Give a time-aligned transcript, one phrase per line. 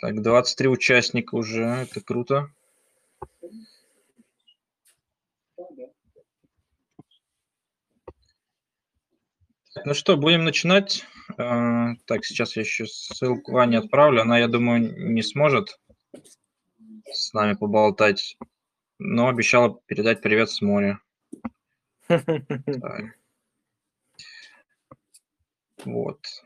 [0.00, 2.50] Так, 23 участника уже, это круто.
[9.84, 11.04] Ну что, будем начинать.
[11.36, 14.22] А, так, сейчас я еще ссылку Ване отправлю.
[14.22, 15.78] Она, я думаю, не сможет
[17.12, 18.36] с нами поболтать,
[18.98, 21.00] но обещала передать привет с моря.
[22.08, 23.18] Так.
[25.84, 26.43] Вот.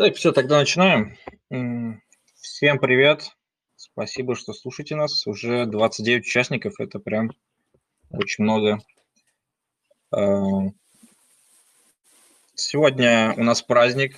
[0.00, 1.18] Так, все, тогда начинаем.
[2.40, 3.36] Всем привет.
[3.76, 5.26] Спасибо, что слушаете нас.
[5.26, 7.32] Уже 29 участников, это прям
[8.08, 8.78] очень много.
[10.10, 10.70] А,
[12.54, 14.16] сегодня у нас праздник.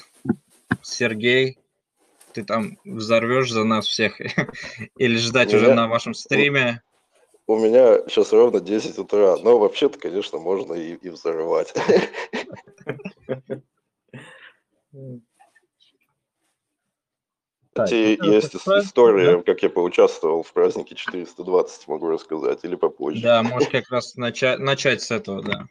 [0.82, 1.58] Сергей,
[2.32, 4.20] ты там взорвешь за нас всех
[4.96, 6.80] или ждать меня, уже на вашем стриме?
[7.48, 11.74] У меня сейчас ровно 10 утра, но вообще-то, конечно, можно и, и взорвать.
[17.74, 19.42] Так, Кстати, ну, есть история, да?
[19.42, 23.22] как я поучаствовал в празднике 420, могу рассказать, или попозже.
[23.22, 25.66] Да, можешь как раз начать, начать с этого, да.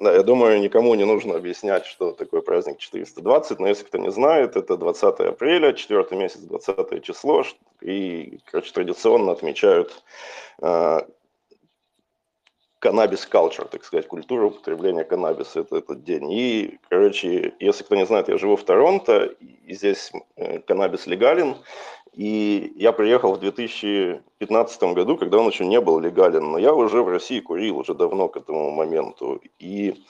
[0.00, 4.10] Да, я думаю, никому не нужно объяснять, что такое праздник 420, но если кто не
[4.10, 7.44] знает, это 20 апреля, четвертый месяц, 20 число,
[7.82, 10.02] и, короче, традиционно отмечают
[10.60, 11.00] э,
[12.80, 16.32] каннабис culture, так сказать, культура употребления каннабиса, это этот день.
[16.32, 19.34] И, короче, если кто не знает, я живу в Торонто,
[19.66, 21.56] и здесь э, каннабис легален,
[22.12, 27.02] и я приехал в 2015 году, когда он еще не был легален, но я уже
[27.02, 29.40] в России курил уже давно к этому моменту.
[29.58, 30.02] И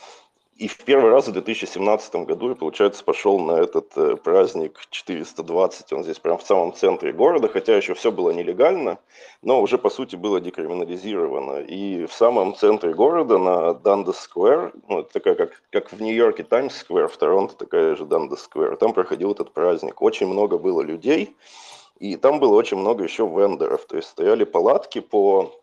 [0.60, 5.92] и в первый раз в 2017 году я, получается, пошел на этот э, праздник 420,
[5.94, 8.98] он здесь прям в самом центре города, хотя еще все было нелегально,
[9.40, 11.60] но уже, по сути, было декриминализировано.
[11.60, 16.84] И в самом центре города, на Dundas Square, ну, такая, как, как в Нью-Йорке Таймс
[16.84, 20.02] Square, в Торонто такая же Dundas Square, там проходил этот праздник.
[20.02, 21.34] Очень много было людей,
[21.98, 25.54] и там было очень много еще вендоров, то есть стояли палатки по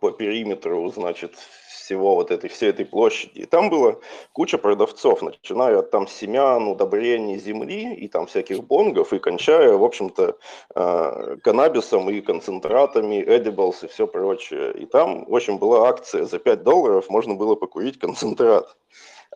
[0.00, 1.34] по периметру, значит,
[1.82, 3.40] всего вот этой, всей этой площади.
[3.40, 4.00] И там было
[4.32, 9.84] куча продавцов, начиная от там семян, удобрений земли и там всяких бонгов, и кончая, в
[9.84, 10.38] общем-то,
[10.74, 14.72] э, каннабисом и концентратами, edibles и все прочее.
[14.74, 18.76] И там, в общем, была акция за 5 долларов, можно было покурить концентрат.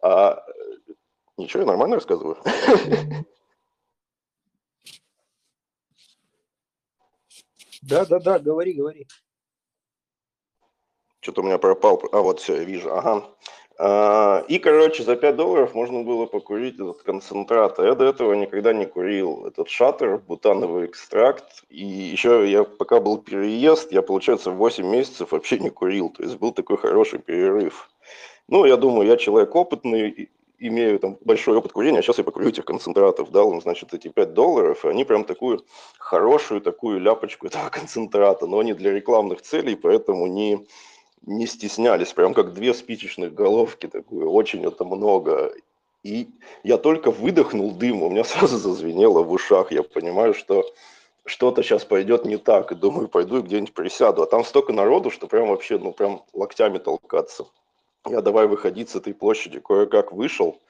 [0.02, 0.42] А...
[1.36, 2.38] Ничего, я нормально рассказываю?
[7.82, 9.06] Да, да, да, говори, говори.
[11.26, 12.00] Что-то у меня пропал.
[12.12, 12.94] А, вот все, я вижу.
[12.94, 13.24] Ага.
[13.80, 17.80] А, и, короче, за 5 долларов можно было покурить этот концентрат.
[17.80, 21.64] А я до этого никогда не курил этот шаттер, бутановый экстракт.
[21.68, 26.10] И еще я, пока был переезд, я, получается, 8 месяцев вообще не курил.
[26.10, 27.90] То есть был такой хороший перерыв.
[28.46, 32.64] Ну, я думаю, я человек опытный, имею там большой опыт курения, сейчас я покурю этих
[32.64, 35.64] концентратов, дал им, значит, эти 5 долларов, и они прям такую
[35.98, 40.66] хорошую такую ляпочку этого концентрата, но они для рекламных целей, поэтому не
[41.26, 45.52] не стеснялись, прям как две спичечных головки, такое, очень это много.
[46.02, 46.28] И
[46.62, 50.64] я только выдохнул дым, у меня сразу зазвенело в ушах, я понимаю, что
[51.24, 54.22] что-то сейчас пойдет не так, и думаю, пойду и где-нибудь присяду.
[54.22, 57.46] А там столько народу, что прям вообще, ну прям локтями толкаться.
[58.08, 60.60] Я давай выходить с этой площади, кое-как вышел,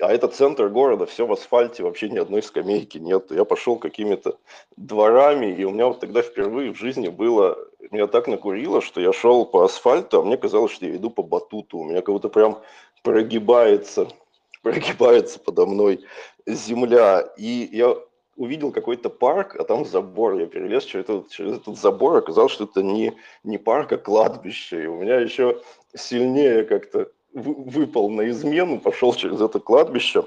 [0.00, 3.30] а это центр города, все в асфальте, вообще ни одной скамейки нет.
[3.30, 4.38] Я пошел какими-то
[4.76, 9.12] дворами, и у меня вот тогда впервые в жизни было, меня так накурило, что я
[9.12, 11.78] шел по асфальту, а мне казалось, что я иду по батуту.
[11.78, 12.60] У меня как будто прям
[13.02, 14.08] прогибается,
[14.62, 16.04] прогибается подо мной
[16.46, 17.20] земля.
[17.36, 17.96] И я
[18.36, 20.38] увидел какой-то парк, а там забор.
[20.38, 24.84] Я перелез через этот, через этот забор, оказалось, что это не, не парк, а кладбище.
[24.84, 25.60] И у меня еще
[25.94, 30.24] сильнее как-то выпал на измену, пошел через это кладбище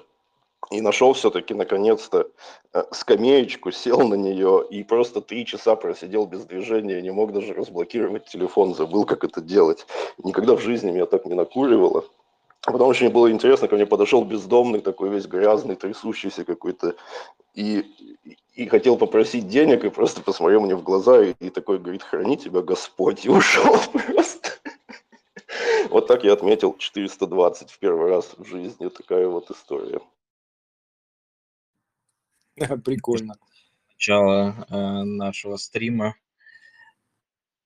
[0.70, 2.30] и нашел все-таки наконец-то
[2.74, 7.54] э, скамеечку, сел на нее и просто три часа просидел без движения, не мог даже
[7.54, 9.86] разблокировать телефон, забыл, как это делать.
[10.24, 12.06] Никогда в жизни меня так не накуривало.
[12.62, 16.96] Потом очень было интересно, ко мне подошел бездомный, такой весь грязный, трясущийся какой-то,
[17.56, 17.84] и,
[18.54, 22.38] и хотел попросить денег, и просто посмотрел мне в глаза, и, и такой говорит, храни
[22.38, 24.52] тебя Господь, и ушел просто.
[25.90, 28.88] Вот так я отметил 420 в первый раз в жизни.
[28.88, 30.00] Такая вот история.
[32.86, 33.36] Прикольно.
[33.90, 36.16] Начало э, нашего стрима.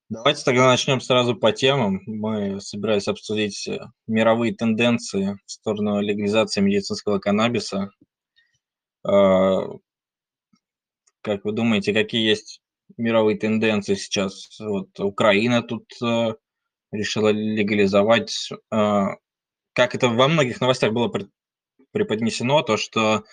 [0.10, 2.02] Давайте тогда начнем сразу по темам.
[2.06, 7.90] Мы собирались обсудить э, мировые тенденции в сторону легализации медицинского каннабиса.
[9.08, 9.62] Э,
[11.22, 12.62] как вы думаете, какие есть
[12.98, 14.60] мировые тенденции сейчас.
[14.60, 16.36] Вот Украина тут э,
[16.92, 19.04] решила легализовать, э,
[19.74, 21.12] как это во многих новостях было
[21.92, 23.24] преподнесено, то, что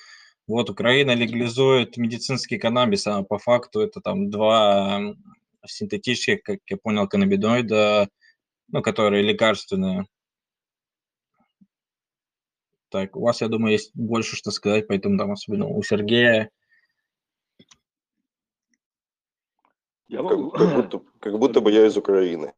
[0.46, 5.14] вот Украина легализует медицинский каннабис, а по факту это там два
[5.66, 8.08] синтетических, как я понял, каннабидоида,
[8.68, 10.06] ну, которые лекарственные.
[12.88, 16.50] Так, у вас, я думаю, есть больше что сказать, поэтому там особенно у Сергея.
[20.08, 20.50] Я могу...
[20.50, 22.52] как, как, будто, как будто бы я из Украины.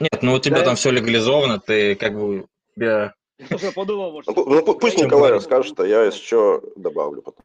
[0.00, 3.14] Нет, ну у тебя да, там все легализовано, ты как бы тебя...
[3.38, 4.34] Я подумал, может...
[4.34, 7.44] Ну, ну пусть Николай расскажет, а я еще добавлю потом.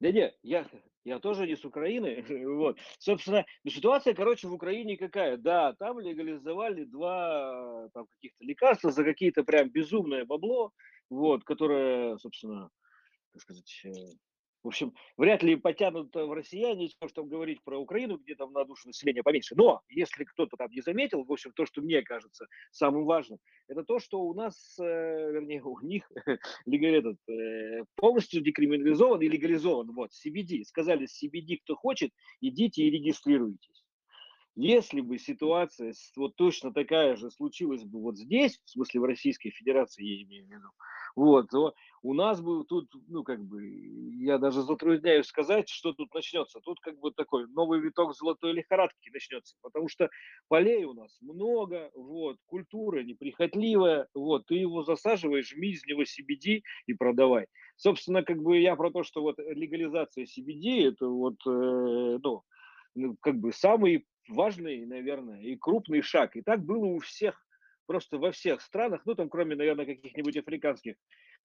[0.00, 0.66] Да не, я,
[1.04, 2.24] я тоже не с Украины.
[2.46, 2.78] вот.
[2.98, 5.36] Собственно, ситуация, короче, в Украине какая?
[5.36, 10.72] Да, там легализовали два там, каких-то лекарства за какие-то прям безумное бабло,
[11.08, 12.70] вот, которое, собственно,
[13.32, 13.90] так сказать, э,
[14.62, 18.88] в общем, вряд ли потянут в россияне, что говорить про Украину, где там на душу
[18.88, 19.54] населения поменьше.
[19.56, 23.38] Но, если кто-то там не заметил, в общем, то, что мне кажется самым важным,
[23.68, 26.10] это то, что у нас, э, вернее, у них
[26.66, 29.92] этот, э, полностью декриминализован и легализован.
[29.92, 30.64] Вот, CBD.
[30.64, 32.10] Сказали, CBD кто хочет,
[32.40, 33.84] идите и регистрируйтесь.
[34.60, 39.50] Если бы ситуация вот точно такая же случилась бы вот здесь, в смысле в Российской
[39.50, 40.66] Федерации, я имею в виду,
[41.14, 43.64] вот, то у нас бы тут, ну, как бы,
[44.20, 46.58] я даже затрудняюсь сказать, что тут начнется.
[46.58, 50.08] Тут как бы такой новый виток золотой лихорадки начнется, потому что
[50.48, 56.62] полей у нас много, вот, культура неприхотливая, вот, ты его засаживаешь, жми из него CBD
[56.86, 57.46] и продавай.
[57.76, 62.42] Собственно, как бы я про то, что вот легализация CBD, это вот, э, ну,
[62.96, 66.36] ну, как бы самый важный, наверное, и крупный шаг.
[66.36, 67.48] И так было у всех
[67.88, 70.96] просто во всех странах, ну там кроме, наверное, каких-нибудь африканских,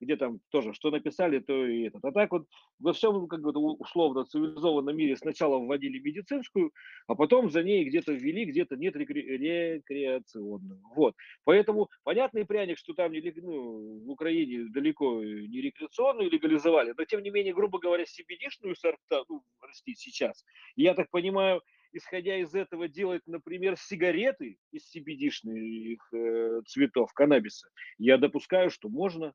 [0.01, 2.03] где там тоже что написали, то и этот.
[2.03, 2.47] А так вот
[2.79, 6.71] во всем как бы условно цивилизованном мире сначала вводили медицинскую,
[7.07, 10.81] а потом за ней где-то ввели, где-то нет рекре- рекреационную.
[10.93, 11.15] Вот.
[11.45, 17.29] Поэтому понятный пряник, что там ну, в Украине далеко не рекреационную легализовали, но тем не
[17.29, 20.43] менее, грубо говоря, CBD-шную сорта, ну, растить сейчас.
[20.75, 21.61] Я так понимаю,
[21.93, 29.33] исходя из этого, делать, например, сигареты из CBD-шных э, цветов каннабиса, я допускаю, что можно.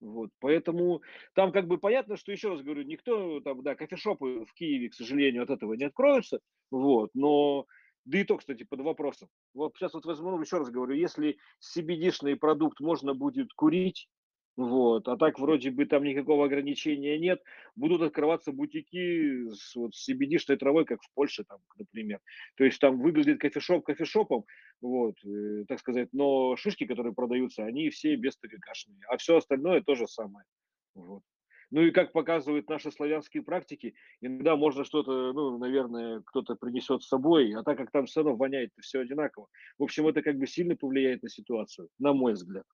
[0.00, 1.00] Вот, поэтому
[1.34, 4.94] там как бы понятно, что, еще раз говорю, никто, там, да, кофешопы в Киеве, к
[4.94, 6.40] сожалению, от этого не откроются,
[6.72, 7.66] вот, но,
[8.04, 9.28] да и то, кстати, под вопросом.
[9.54, 14.08] Вот сейчас вот возьму, еще раз говорю, если CBD-шный продукт можно будет курить,
[14.56, 15.08] вот.
[15.08, 17.42] А так вроде бы там никакого ограничения нет.
[17.74, 22.20] Будут открываться бутики с, вот, с CBD-шной травой, как в Польше, там, например.
[22.56, 24.44] То есть там выглядит кофешоп кофешопом,
[24.82, 29.00] вот, э, так сказать, но шишки, которые продаются, они все без ТГКшные.
[29.08, 30.44] А все остальное то же самое.
[30.94, 31.22] Вот.
[31.70, 37.08] Ну и как показывают наши славянские практики, иногда можно что-то, ну, наверное, кто-то принесет с
[37.08, 39.46] собой, а так как там все равно воняет все одинаково.
[39.78, 42.66] В общем, это как бы сильно повлияет на ситуацию, на мой взгляд.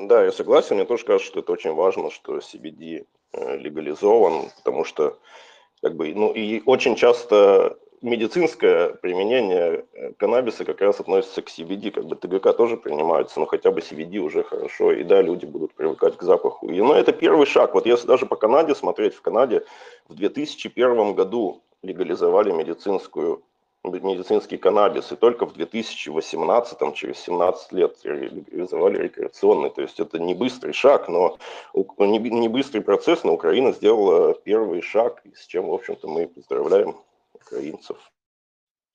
[0.00, 0.76] Да, я согласен.
[0.76, 5.18] Мне тоже кажется, что это очень важно, что CBD э, легализован, потому что
[5.82, 11.90] как бы, ну и очень часто медицинское применение э, каннабиса как раз относится к CBD,
[11.90, 15.74] как бы ТГК тоже принимаются, но хотя бы CBD уже хорошо, и да, люди будут
[15.74, 16.70] привыкать к запаху.
[16.70, 17.74] И, ну, это первый шаг.
[17.74, 19.66] Вот если даже по Канаде смотреть, в Канаде
[20.08, 23.42] в 2001 году легализовали медицинскую
[23.84, 29.70] медицинский каннабис, и только в 2018, через 17 лет реализовали рекреационный.
[29.70, 31.38] То есть это не быстрый шаг, но
[31.74, 36.96] не быстрый процесс, но Украина сделала первый шаг, с чем, в общем-то, мы поздравляем
[37.32, 37.96] украинцев.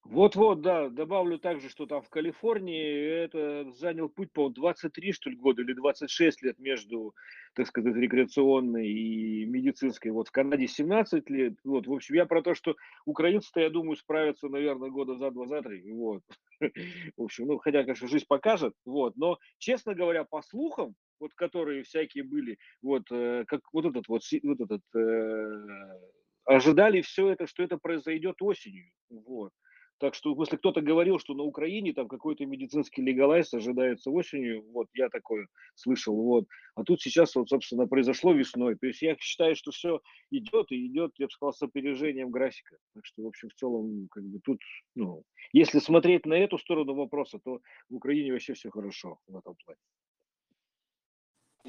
[0.05, 5.35] Вот-вот, да, добавлю также, что там в Калифорнии это занял путь, по 23, что ли,
[5.35, 7.15] года или 26 лет между,
[7.55, 10.12] так сказать, рекреационной и медицинской.
[10.12, 11.55] Вот в Канаде 17 лет.
[11.63, 15.47] Вот, в общем, я про то, что украинцы-то, я думаю, справятся, наверное, года за два,
[15.47, 15.91] за три.
[15.91, 16.21] Вот.
[17.17, 18.75] В общем, ну, хотя, конечно, жизнь покажет.
[18.85, 19.17] Вот.
[19.17, 24.21] Но, честно говоря, по слухам, вот которые всякие были, вот, э, как вот этот вот,
[24.43, 26.00] вот этот, э,
[26.45, 28.91] ожидали все это, что это произойдет осенью.
[29.09, 29.51] Вот.
[29.97, 34.87] Так что, если кто-то говорил, что на Украине там какой-то медицинский легалайз ожидается осенью, вот
[34.93, 36.45] я такое слышал, вот.
[36.75, 38.75] А тут сейчас вот, собственно, произошло весной.
[38.75, 42.77] То есть я считаю, что все идет и идет, я бы сказал, с опережением графика.
[42.93, 44.59] Так что, в общем, в целом, как бы тут,
[44.95, 45.23] ну,
[45.53, 49.79] если смотреть на эту сторону вопроса, то в Украине вообще все хорошо в этом плане.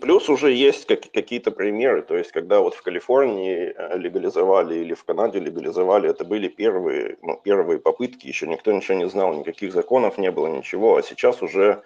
[0.01, 4.93] Плюс уже есть как, какие-то примеры, то есть когда вот в Калифорнии э, легализовали или
[4.93, 9.73] в Канаде легализовали, это были первые, ну, первые попытки, еще никто ничего не знал, никаких
[9.73, 11.83] законов не было, ничего, а сейчас уже,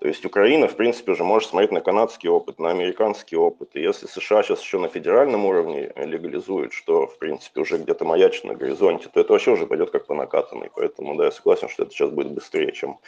[0.00, 3.80] то есть Украина, в принципе, уже может смотреть на канадский опыт, на американский опыт, и
[3.80, 8.56] если США сейчас еще на федеральном уровне легализует, что, в принципе, уже где-то маячит на
[8.56, 11.92] горизонте, то это вообще уже пойдет как по накатанной, поэтому, да, я согласен, что это
[11.92, 12.98] сейчас будет быстрее, чем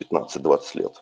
[0.00, 1.00] 15-20 лет.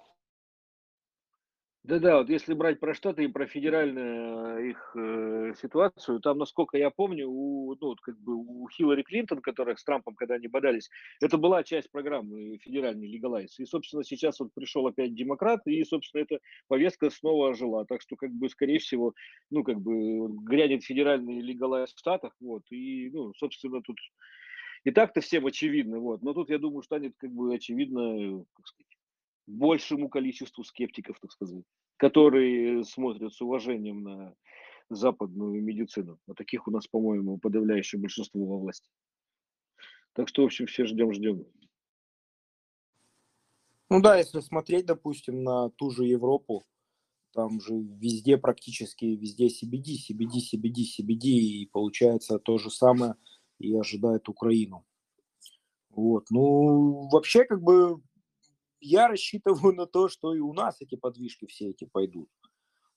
[1.85, 6.77] Да-да, вот если брать про Штаты и про федеральную э, их э, ситуацию, там, насколько
[6.77, 10.49] я помню, у, ну, вот как бы у Хиллари Клинтон, которая с Трампом, когда они
[10.49, 10.91] бодались,
[11.23, 13.59] это была часть программы федеральной легалайз.
[13.59, 17.87] И, собственно, сейчас вот пришел опять демократ, и, собственно, эта повестка снова ожила.
[17.87, 19.15] Так что, как бы, скорее всего,
[19.51, 23.97] ну, как бы, грянет федеральный легалайз в Штатах, вот, и, ну, собственно, тут
[24.85, 28.98] и так-то всем очевидно, вот, но тут, я думаю, станет, как бы, очевидно, как сказать,
[29.49, 31.65] большему количеству скептиков, так сказать,
[31.97, 34.35] которые смотрят с уважением на
[34.91, 36.19] западную медицину.
[36.29, 38.89] А таких у нас, по-моему, подавляющее большинство во власти.
[40.13, 41.45] Так что, в общем, все ждем, ждем.
[43.91, 46.65] Ну да, если смотреть, допустим, на ту же Европу,
[47.33, 53.15] там же везде практически, везде CBD, CBD, CBD, CBD, и получается то же самое
[53.59, 54.85] и ожидает Украину.
[55.91, 58.01] Вот, ну, вообще, как бы,
[58.81, 62.29] я рассчитываю на то, что и у нас эти подвижки все эти пойдут.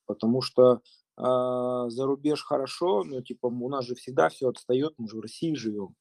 [0.06, 0.80] Потому что э,
[1.18, 5.54] за рубеж хорошо, но типа у нас же всегда все отстает, мы же в России
[5.54, 5.96] живем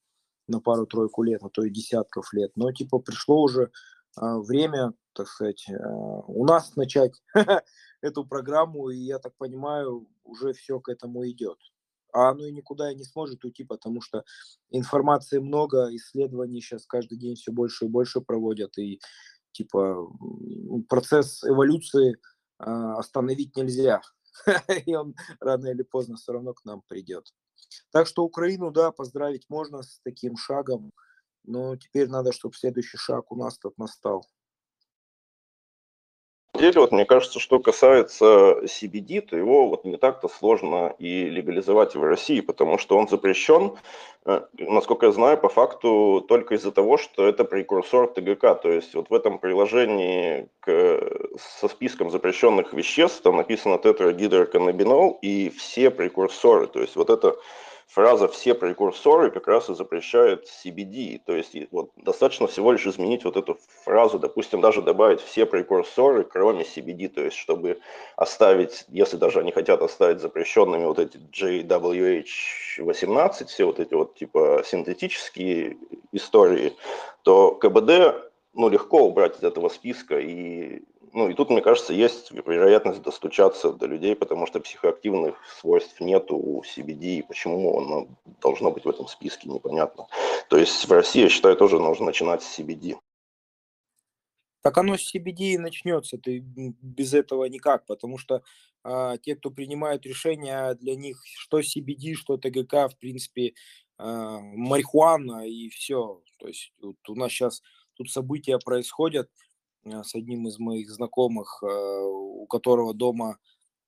[0.48, 2.50] на пару-тройку лет, а то и десятков лет.
[2.56, 3.68] Но типа пришло уже э,
[4.20, 5.74] время, так сказать, э,
[6.26, 7.22] у нас начать
[8.00, 11.58] эту программу, и я так понимаю, уже все к этому идет.
[12.12, 14.24] А оно и никуда и не сможет уйти, потому что
[14.70, 19.00] информации много, исследований сейчас каждый день все больше и больше проводят, и
[19.52, 20.08] типа
[20.88, 22.16] процесс эволюции
[22.58, 24.00] а, остановить нельзя,
[24.86, 27.32] и он рано или поздно все равно к нам придет.
[27.90, 30.92] Так что Украину, да, поздравить можно с таким шагом,
[31.44, 34.26] но теперь надо, чтобы следующий шаг у нас тут настал
[36.60, 41.94] деле, вот мне кажется, что касается CBD, то его вот не так-то сложно и легализовать
[41.94, 43.72] в России, потому что он запрещен,
[44.26, 48.54] э, насколько я знаю, по факту только из-за того, что это прекурсор ТГК.
[48.54, 51.00] То есть вот в этом приложении к,
[51.58, 56.66] со списком запрещенных веществ там написано тетрагидроканнабинол и все прекурсоры.
[56.66, 57.36] То есть вот это
[57.90, 61.20] фраза «все прекурсоры» как раз и запрещает CBD.
[61.24, 66.22] То есть вот, достаточно всего лишь изменить вот эту фразу, допустим, даже добавить «все прекурсоры,
[66.24, 67.80] кроме CBD», то есть чтобы
[68.16, 74.62] оставить, если даже они хотят оставить запрещенными вот эти JWH-18, все вот эти вот типа
[74.64, 75.76] синтетические
[76.12, 76.74] истории,
[77.22, 80.82] то КБД ну, легко убрать из этого списка и
[81.12, 86.36] ну и тут, мне кажется, есть вероятность достучаться до людей, потому что психоактивных свойств нету
[86.36, 88.08] у CBD, и почему оно
[88.40, 90.06] должно быть в этом списке, непонятно.
[90.48, 92.96] То есть в России, я считаю, тоже нужно начинать с CBD.
[94.62, 98.42] Так оно с CBD и начнется, ты без этого никак, потому что
[98.82, 103.54] а, те, кто принимают решения, для них что CBD, что ТГК, в принципе,
[103.96, 106.22] а, марихуана и все.
[106.38, 107.62] То есть вот у нас сейчас
[107.94, 109.30] тут события происходят,
[109.84, 113.38] с одним из моих знакомых, э, у которого дома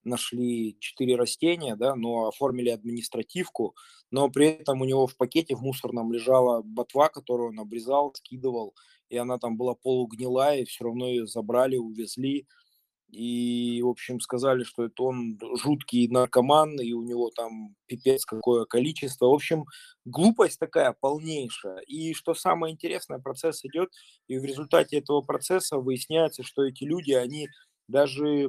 [0.05, 3.77] нашли четыре растения, да, но оформили административку,
[4.11, 8.75] но при этом у него в пакете в мусорном лежала ботва, которую он обрезал, скидывал,
[9.11, 12.47] и она там была полугнилая, и все равно ее забрали, увезли,
[13.13, 18.65] и, в общем, сказали, что это он жуткий наркоман, и у него там пипец какое
[18.65, 19.27] количество.
[19.27, 19.67] В общем,
[20.07, 21.81] глупость такая полнейшая.
[21.81, 23.91] И что самое интересное, процесс идет,
[24.29, 27.49] и в результате этого процесса выясняется, что эти люди, они
[27.89, 28.49] даже э,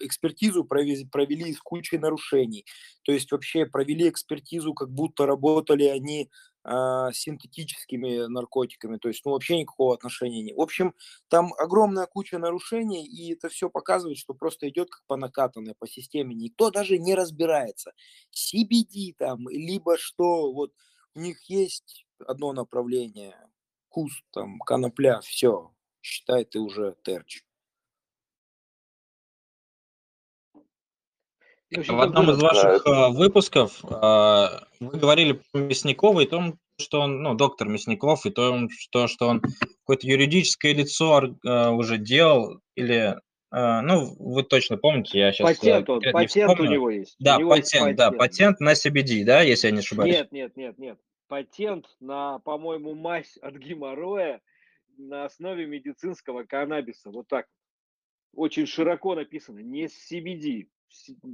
[0.00, 2.66] экспертизу провели, провели с кучей нарушений.
[3.02, 6.30] То есть вообще провели экспертизу, как будто работали они
[6.62, 10.56] а, синтетическими наркотиками, то есть ну, вообще никакого отношения нет.
[10.58, 10.94] В общем,
[11.28, 15.88] там огромная куча нарушений, и это все показывает, что просто идет как по накатанной, по
[15.88, 16.34] системе.
[16.34, 17.92] Никто даже не разбирается.
[18.34, 20.72] CBD там, либо что, вот
[21.14, 23.34] у них есть одно направление,
[23.88, 27.42] куст, там, конопля, все, считай, ты уже терч.
[31.70, 34.46] В одном из ваших э, выпусков э,
[34.80, 39.28] вы говорили про Мясникова и том, что он, ну, доктор Мясников, и то, что, что
[39.28, 39.40] он
[39.80, 43.16] какое-то юридическое лицо э, уже делал, или,
[43.52, 47.16] ну, вы точно помните, я сейчас патент, он, патент у него есть.
[47.20, 50.12] Да, него патент, есть патент, да, патент на CBD, да, если я не ошибаюсь?
[50.12, 50.98] Нет, нет, нет, нет.
[51.28, 54.40] Патент на, по-моему, мазь от геморроя
[54.96, 57.46] на основе медицинского каннабиса, вот так.
[58.34, 60.66] очень широко написано, не с CBD,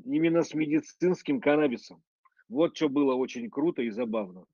[0.05, 2.03] именно с медицинским каннабисом.
[2.49, 4.47] Вот что было очень круто и забавно.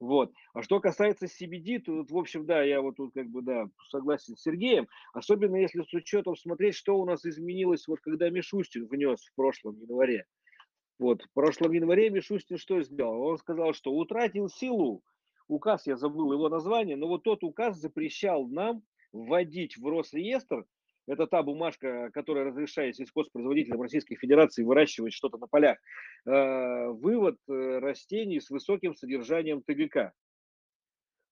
[0.00, 0.32] Вот.
[0.52, 3.66] А что касается CBD, то, вот, в общем, да, я вот тут как бы, да,
[3.90, 8.86] согласен с Сергеем, особенно если с учетом смотреть, что у нас изменилось, вот когда Мишустин
[8.86, 10.26] внес в прошлом январе.
[10.98, 13.22] Вот, в прошлом январе Мишустин что сделал?
[13.22, 15.02] Он сказал, что утратил силу,
[15.48, 18.82] указ, я забыл его название, но вот тот указ запрещал нам
[19.12, 20.66] вводить в Росреестр
[21.06, 25.78] это та бумажка, которая разрешает сельхозпроизводителям Российской Федерации выращивать что-то на полях.
[26.26, 30.12] Э, вывод э, растений с высоким содержанием ТГК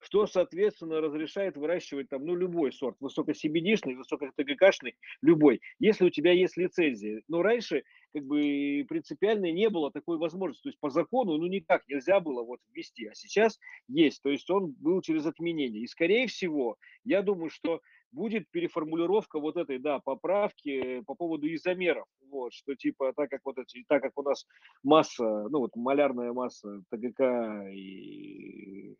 [0.02, 6.56] что, соответственно, разрешает выращивать там, ну, любой сорт, высокосебедишный, высокотгкшный, любой, если у тебя есть
[6.56, 7.22] лицензия.
[7.28, 10.64] Но раньше, как бы, принципиально не было такой возможности.
[10.64, 14.20] То есть по закону, ну, никак нельзя было вот ввести, а сейчас есть.
[14.22, 15.82] То есть он был через отменение.
[15.84, 17.80] И, скорее всего, я думаю, что
[18.12, 23.58] будет переформулировка вот этой, да, поправки по поводу изомеров, вот, что типа, так как вот
[23.58, 24.46] эти, так как у нас
[24.82, 28.96] масса, ну вот малярная масса ТГК и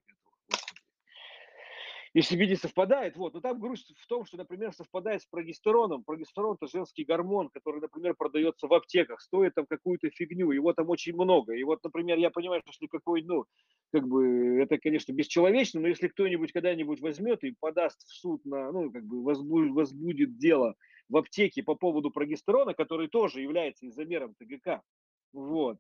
[2.15, 6.05] если видеть совпадает, вот, но там грусть в том, что, например, совпадает с прогестероном.
[6.05, 10.91] Прогестерон– это женский гормон, который, например, продается в аптеках, стоит там какую-то фигню, его там
[10.91, 11.55] очень много.
[11.55, 13.47] И вот, например, я понимаю, что если какой, ну,
[13.93, 18.73] как бы, это, конечно, бесчеловечно, но если кто-нибудь когда-нибудь возьмет и подаст в суд на,
[18.73, 20.75] ну, как бы, возбудит, возбудит дело
[21.09, 24.83] в аптеке по поводу прогестерона, который тоже является изомером ТГК,
[25.33, 25.79] вот,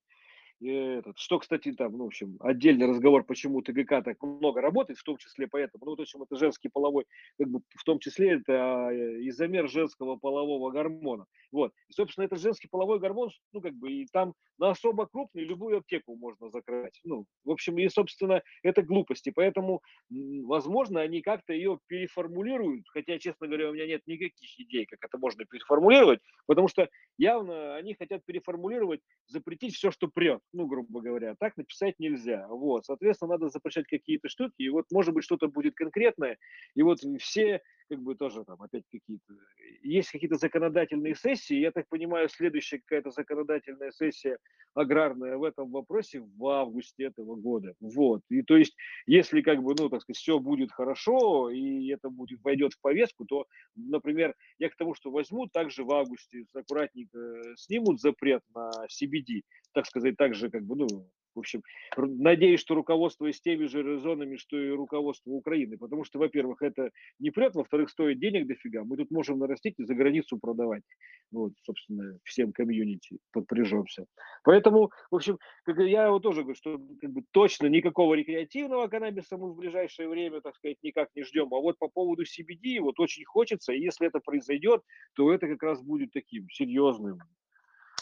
[0.61, 5.05] этот, что, кстати, там, ну, в общем, отдельный разговор, почему ТГК так много работает, в
[5.05, 7.05] том числе поэтому, ну, в общем, это женский половой,
[7.39, 11.27] как бы, в том числе это э, изомер женского полового гормона.
[11.51, 11.73] Вот.
[11.89, 15.79] И, собственно, это женский половой гормон, ну, как бы, и там на особо крупный любую
[15.79, 17.01] аптеку можно закрыть.
[17.05, 19.31] Ну, в общем, и, собственно, это глупости.
[19.35, 25.01] Поэтому, возможно, они как-то ее переформулируют, хотя, честно говоря, у меня нет никаких идей, как
[25.03, 31.01] это можно переформулировать, потому что явно они хотят переформулировать, запретить все, что прет ну, грубо
[31.01, 32.47] говоря, так написать нельзя.
[32.49, 36.39] Вот, соответственно, надо запрещать какие-то штуки, и вот, может быть, что-то будет конкретное,
[36.75, 37.61] и вот все,
[37.93, 39.35] как бы, тоже там опять какие-то,
[39.83, 44.39] есть какие-то законодательные сессии, я так понимаю, следующая какая-то законодательная сессия
[44.73, 47.75] аграрная в этом вопросе в августе этого года.
[47.81, 48.75] Вот, и то есть,
[49.07, 53.27] если, как бы, ну, так сказать, все будет хорошо, и это будет, войдет в повестку,
[53.27, 53.45] то,
[53.77, 57.19] например, я к тому, что возьму, также в августе аккуратненько
[57.57, 59.43] снимут запрет на CBD,
[59.75, 60.87] так сказать, также как бы, ну,
[61.35, 61.63] в общем,
[61.97, 66.91] надеюсь, что руководство с теми же резонами, что и руководство Украины, потому что, во-первых, это
[67.19, 70.83] не прет, во-вторых, стоит денег дофига, мы тут можем нарастить и за границу продавать,
[71.31, 74.07] вот, собственно, всем комьюнити подпряжемся.
[74.45, 79.37] Поэтому, в общем, как я вот тоже говорю, что как бы, точно никакого рекреативного каннабиса
[79.37, 83.01] мы в ближайшее время, так сказать, никак не ждем, а вот по поводу CBD вот
[83.01, 84.83] очень хочется, и если это произойдет,
[85.15, 87.19] то это как раз будет таким серьезным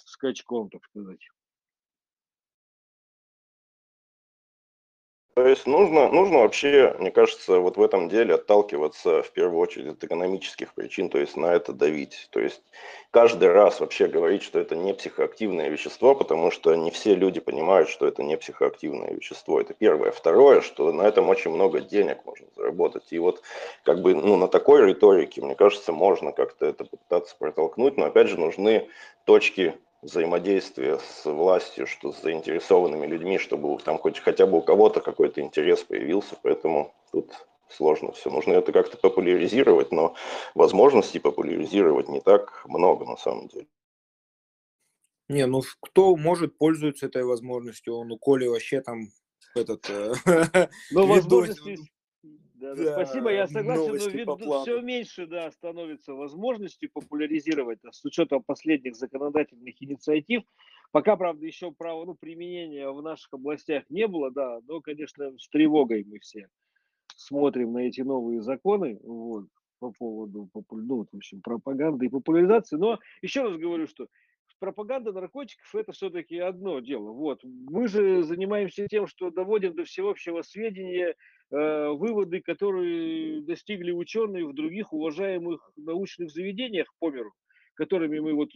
[0.04, 1.20] скачком, так сказать.
[5.34, 9.86] То есть нужно, нужно вообще, мне кажется, вот в этом деле отталкиваться в первую очередь
[9.86, 12.26] от экономических причин, то есть на это давить.
[12.30, 12.60] То есть
[13.12, 17.88] каждый раз вообще говорить, что это не психоактивное вещество, потому что не все люди понимают,
[17.88, 19.60] что это не психоактивное вещество.
[19.60, 20.10] Это первое.
[20.10, 23.06] Второе, что на этом очень много денег можно заработать.
[23.10, 23.40] И вот
[23.84, 28.28] как бы ну, на такой риторике, мне кажется, можно как-то это попытаться протолкнуть, но опять
[28.28, 28.88] же нужны
[29.24, 35.00] точки взаимодействие с властью, что с заинтересованными людьми, чтобы там хоть хотя бы у кого-то
[35.00, 37.32] какой-то интерес появился, поэтому тут
[37.68, 38.30] сложно все.
[38.30, 40.14] Нужно это как-то популяризировать, но
[40.54, 43.66] возможностей популяризировать не так много на самом деле.
[45.28, 47.94] Не, ну кто может пользуется этой возможностью?
[47.94, 49.08] Он у Коли вообще там
[49.54, 49.88] этот...
[49.88, 50.14] Э,
[50.90, 51.78] ну, возможности
[52.60, 58.42] да, да, спасибо, я согласен, но вид, все меньше да, становится возможностей популяризировать с учетом
[58.42, 60.42] последних законодательных инициатив.
[60.92, 65.48] Пока, правда, еще права ну, применения в наших областях не было, да, но, конечно, с
[65.48, 66.48] тревогой мы все
[67.16, 69.46] смотрим на эти новые законы вот,
[69.78, 72.76] по поводу ну, в общем, пропаганды и популяризации.
[72.76, 74.08] Но еще раз говорю, что
[74.60, 77.10] пропаганда наркотиков это все-таки одно дело.
[77.10, 77.40] Вот.
[77.42, 81.16] Мы же занимаемся тем, что доводим до всеобщего сведения
[81.50, 87.32] э, выводы, которые достигли ученые в других уважаемых научных заведениях по миру,
[87.74, 88.50] которыми мы вот,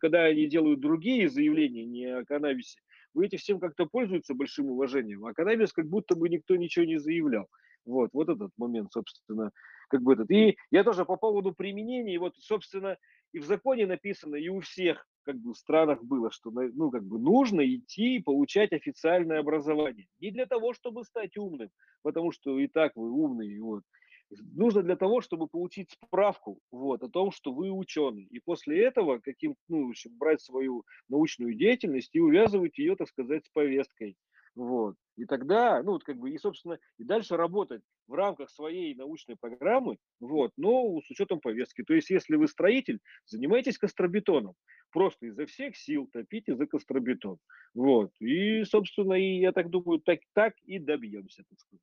[0.00, 2.80] когда они делают другие заявления, не о каннабисе,
[3.14, 6.98] вы эти всем как-то пользуются большим уважением, а каннабис как будто бы никто ничего не
[6.98, 7.46] заявлял.
[7.86, 9.52] Вот, вот этот момент, собственно,
[9.88, 10.30] как бы этот.
[10.30, 12.96] И я тоже по поводу применения, вот, собственно,
[13.32, 17.04] и в законе написано, и у всех как бы в странах было, что ну, как
[17.04, 20.08] бы нужно идти и получать официальное образование.
[20.18, 21.70] Не для того, чтобы стать умным,
[22.02, 23.84] потому что и так вы умный, вот.
[24.30, 28.24] нужно для того, чтобы получить справку вот, о том, что вы ученый.
[28.24, 33.08] И после этого каким, ну, в общем, брать свою научную деятельность и увязывать ее, так
[33.08, 34.16] сказать, с повесткой.
[34.60, 34.96] Вот.
[35.16, 39.36] И тогда, ну, вот как бы, и, собственно, и дальше работать в рамках своей научной
[39.36, 41.82] программы, вот, но с учетом повестки.
[41.82, 44.52] То есть, если вы строитель, занимайтесь кастробетоном.
[44.90, 47.38] Просто изо всех сил топите за кастробетон.
[47.72, 48.10] Вот.
[48.20, 51.80] И, собственно, и я так думаю, так, так и добьемся, так сказать.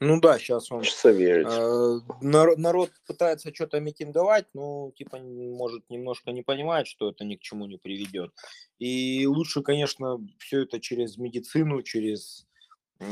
[0.00, 1.46] Ну да, сейчас он Хочется верить.
[1.48, 7.36] э, нар- народ пытается что-то митинговать, но типа может немножко не понимает, что это ни
[7.36, 8.32] к чему не приведет.
[8.78, 12.46] И лучше, конечно, все это через медицину, через
[12.98, 13.06] э,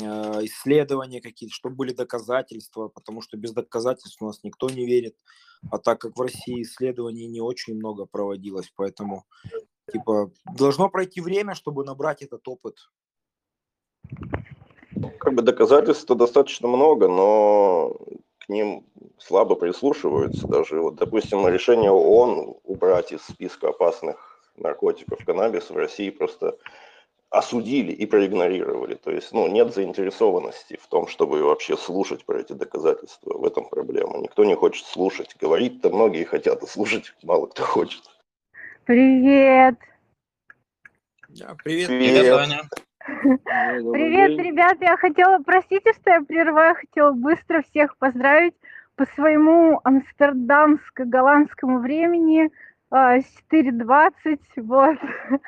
[0.44, 5.16] исследования какие-то, чтобы были доказательства, потому что без доказательств у нас никто не верит.
[5.70, 9.24] А так как в России исследований не очень много проводилось, поэтому
[9.92, 12.76] типа должно пройти время, чтобы набрать этот опыт.
[15.18, 17.96] Как бы доказательств достаточно много, но
[18.38, 18.84] к ним
[19.18, 20.46] слабо прислушиваются.
[20.48, 26.56] Даже, вот, допустим, решение ООН убрать из списка опасных наркотиков каннабис в России просто
[27.30, 28.94] осудили и проигнорировали.
[28.94, 33.38] То есть, ну, нет заинтересованности в том, чтобы вообще слушать про эти доказательства.
[33.38, 34.18] В этом проблема.
[34.18, 35.34] Никто не хочет слушать.
[35.40, 38.02] Говорить-то многие хотят, а слушать мало кто хочет.
[38.84, 39.76] Привет!
[41.28, 41.88] Да, привет.
[41.88, 42.34] Привет, Привет.
[42.34, 42.68] Аня.
[43.06, 44.76] Да, добрый Привет, ребят!
[44.80, 48.54] Я хотела, простите, что я прерываю, хотела быстро всех поздравить
[48.96, 52.50] по своему амстердамско-голландскому времени
[52.90, 54.98] а, с 4.20, вот.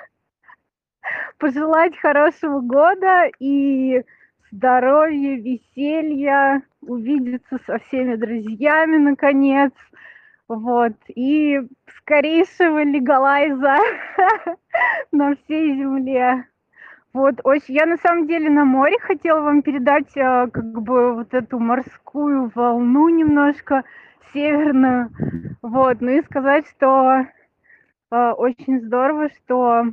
[1.38, 4.02] Пожелать хорошего года и
[4.50, 9.72] здоровья, веселья, увидеться со всеми друзьями, наконец,
[10.48, 11.60] вот, и
[11.98, 13.76] скорейшего легалайза
[15.12, 16.46] на всей земле.
[17.14, 17.76] Вот, очень.
[17.76, 22.50] Я на самом деле на море хотела вам передать э, как бы вот эту морскую
[22.56, 23.84] волну немножко
[24.32, 25.10] северную.
[25.62, 27.24] Вот, ну и сказать, что
[28.10, 29.84] э, очень здорово, что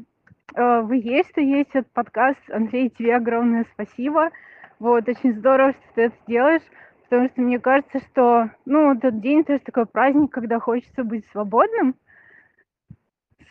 [0.56, 2.40] э, вы есть, что есть этот подкаст.
[2.50, 4.32] Андрей, тебе огромное спасибо.
[4.80, 6.64] Вот, очень здорово, что ты это делаешь,
[7.04, 11.94] потому что мне кажется, что, ну, этот день тоже такой праздник, когда хочется быть свободным,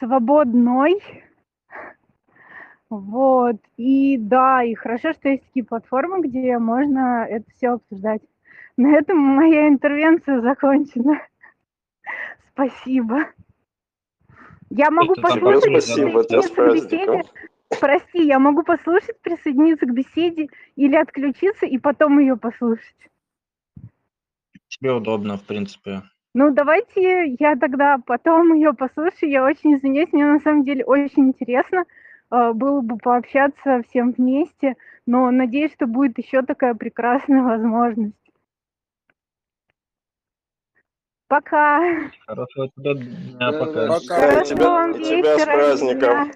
[0.00, 1.00] свободной.
[2.90, 8.20] Вот, и да, и хорошо, что есть такие платформы, где можно это все обсуждать.
[8.76, 11.22] На этом моя интервенция закончена.
[12.52, 13.28] Спасибо.
[14.70, 17.22] Я могу Тебе послушать, спасибо, присоединиться к беседе.
[17.80, 22.96] Прости, я могу послушать, присоединиться к беседе или отключиться и потом ее послушать.
[24.66, 26.02] Тебе удобно, в принципе.
[26.34, 29.30] Ну, давайте я тогда потом ее послушаю.
[29.30, 31.84] Я очень извиняюсь, мне на самом деле очень интересно
[32.30, 38.14] было бы пообщаться всем вместе, но надеюсь, что будет еще такая прекрасная возможность.
[41.26, 42.10] Пока.
[42.26, 43.86] Хорошего тебе дня, пока.
[43.86, 44.18] Пока.
[44.18, 46.32] Да, и Хорошего тебя, вам и тебя с праздником.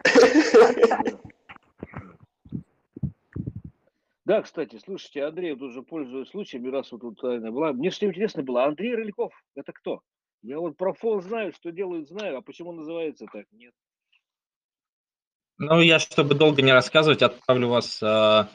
[4.25, 8.07] Да, кстати, слушайте, Андрей, вот уже пользуясь случаем, раз вот тут Аня была, мне что
[8.07, 10.01] интересно было, Андрей Рыльков, это кто?
[10.43, 13.45] Я вот про фон знаю, что делают, знаю, а почему называется так?
[13.53, 13.75] Нет.
[15.59, 18.49] Ну, я, чтобы долго не рассказывать, отправлю вас а,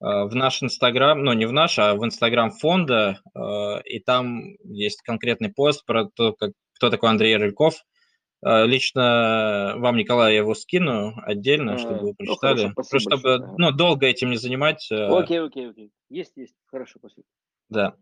[0.00, 4.54] а, в наш Инстаграм, ну, не в наш, а в Инстаграм фонда, а, и там
[4.62, 7.82] есть конкретный пост про то, как, кто такой Андрей Рыльков.
[8.40, 12.56] А, Лично вам, Николай, я его скину отдельно, А, чтобы вы ну, прочитали.
[12.58, 13.54] хорошо, Просто чтобы большое.
[13.58, 14.88] ну, долго этим не занимать.
[14.92, 15.90] а, Окей, окей, окей.
[16.08, 16.54] Есть, есть.
[16.70, 17.24] Хорошо, спасибо.
[17.68, 17.94] Да.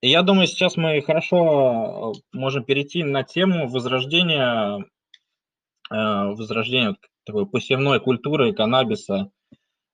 [0.00, 4.84] И я думаю, сейчас мы хорошо э, можем перейти на тему возрождения,
[5.90, 9.30] э, возрождения такой посевной культуры каннабиса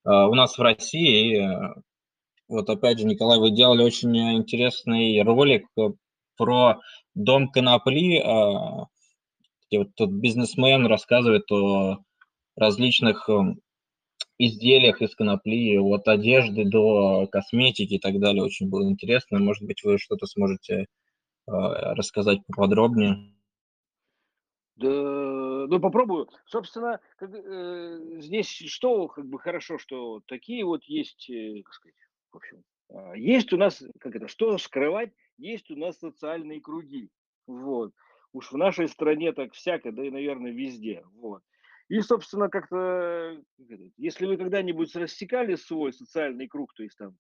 [0.05, 1.33] э, у нас в России.
[1.33, 1.75] И, э,
[2.49, 5.91] вот опять же, Николай, вы делали очень интересный ролик э,
[6.37, 6.81] про
[7.15, 8.19] дом конопли,
[9.69, 11.99] где вот тот бизнесмен рассказывает о
[12.57, 13.55] различных э,
[14.39, 18.43] изделиях из конопли, от одежды до косметики и так далее.
[18.43, 19.39] Очень было интересно.
[19.39, 20.87] Может быть, вы что-то сможете
[21.47, 23.35] рассказать поподробнее.
[24.81, 26.31] Да, ну попробую.
[26.47, 31.97] Собственно, как, э, здесь что как бы хорошо, что такие вот есть, э, как сказать,
[32.33, 37.11] в общем, а, есть у нас, как это, что скрывать, есть у нас социальные круги.
[37.47, 37.93] Вот.
[38.33, 41.05] Уж в нашей стране так всяко, да и, наверное, везде.
[41.17, 41.43] Вот.
[41.91, 43.39] И, собственно, как-то,
[43.99, 47.19] если вы когда-нибудь рассекали свой социальный круг, то есть там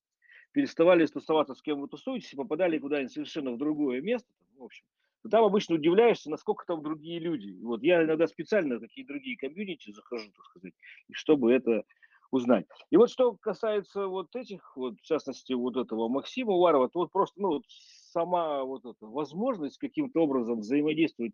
[0.52, 4.86] переставали тусоваться с кем вы тусуетесь попадали куда-нибудь совершенно в другое место, в общем,
[5.22, 7.58] то там обычно удивляешься, насколько там другие люди.
[7.62, 10.74] Вот я иногда специально в такие другие комьюнити захожу, так сказать,
[11.08, 11.84] и чтобы это
[12.30, 12.66] узнать.
[12.90, 17.12] И вот что касается вот этих, вот, в частности, вот этого Максима Уварова, то вот
[17.12, 21.32] просто, ну, вот сама вот эта возможность каким-то образом взаимодействовать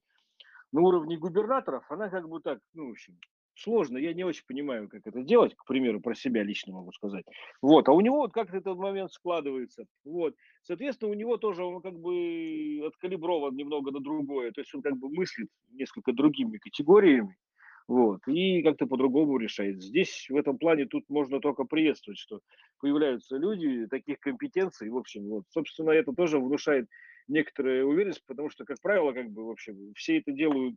[0.73, 3.19] на уровне губернаторов, она как бы так, ну, в общем,
[3.57, 3.99] сложно.
[3.99, 7.25] Я не очень понимаю, как это делать, к примеру, про себя лично могу сказать.
[7.63, 9.87] Вот, а у него вот как-то этот момент складывается.
[10.05, 14.83] Вот, соответственно, у него тоже он как бы откалиброван немного на другое, то есть он
[14.83, 17.37] как бы мыслит несколько другими категориями.
[17.89, 19.81] Вот, и как-то по-другому решает.
[19.81, 22.41] Здесь в этом плане тут можно только приветствовать, что
[22.81, 24.91] появляются люди таких компетенций.
[24.91, 26.89] В общем, вот, собственно, это тоже внушает
[27.29, 30.77] некоторая уверенность, потому что, как правило, как бы, в общем, все это делают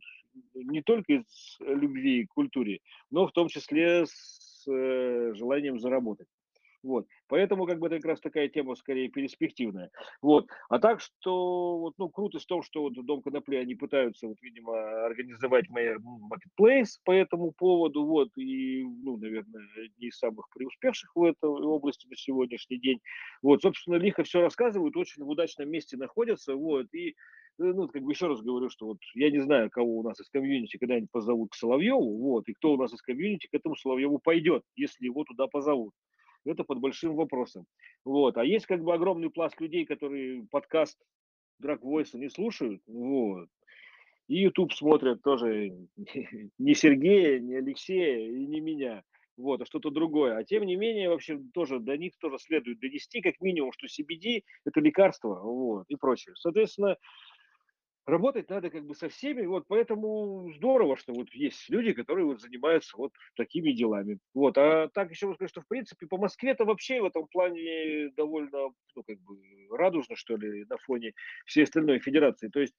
[0.54, 6.28] не только из любви к культуре, но в том числе с э, желанием заработать.
[6.82, 7.06] Вот.
[7.28, 9.90] Поэтому как бы это как раз такая тема скорее перспективная.
[10.22, 10.48] Вот.
[10.68, 14.38] А так что вот, ну, крутость в том, что вот Дом Конопли, они пытаются, вот,
[14.40, 21.10] видимо, организовать Mayor Marketplace по этому поводу, вот, и, ну, наверное, одни из самых преуспевших
[21.14, 23.00] в этой области на сегодняшний день.
[23.42, 27.14] Вот, собственно, лихо все рассказывают, очень в удачном месте находятся, вот, и
[27.58, 30.30] ну, как бы еще раз говорю, что вот я не знаю, кого у нас из
[30.30, 34.18] комьюнити когда-нибудь позовут к Соловьеву, вот, и кто у нас из комьюнити к этому Соловьеву
[34.18, 35.92] пойдет, если его туда позовут
[36.44, 37.66] это под большим вопросом.
[38.04, 38.36] Вот.
[38.36, 40.98] А есть как бы огромный пласт людей, которые подкаст
[41.62, 43.48] Drag Voice не слушают, вот.
[44.28, 45.72] И YouTube смотрят тоже
[46.58, 49.02] не Сергея, не Алексея и не меня,
[49.36, 50.36] вот, а что-то другое.
[50.36, 54.44] А тем не менее, вообще тоже до них тоже следует донести, как минимум, что CBD–
[54.64, 56.34] это лекарство, вот, и прочее.
[56.36, 56.96] Соответственно,
[58.10, 62.40] работать надо как бы со всеми, вот поэтому здорово, что вот есть люди, которые вот
[62.40, 64.18] занимаются вот такими делами.
[64.34, 68.10] Вот, а так еще могу сказать, что в принципе по Москве-то вообще в этом плане
[68.16, 69.36] довольно, ну как бы
[69.70, 71.12] радужно, что ли, на фоне
[71.46, 72.48] всей остальной федерации.
[72.48, 72.74] То есть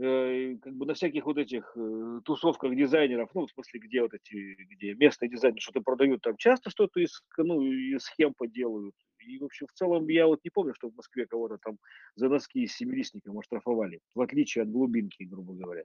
[0.00, 4.14] э, как бы на всяких вот этих э, тусовках дизайнеров, ну, в смысле, где вот
[4.14, 8.94] эти, где местные дизайнеры что-то продают, там часто что-то из, ну, из схем поделают,
[9.28, 11.78] и, в общем, в целом, я вот не помню, что в Москве кого-то там
[12.16, 15.84] за носки с семилистником оштрафовали, в отличие от глубинки, грубо говоря.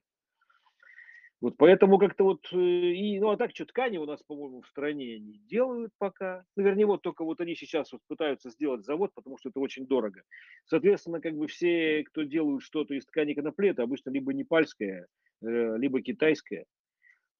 [1.43, 4.67] Вот поэтому как-то вот, э, и, ну а так что, ткани у нас, по-моему, в
[4.67, 6.45] стране не делают пока.
[6.56, 9.86] Ну, вернее, вот только вот они сейчас вот пытаются сделать завод, потому что это очень
[9.86, 10.23] дорого.
[10.63, 15.08] Соответственно, как бы все, кто делают что-то из ткани конопли, это обычно либо непальское,
[15.41, 16.63] э, либо китайское.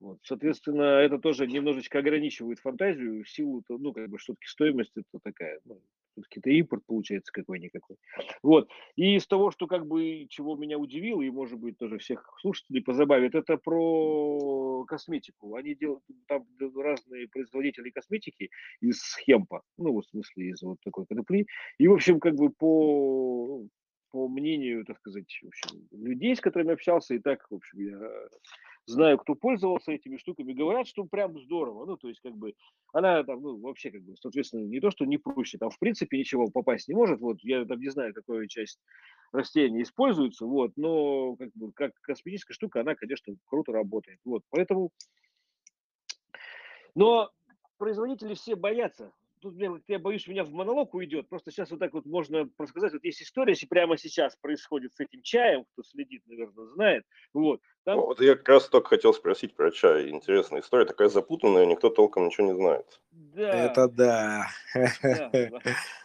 [0.04, 5.18] Вот, соответственно, это тоже немножечко ограничивает фантазию в силу, ну, как бы, что-таки стоимость это
[5.24, 5.80] такая, ну,
[6.12, 7.96] все-таки это импорт получается какой-никакой.
[8.44, 8.68] Вот.
[8.98, 12.84] И из того, что как бы, чего меня удивило, и, может быть, тоже всех слушателей
[12.84, 15.56] позабавит, это про косметику.
[15.56, 18.50] Они делают там разные производители косметики
[18.82, 21.48] из хемпа, ну, в смысле из вот такой конопли.
[21.78, 23.66] И, в общем, как бы по
[24.12, 28.00] по мнению, так сказать, в общем, людей, с которыми общался, и так, в общем, я
[28.86, 31.86] знаю, кто пользовался этими штуками, говорят, что прям здорово.
[31.86, 32.54] Ну, то есть, как бы,
[32.92, 36.18] она там, ну, вообще, как бы, соответственно, не то, что не проще, там, в принципе,
[36.18, 37.20] ничего попасть не может.
[37.20, 38.80] Вот, я там не знаю, какая часть
[39.32, 44.20] растения используется, вот, но, как бы, как косметическая штука, она, конечно, круто работает.
[44.26, 44.92] Вот, поэтому...
[46.96, 47.32] Но
[47.78, 49.12] производители все боятся
[49.44, 51.28] тут я, я боюсь, у меня в монолог уйдет.
[51.30, 52.94] Просто сейчас вот так вот можно рассказать.
[52.94, 57.04] Вот есть история, если прямо сейчас происходит с этим чаем, кто следит, наверное, знает.
[57.34, 57.62] Вот.
[57.84, 58.00] Там...
[58.00, 60.10] Вот я как раз только хотел спросить про чай.
[60.10, 63.02] Интересная история, такая запутанная, никто толком ничего не знает.
[63.12, 63.50] Да.
[63.50, 64.48] Это да.
[65.02, 65.60] да.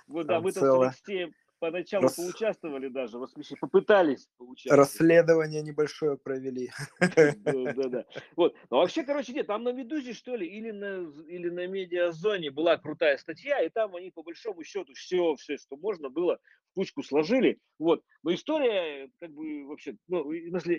[0.09, 2.17] Вот да, мы там с Алексеем поначалу Рас...
[2.17, 4.79] поучаствовали даже, вот смысле, попытались поучаствовать.
[4.79, 6.71] Расследование небольшое провели.
[7.01, 7.35] Да,
[7.73, 8.05] да, да.
[8.37, 8.55] Вот.
[8.71, 12.77] Ну, вообще, короче, нет, там на Медузе, что ли, или на, или на Медиазоне была
[12.77, 16.39] крутая статья, и там они, по большому счету, все, все, что можно было,
[16.71, 17.59] в кучку сложили.
[17.79, 18.03] Вот.
[18.23, 20.31] Но история, как бы, вообще, ну,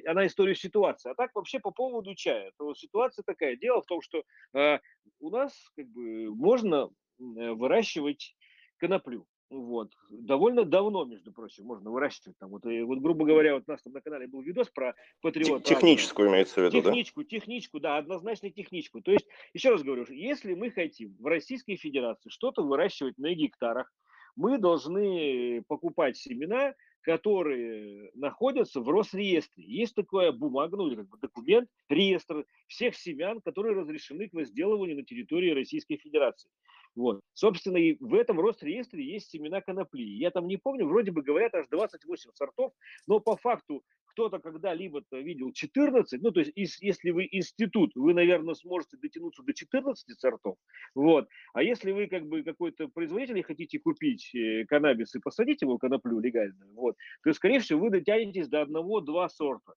[0.05, 1.11] она история ситуации.
[1.11, 3.55] А так, вообще, по поводу чая, то ситуация такая.
[3.55, 4.79] Дело в том, что э,
[5.19, 8.35] у нас, как бы, можно выращивать
[8.77, 9.27] коноплю.
[9.49, 9.91] Вот.
[10.09, 12.37] Довольно давно, между прочим, можно выращивать.
[12.37, 14.93] Там, вот, и, вот, грубо говоря, вот у нас там на канале был видос про
[15.21, 15.63] патриот.
[15.63, 16.35] Техническую разную.
[16.35, 17.29] имеется в виду, техничку, да?
[17.29, 19.01] Техничку, да, однозначно техничку.
[19.01, 23.91] То есть, еще раз говорю, если мы хотим в Российской Федерации что-то выращивать на гектарах,
[24.35, 29.63] мы должны покупать семена, которые находятся в Росреестре.
[29.63, 35.03] Есть такая бумага, ну как бы документ, реестр всех семян, которые разрешены к возделыванию на
[35.03, 36.49] территории Российской Федерации.
[36.95, 37.21] Вот.
[37.33, 40.03] Собственно, и в этом Росреестре есть семена конопли.
[40.03, 42.73] Я там не помню, вроде бы говорят аж 28 сортов,
[43.07, 43.83] но по факту
[44.19, 46.51] кто-то когда-либо видел 14, ну, то есть,
[46.81, 50.57] если вы институт, вы, наверное, сможете дотянуться до 14 сортов,
[50.93, 55.61] вот, а если вы, как бы, какой-то производитель и хотите купить э, каннабис и посадить
[55.61, 59.73] его, коноплю легально, вот, то, скорее всего, вы дотянетесь до одного-два сорта.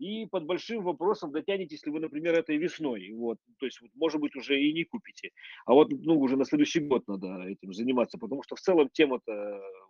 [0.00, 3.12] и под большим вопросом, дотянетесь ли вы, например, этой весной.
[3.12, 3.38] Вот.
[3.60, 5.30] То есть, вот, может быть, уже и не купите.
[5.66, 9.32] А вот ну, уже на следующий год надо этим заниматься, потому что в целом тема-то,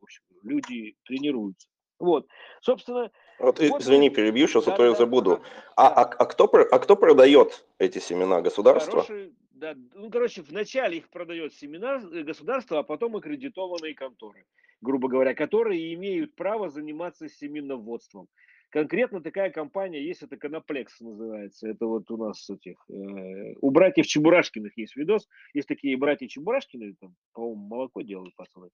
[0.00, 1.68] в общем, люди тренируются.
[1.98, 2.26] Вот,
[2.60, 3.10] собственно...
[3.38, 5.32] Вот, вот извини, перебью сейчас, да, а то я да, забуду.
[5.32, 5.42] ага,
[5.76, 6.02] А, да.
[6.02, 8.40] а, а, кто, а кто продает эти семена?
[8.40, 9.02] Государство?
[9.02, 14.44] Хороший, да, ну, короче, вначале их продает семена э, государство, а потом аккредитованные конторы,
[14.80, 18.28] грубо говоря, которые имеют право заниматься семеноводством.
[18.74, 21.68] Конкретно такая компания есть, это Коноплекс называется.
[21.68, 25.28] Это вот у нас этих, э, у братьев Чебурашкиных есть видос.
[25.54, 28.70] Есть такие братья Чебурашкины, там, по-моему, молоко делают, пацаны.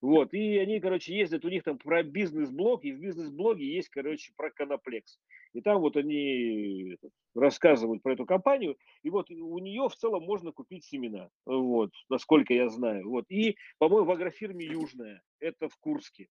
[0.00, 4.32] Вот, и они, короче, ездят, у них там про бизнес-блог, и в бизнес-блоге есть, короче,
[4.36, 5.18] про Коноплекс.
[5.54, 6.96] И там вот они
[7.34, 12.54] рассказывают про эту компанию, и вот у нее в целом можно купить семена, вот, насколько
[12.54, 13.08] я знаю.
[13.08, 16.28] Вот, и, по-моему, в агрофирме Южная, это в Курске.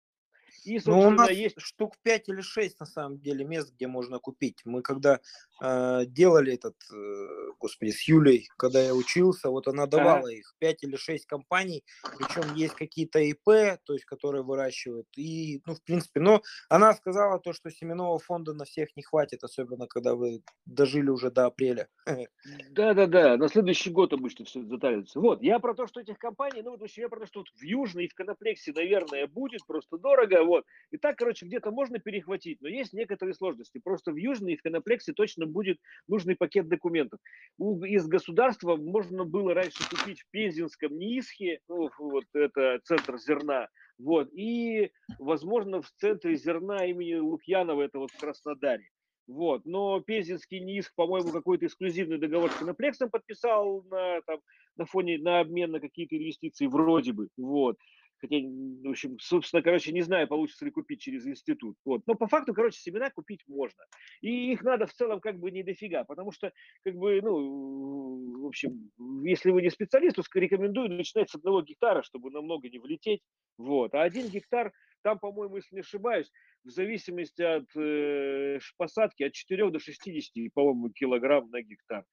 [0.67, 1.61] И, Ну, у нас есть...
[1.61, 4.61] штук 5 или 6 на самом деле мест, где можно купить.
[4.65, 5.21] Мы когда
[5.63, 10.83] э, делали этот, э, господи, с Юлей, когда я учился, вот она давала их 5
[10.85, 11.85] или 6 компаний,
[12.19, 15.07] причем есть какие-то ИП, то есть которые выращивают.
[15.17, 19.45] И, ну, в принципе, но она сказала то, что семенного фонда на всех не хватит,
[19.45, 21.89] особенно когда вы дожили уже до апреля.
[22.71, 25.21] Да-да-да, на следующий год обычно все затаривается.
[25.21, 27.41] Вот, я про то, что этих компаний, ну, вот, в общем, я про то, что
[27.41, 30.56] вот в Южной и в Коноплексе, наверное, будет просто дорого, вот.
[30.91, 33.81] И так, короче, где-то можно перехватить, но есть некоторые сложности.
[33.83, 37.21] Просто в Южной и в Коноплексе точно будет нужный пакет документов.
[37.59, 43.69] У, из государства можно было раньше купить в Пензенском НИИСХе, ну, вот это центр зерна,
[43.99, 48.89] вот, и, возможно, в центре зерна имени Лукьянова, это вот в Краснодаре.
[49.27, 49.65] Вот.
[49.65, 54.41] Но Пензенский НИИСХ, по-моему, какой-то эксклюзивный договор с Коноплексом подписал на, там,
[54.77, 57.29] на фоне, на обмен на какие-то инвестиции, вроде бы.
[57.37, 57.77] Вот.
[58.19, 61.77] Хотя, в общем, собственно, короче, не знаю, получится ли купить через институт.
[61.85, 62.03] Вот.
[62.07, 63.85] Но по факту, короче, семена купить можно.
[64.21, 66.53] И их надо в целом как бы не дофига, потому что,
[66.83, 68.91] как бы, ну, в общем,
[69.25, 73.23] если вы не специалист, то рекомендую начинать с одного гектара, чтобы намного не влететь.
[73.59, 73.95] Вот.
[73.95, 76.31] А один гектар, там, по-моему, если не ошибаюсь,
[76.65, 82.05] в зависимости от э, посадки от 4 до 60, по-моему, килограмм на гектар.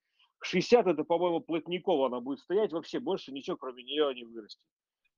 [0.44, 4.62] 60 это, по-моему, плотников она будет стоять, вообще больше ничего кроме нее не вырастет.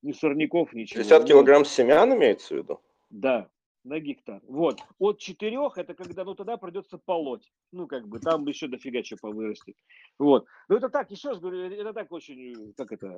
[0.01, 1.01] Ни сорняков, ничего.
[1.01, 1.27] 60 Вот.
[1.27, 2.81] килограмм семян имеется в виду?
[3.09, 3.49] Да,
[3.83, 4.41] на гектар.
[4.47, 4.79] Вот.
[4.99, 7.51] От 4 это когда, ну тогда придется полоть.
[7.71, 9.75] Ну, как бы, там еще дофига что повырастет.
[10.19, 10.45] Вот.
[10.67, 13.15] Ну, это так, еще раз говорю, это так очень, как это,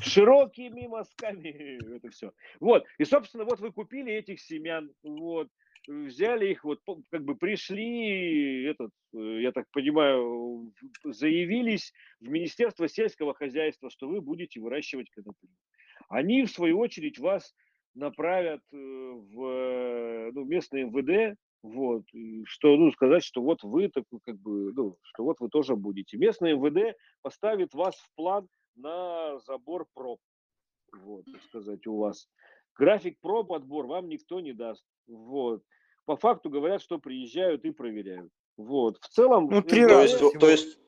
[0.00, 2.32] широкими мазками это все.
[2.60, 2.84] Вот.
[2.98, 5.48] И, собственно, вот вы купили этих семян, вот,
[5.86, 10.72] взяли их, вот, как бы пришли, этот, э, я так понимаю,
[11.04, 15.48] заявились в Министерство сельского хозяйства, что вы будете выращивать коноплю.
[16.08, 17.54] Они, в свою очередь, вас
[17.94, 23.88] направят э, в э, ну, местное МВД, вот, и что, ну, сказать, что вот вы
[23.88, 26.16] такой, как бы, ну, что вот вы тоже будете.
[26.16, 30.20] Местное МВД поставит вас в план на забор проб,
[30.92, 32.28] вот, так сказать, у вас.
[32.76, 35.62] График проб, отбор вам никто не даст, вот.
[36.04, 38.30] По факту говорят, что приезжают и проверяют.
[38.56, 38.98] Вот.
[38.98, 39.48] В целом...
[39.50, 40.78] Ну, три МВД То раза есть, то есть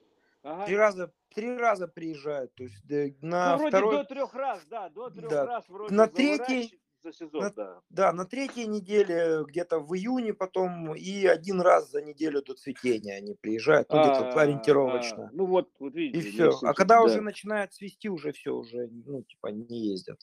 [0.43, 0.67] Ага.
[0.67, 4.89] Три раза, три раза приезжают, то есть Ну, на вроде второй, до трех раз, да,
[4.89, 5.47] до трех Да.
[5.47, 7.81] раз вроде На третий- за сезон, на- да.
[7.89, 13.17] Да, на третьей неделе, где-то в июне потом, и один раз за неделю до цветения
[13.17, 15.25] они приезжают, ну, где-то А, ориентировочно.
[15.25, 16.27] а, Ну вот, вот И видите.
[16.27, 16.59] не все.
[16.63, 17.03] А когда да.
[17.05, 20.21] уже начинает цвести, уже все, уже, ну, типа, не ездят.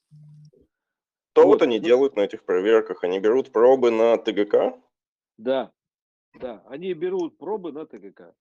[1.32, 3.04] что Вот, вот они ну- делают на этих проверках?
[3.04, 4.80] Они берут пробы на ТГК?
[5.38, 5.72] Да,
[6.40, 8.34] да, они берут пробы на ТГК.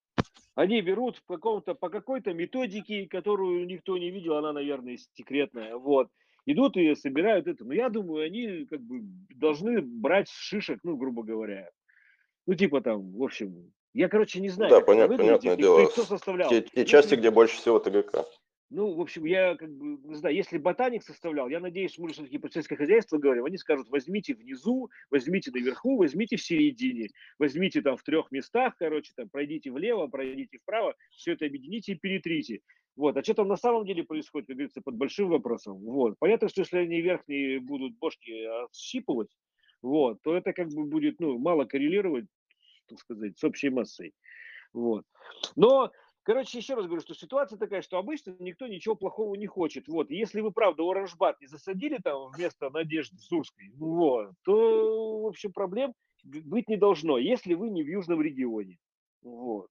[0.56, 6.08] Они берут в каком-то, по какой-то методике, которую никто не видел, она, наверное, секретная, вот.
[6.46, 7.64] Идут и собирают это.
[7.64, 9.00] Но я думаю, они как бы
[9.34, 11.68] должны брать шишек, ну, грубо говоря.
[12.46, 14.70] Ну, типа там, в общем, я, короче, не знаю.
[14.70, 15.86] Да, понятно, понятное дело.
[15.86, 16.48] кто составлял.
[16.48, 18.24] Те, те части, где больше всего ТГК.
[18.68, 22.38] Ну, в общем, я как бы, не знаю, если ботаник составлял, я надеюсь, мы все-таки
[22.38, 27.96] про сельское хозяйство говорим, они скажут, возьмите внизу, возьмите наверху, возьмите в середине, возьмите там
[27.96, 32.60] в трех местах, короче, там пройдите влево, пройдите вправо, все это объедините и перетрите.
[32.96, 33.16] Вот.
[33.16, 35.78] А что там на самом деле происходит, как говорится, под большим вопросом.
[35.78, 36.18] Вот.
[36.18, 39.30] Понятно, что если они верхние будут бошки отщипывать,
[39.80, 42.26] вот, то это как бы будет ну, мало коррелировать,
[42.88, 44.12] так сказать, с общей массой.
[44.72, 45.04] Вот.
[45.54, 45.92] Но
[46.26, 49.86] Короче, еще раз говорю, что ситуация такая, что обычно никто ничего плохого не хочет.
[49.86, 55.26] Вот, если вы, правда, оранжбат не засадили там вместо Надежды Сурской, ну вот, то, в
[55.26, 58.76] общем, проблем быть не должно, если вы не в южном регионе.
[59.22, 59.68] Вот.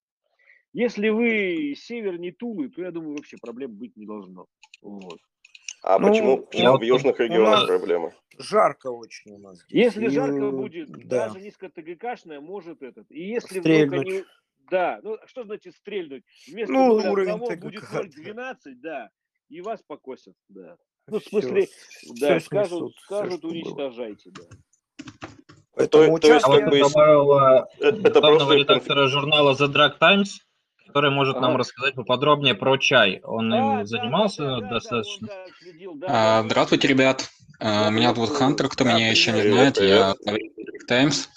[0.72, 4.46] Если вы севернее Тулы, то, я думаю, вообще проблем быть не должно.
[4.82, 5.20] Вот.
[5.84, 8.14] А Ну, почему, почему я- в южных регионах проблемы?
[8.40, 9.88] Жарко очень у нас здесь.
[9.88, 11.28] Если И, жарко будет, да.
[11.28, 13.12] даже низко ТГКшная может этот.
[13.12, 14.24] И если вдруг они...
[14.70, 16.24] Да, ну что значит стрельнуть?
[16.48, 18.54] Вместо Ну, 0,1 уровень будет ТГК, да.
[18.56, 19.10] 0,12, да,
[19.50, 20.76] и вас покосят, да.
[21.08, 21.68] Ну, в Всё, смысле,
[22.20, 23.52] да, всё скажут, снесут, скажут, что было.
[23.52, 24.44] уничтожайте, да.
[25.76, 29.98] Поэтому то есть А вот как бы добавила Э, Это главного редактора журнала The Drug
[30.00, 30.40] Times,
[30.88, 33.20] который может нам рассказать поподробнее про чай.
[33.24, 35.28] Он А, им да, да, занимался да, да, да, достаточно.
[35.28, 36.08] он, да, следил, да,
[36.40, 37.30] А, Здравствуйте, ребят.
[37.60, 38.32] А, Меня зовут.
[38.32, 39.76] Хантер, кто Да, меня еще не привет.
[39.76, 41.30] знает, Привет, я Times.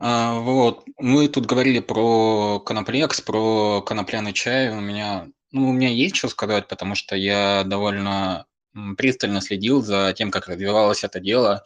[0.00, 4.70] А, Вот, мы тут говорили про коноплекс, про конопляный чай.
[4.70, 8.46] У меня, ну, у меня есть что сказать, потому что я довольно
[8.96, 11.64] пристально следил за тем, как развивалось это дело.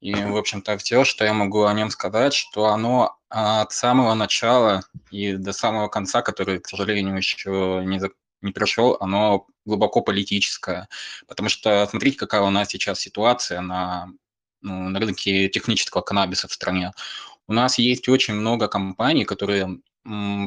[0.00, 4.82] И, в общем-то, все, что я могу о нем сказать, что оно от самого начала
[5.10, 8.10] и до самого конца, который, к сожалению, еще не, за-
[8.42, 10.88] не пришел, оно глубоко политическое.
[11.28, 14.08] Потому что смотрите, какая у нас сейчас ситуация на,
[14.60, 16.92] ну, на рынке технического каннабиса в стране.
[17.48, 19.80] У нас есть очень много компаний, которые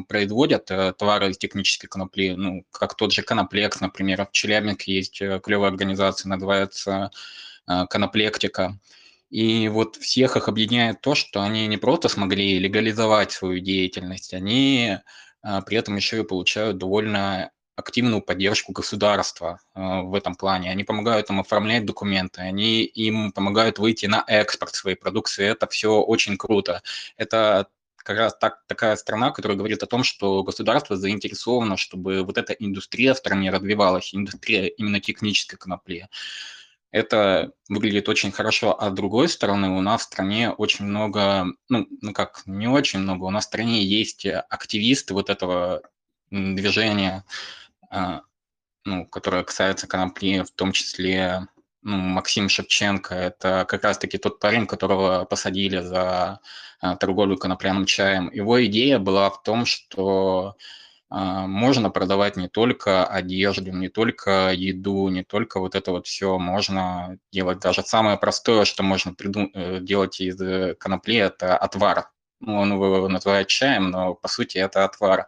[0.08, 4.26] производят э, товары из технической конопли, ну, как тот же Коноплекс, например.
[4.26, 7.10] В Челябинске есть э, клевая организация, называется
[7.68, 8.78] э, Коноплектика.
[9.28, 14.98] И вот всех их объединяет то, что они не просто смогли легализовать свою деятельность, они
[15.66, 20.70] при этом еще и получают довольно активную поддержку государства а, в этом плане.
[20.70, 25.46] Они помогают им оформлять документы, они им помогают выйти на экспорт своей продукции.
[25.46, 26.82] Это все очень круто.
[27.16, 32.38] Это как раз так, такая страна, которая говорит о том, что государство заинтересовано, чтобы вот
[32.38, 36.08] эта индустрия в стране развивалась, индустрия именно технической конопли.
[36.92, 38.80] Это выглядит очень хорошо.
[38.80, 42.98] А с другой стороны, у нас в стране очень много, ну, ну как, не очень
[42.98, 45.82] много, у нас в стране есть активисты вот этого
[46.30, 47.24] движения,
[47.90, 48.22] а,
[48.84, 51.46] ну, которое касается конопли, в том числе
[51.82, 53.14] ну, Максим Шевченко.
[53.14, 56.40] Это как раз-таки тот парень, которого посадили за
[56.80, 58.30] а, торговлю конопляным чаем.
[58.32, 60.56] Его идея была в том, что
[61.08, 66.38] а, можно продавать не только одежду, не только еду, не только вот это вот все.
[66.38, 72.10] Можно делать даже самое простое, что можно придум- э, делать из э, конопли, это отвар.
[72.40, 75.26] Ну, он его называет чаем, но по сути это отвар.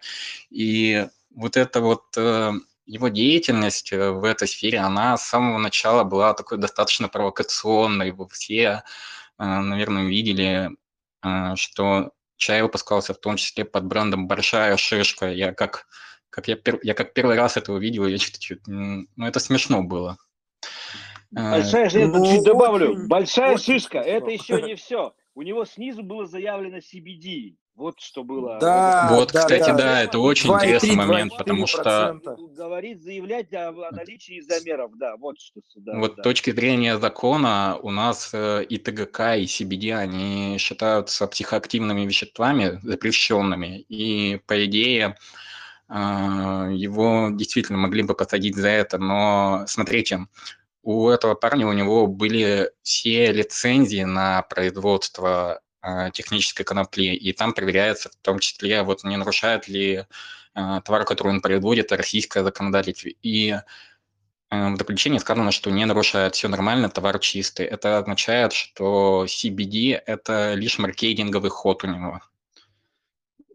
[0.51, 2.53] И вот это вот э,
[2.87, 8.13] его деятельность э, в этой сфере, она с самого начала была такой достаточно провокационной.
[8.13, 8.83] Вы все,
[9.39, 10.71] э, наверное, видели,
[11.55, 15.31] что чай выпускался в том числе под брендом «Большая шишка».
[15.31, 15.87] Я как,
[16.31, 19.83] как, я, пер, я как первый раз это увидел, я чуть чуть ну, это смешно
[19.83, 20.17] было.
[21.31, 25.15] Большая шишка, ну, чуть добавлю, большая очень шишка, это еще не все.
[25.35, 27.57] У него снизу было заявлено CBD.
[27.74, 28.59] Вот что было.
[28.61, 29.76] Да, Вот, да, кстати, да.
[29.76, 31.39] да, это очень 2,3, интересный момент, 2,4%.
[31.39, 32.20] потому что
[32.55, 35.61] Говорит, заявлять о, о наличии замеров, да, вот что.
[35.76, 36.22] Да, вот с да.
[36.22, 43.80] точки зрения закона у нас э, и ТГК, и CBD, они считаются психоактивными веществами, запрещенными,
[43.89, 45.16] и по идее
[45.89, 50.26] э, его действительно могли бы посадить за это, но смотрите,
[50.83, 57.53] у этого парня, у него были все лицензии на производство э, технической конопли, и там
[57.55, 60.05] проверяется в том числе, вот не нарушает ли
[60.55, 63.09] э, товар, который он производит, российское законодательство.
[63.22, 63.51] И
[64.51, 67.66] э, в заключении сказано, что не нарушает, все нормально, товар чистый.
[67.66, 72.20] Это означает, что CBD– это лишь маркетинговый ход у него.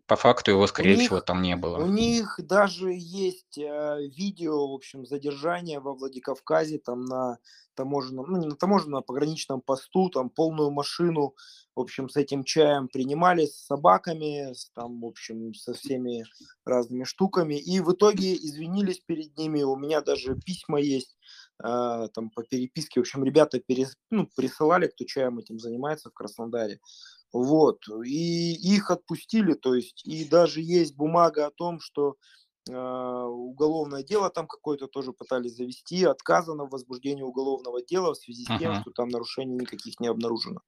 [0.07, 1.83] По факту его, скорее них- всего, там не было.
[1.83, 7.39] У них даже есть э, видео, в общем, задержания во Владикавказе, там на
[7.75, 11.35] таможенном, ну не на таможенном, а пограничном посту, там полную машину,
[11.75, 16.25] в общем, с этим чаем принимали, с собаками, с, там, в общем, со всеми
[16.65, 21.15] разными штуками, и в итоге извинились перед ними, у меня даже письма есть,
[21.63, 26.13] э, там по переписке, в общем, ребята перес, ну, присылали, кто чаем этим занимается в
[26.13, 26.79] Краснодаре,
[27.43, 32.15] вот, и их отпустили, то есть, и даже есть бумага о том, что
[32.69, 38.45] э, уголовное дело там какое-то тоже пытались завести, отказано в возбуждении уголовного дела в связи
[38.45, 38.81] с тем, Ага.
[38.81, 40.61] что там нарушений никаких не обнаружено.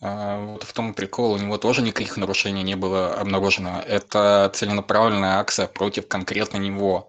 [0.00, 3.80] А, Вот в том и прикол, у него тоже никаких нарушений не было обнаружено.
[3.86, 7.08] Это целенаправленная акция против конкретно него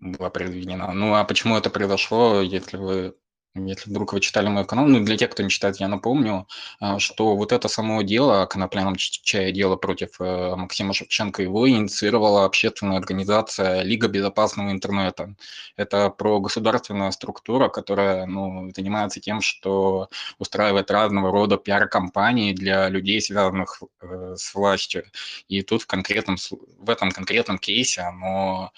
[0.00, 0.92] была проведена.
[0.92, 3.16] Ну а почему это произошло, если вы
[3.54, 6.48] если вдруг вы читали мой канал, ну для тех, кто не читает, я напомню,
[6.80, 11.42] а, что вот это само дело, о конопляном ч- чае, дело против э, Максима Шевченко,
[11.42, 15.36] его инициировала общественная организация Лига безопасного интернета.
[15.76, 23.20] Это про государственная структура, которая ну, занимается тем, что устраивает разного рода пиар-компании для людей,
[23.20, 25.04] связанных э, с властью.
[25.46, 26.36] И тут в, конкретном,
[26.78, 28.72] в этом конкретном кейсе оно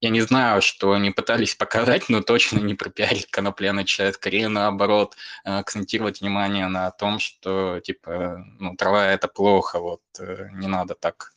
[0.00, 5.16] я не знаю, что они пытались показать, но точно не пропиарить конопляный чай, скорее наоборот,
[5.44, 10.94] э, акцентировать внимание на том, что, типа, ну, трава– это плохо, вот, э, не надо
[10.94, 11.33] так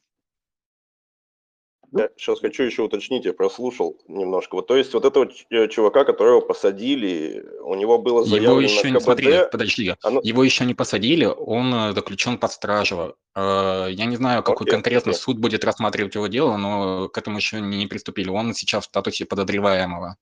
[1.93, 4.55] я сейчас хочу еще уточнить, я прослушал немножко.
[4.55, 8.87] Вот, то есть вот этого э, чувака, которого посадили, у него было заявлено Его еще
[8.91, 13.15] не, КБД, смотри, подожди, оно- его еще не посадили, он э, заключен под стражу.
[13.35, 15.21] Э, Я не знаю, какой Окей, конкретно окей.
[15.21, 18.29] суд будет рассматривать его дело, но к этому еще не приступили.
[18.29, 20.17] Он сейчас в статусе подозреваемого.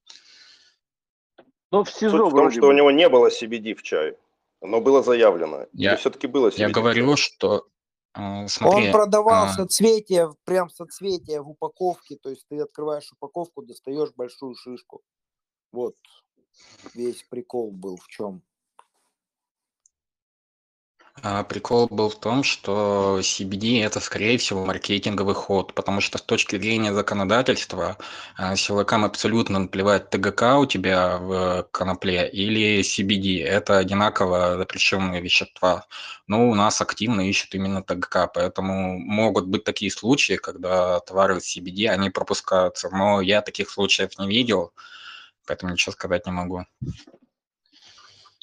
[1.72, 2.74] Но в Суть СИЗО в том, что у бы.
[2.76, 4.16] него не было CBD в чае,
[4.61, 5.66] но было заявлено.
[5.74, 7.18] Я- все-таки было CBD Я в говорю, чае?
[7.18, 7.66] что,
[8.16, 14.13] смотри, Он продавал а, соцветия, прям соцветия в упаковке, то есть ты открываешь упаковку, достаешь
[14.16, 15.01] большую шишку.
[15.72, 15.95] Вот
[16.93, 18.41] весь прикол был в чем.
[21.28, 26.21] А, Прикол был в том, что CBD это, скорее всего, маркетинговый ход, потому что с
[26.21, 27.97] точки зрения законодательства
[28.38, 33.43] а, силовикам абсолютно наплевать ТГК у тебя в конопле или CBD.
[33.43, 35.88] Это одинаково запрещенные вещества.
[36.28, 41.57] Но у нас активно ищут именно ТГК, поэтому могут быть такие случаи, когда товары с
[41.57, 42.91] CBD, они пропускаются.
[42.91, 44.73] Но я таких случаев не видел,
[45.47, 46.65] поэтому ничего сказать не могу.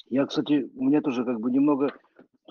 [0.09, 1.93] Я, кстати, у меня тоже как бы немного,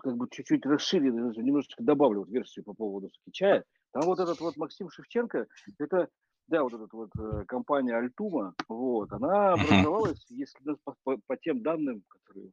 [0.03, 3.64] как бы чуть-чуть расширили, даже немножечко добавлю вот версию по поводу все-таки чая.
[3.92, 5.46] Там вот этот вот Максим Шевченко,
[5.78, 6.09] это,
[6.48, 11.36] да, вот эта вот э, компания Альтума, вот, она образовалась, если да, по, по- по
[11.36, 12.50] тем данным, которые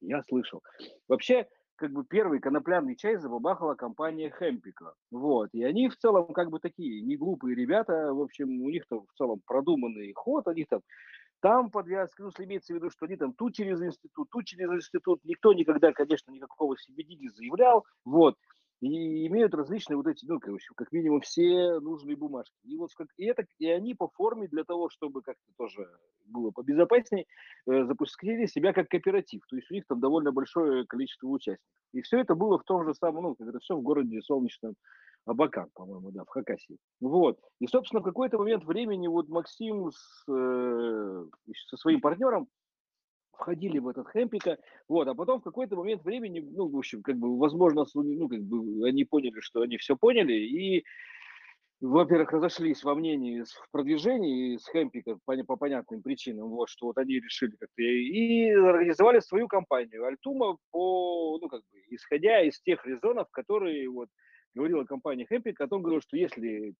[0.00, 0.62] я слышал.
[1.08, 4.94] Вообще, как бы первый конопляный чай забабахала компания Хемпика.
[5.10, 5.50] Вот.
[5.52, 8.12] И они в целом как бы такие не глупые ребята.
[8.12, 10.80] В общем, у них там в целом продуманный ход, они там
[11.42, 15.20] там подвязка, ну, имеется в виду, что они там тут через институт, тут через институт,
[15.24, 18.36] никто никогда, конечно, никакого CBD не заявлял, вот,
[18.82, 22.52] и имеют различные вот эти, ну, общем, как минимум все нужные бумажки.
[22.64, 25.88] И вот и, это, и они по форме для того, чтобы как-то тоже
[26.26, 27.26] было побезопаснее,
[27.66, 29.42] э, запустили себя как кооператив.
[29.48, 31.64] То есть у них там довольно большое количество участников.
[31.92, 34.74] И все это было в том же самом, ну, это все в городе Солнечном
[35.26, 36.78] Абакан, по-моему, да, в Хакасии.
[37.00, 37.38] Вот.
[37.60, 41.24] И, собственно, в какой-то момент времени вот Максим с, э,
[41.68, 42.48] со своим партнером
[43.32, 44.58] входили в этот Хемпика,
[44.88, 48.42] вот, а потом в какой-то момент времени, ну, в общем, как бы, возможно, ну, как
[48.42, 50.84] бы они поняли, что они все поняли, и,
[51.80, 56.98] во-первых, разошлись во мнении в продвижении с Хемпика по, по понятным причинам, вот, что вот
[56.98, 62.86] они решили как-то, и организовали свою компанию Альтума по, ну, как бы, исходя из тех
[62.86, 64.08] резонов, которые, вот,
[64.54, 66.74] говорила компания Хемпик, о том, говорила, что если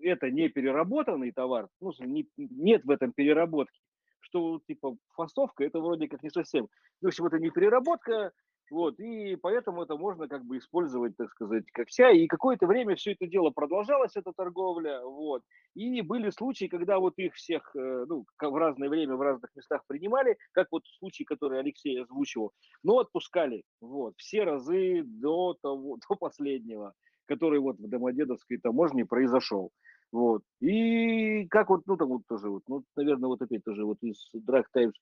[0.00, 3.80] это не переработанный товар, ну, не- нет в этом переработки,
[4.28, 6.68] что типа фасовка это вроде как не совсем.
[7.00, 8.32] В общем, это не переработка,
[8.70, 12.10] вот, и поэтому это можно как бы использовать, так сказать, как вся.
[12.10, 15.42] И какое-то время все это дело продолжалось, эта торговля, вот.
[15.74, 19.82] И были случаи, когда вот их всех, э, ну, в разное время в разных местах
[19.86, 22.52] принимали, как вот случай, который Алексей озвучивал,
[22.82, 26.92] но отпускали, вот, все разы до того, до последнего,
[27.26, 29.70] который вот в Домодедовской таможне произошел.
[30.12, 30.42] Вот.
[30.60, 34.30] И как вот, ну, там вот тоже, вот, ну, наверное, вот опять тоже вот из
[34.34, 34.94] Drag Times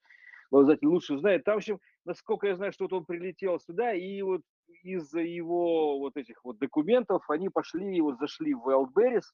[0.51, 1.45] обладатель лучше знает.
[1.45, 4.43] Там, в общем, насколько я знаю, что вот он прилетел сюда, и вот
[4.83, 9.25] из-за его вот этих вот документов они пошли, вот зашли в Wildberries,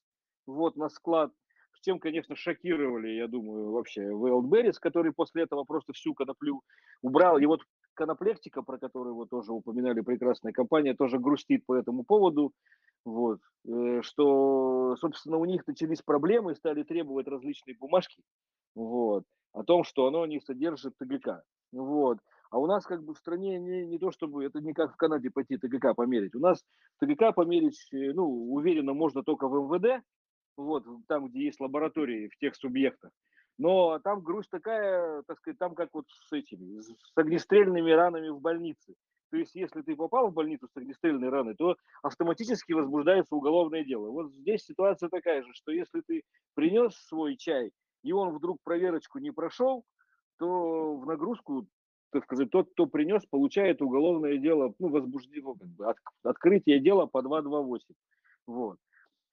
[0.47, 1.33] вот на склад,
[1.73, 6.63] с чем, конечно, шокировали, я думаю, вообще Wildberries, который после этого просто всю коноплю
[7.01, 7.39] убрал.
[7.39, 7.61] И вот
[7.95, 12.53] коноплектика, про которую вы тоже упоминали, прекрасная компания, тоже грустит по этому поводу.
[13.05, 18.23] Вот, э, что, собственно, у них начались проблемы, стали требовать различные бумажки,
[18.75, 22.19] вот, о том, что оно не содержит ТГК, вот.
[22.51, 24.97] А у нас как бы в стране не, не то чтобы, это не как в
[24.97, 26.35] Канаде пойти ТГК померить.
[26.35, 26.63] У нас
[27.01, 30.05] ТГК померить, э, ну, уверенно, можно только в МВД,
[30.57, 33.11] вот, там, где есть лаборатории в тех субъектах.
[33.59, 38.41] Но там грусть такая, так сказать, там как вот с этими, с огнестрельными ранами в
[38.41, 38.95] больнице.
[39.31, 44.11] То есть, если ты попал в больницу с огнестрельной раной, то автоматически возбуждается уголовное дело.
[44.11, 46.23] Вот здесь ситуация такая же, что если ты
[46.55, 47.73] принес свой чай,
[48.03, 49.85] и он вдруг проверочку не прошел,
[50.39, 51.67] то в нагрузку,
[52.11, 57.07] так сказать, тот, кто принес, получает уголовное дело, ну, возбуждение, как бы, от, открытие дела
[57.07, 57.95] по 228.
[58.47, 58.77] Вот.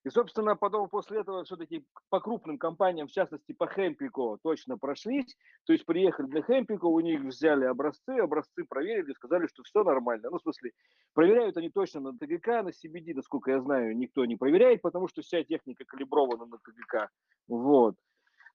[0.06, 5.36] И, собственно, потом после этого все-таки по крупным компаниям, в частности по Хемпико, точно прошлись.
[5.66, 10.30] То есть приехали на Хемпико, у них взяли образцы, образцы проверили, сказали, что все нормально.
[10.30, 10.72] Ну, в смысле,
[11.14, 15.22] проверяют они точно на ТГК, на CBD, насколько я знаю, никто не проверяет, потому что
[15.22, 17.10] вся техника калибрована на ТГК.
[17.50, 17.96] Вот.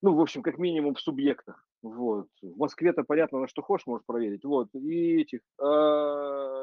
[0.01, 1.66] Ну, в общем, как минимум в субъектах.
[1.82, 2.28] Вот.
[2.40, 4.45] В Москве-то понятно, на что хочешь, можешь проверить.
[4.45, 4.68] Вот.
[4.74, 5.40] И этих...
[5.59, 6.53] этот,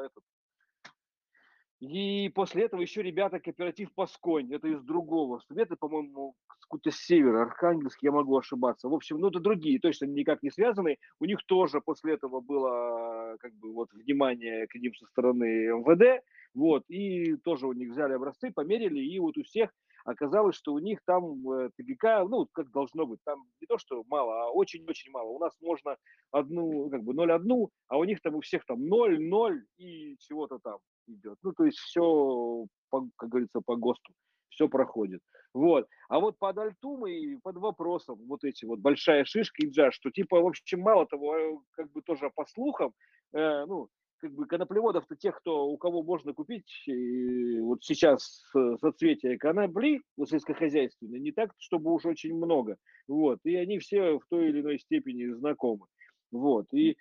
[1.82, 7.98] И после этого еще ребята кооператив Пасконь, это из другого совета, по-моему, какой-то север, Архангельск,
[8.02, 8.88] я могу ошибаться.
[8.88, 10.98] В общем, ну это другие, точно никак не связаны.
[11.18, 16.22] У них тоже после этого было как бы вот внимание к ним со стороны МВД,
[16.54, 19.70] вот, и тоже у них взяли образцы, померили, и вот у всех
[20.04, 24.04] оказалось, что у них там э, ТГК, ну, как должно быть, там не то, что
[24.06, 25.30] мало, а очень-очень мало.
[25.30, 25.96] У нас можно
[26.30, 30.60] одну, как бы 0,1, а у них там у всех там 0, 0 и чего-то
[30.62, 31.38] там идет.
[31.42, 34.12] Ну, то есть все, по, как говорится, по ГОСТу,
[34.48, 35.20] все проходит.
[35.54, 35.86] Вот.
[36.08, 40.10] А вот под альтум и под вопросом вот эти вот большая шишка и джаз, что
[40.10, 42.92] типа, в общем, мало того, э, как бы тоже по слухам,
[43.34, 43.88] э, ну,
[44.22, 48.44] как бы коноплеводов-то тех, кто, у кого можно купить и вот сейчас
[48.80, 52.76] соцветия конопли, вот сельскохозяйственные, не так, чтобы уж очень много.
[53.08, 53.40] Вот.
[53.44, 55.86] И они все в той или иной степени знакомы.
[56.30, 56.66] Вот.
[56.72, 56.96] И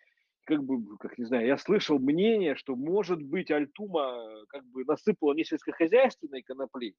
[0.51, 5.33] как бы, как не знаю, я слышал мнение, что может быть Альтума как бы насыпала
[5.33, 6.95] не сельскохозяйственной конопли,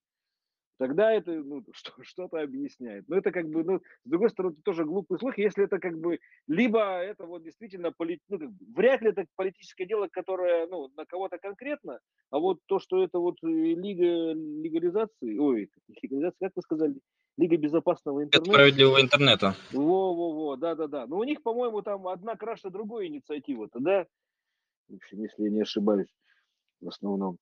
[0.78, 3.04] тогда это ну, что, что-то объясняет.
[3.08, 6.18] Но это как бы, ну, с другой стороны, тоже глупый слух, если это как бы,
[6.46, 10.88] либо это вот действительно, полит, ну, как бы, вряд ли это политическое дело, которое, ну,
[10.96, 12.00] на кого-то конкретно,
[12.30, 16.94] а вот то, что это вот э, лига легализации, ой, легализация, как вы сказали,
[17.36, 18.52] Лига безопасного интернета.
[18.52, 19.56] Справедливого интернета.
[19.72, 21.06] Во-во-во, да-да-да.
[21.06, 24.06] Но у них, по-моему, там одна краше другой инициатива-то, да?
[24.88, 26.14] В общем, если я не ошибаюсь,
[26.80, 27.38] в основном.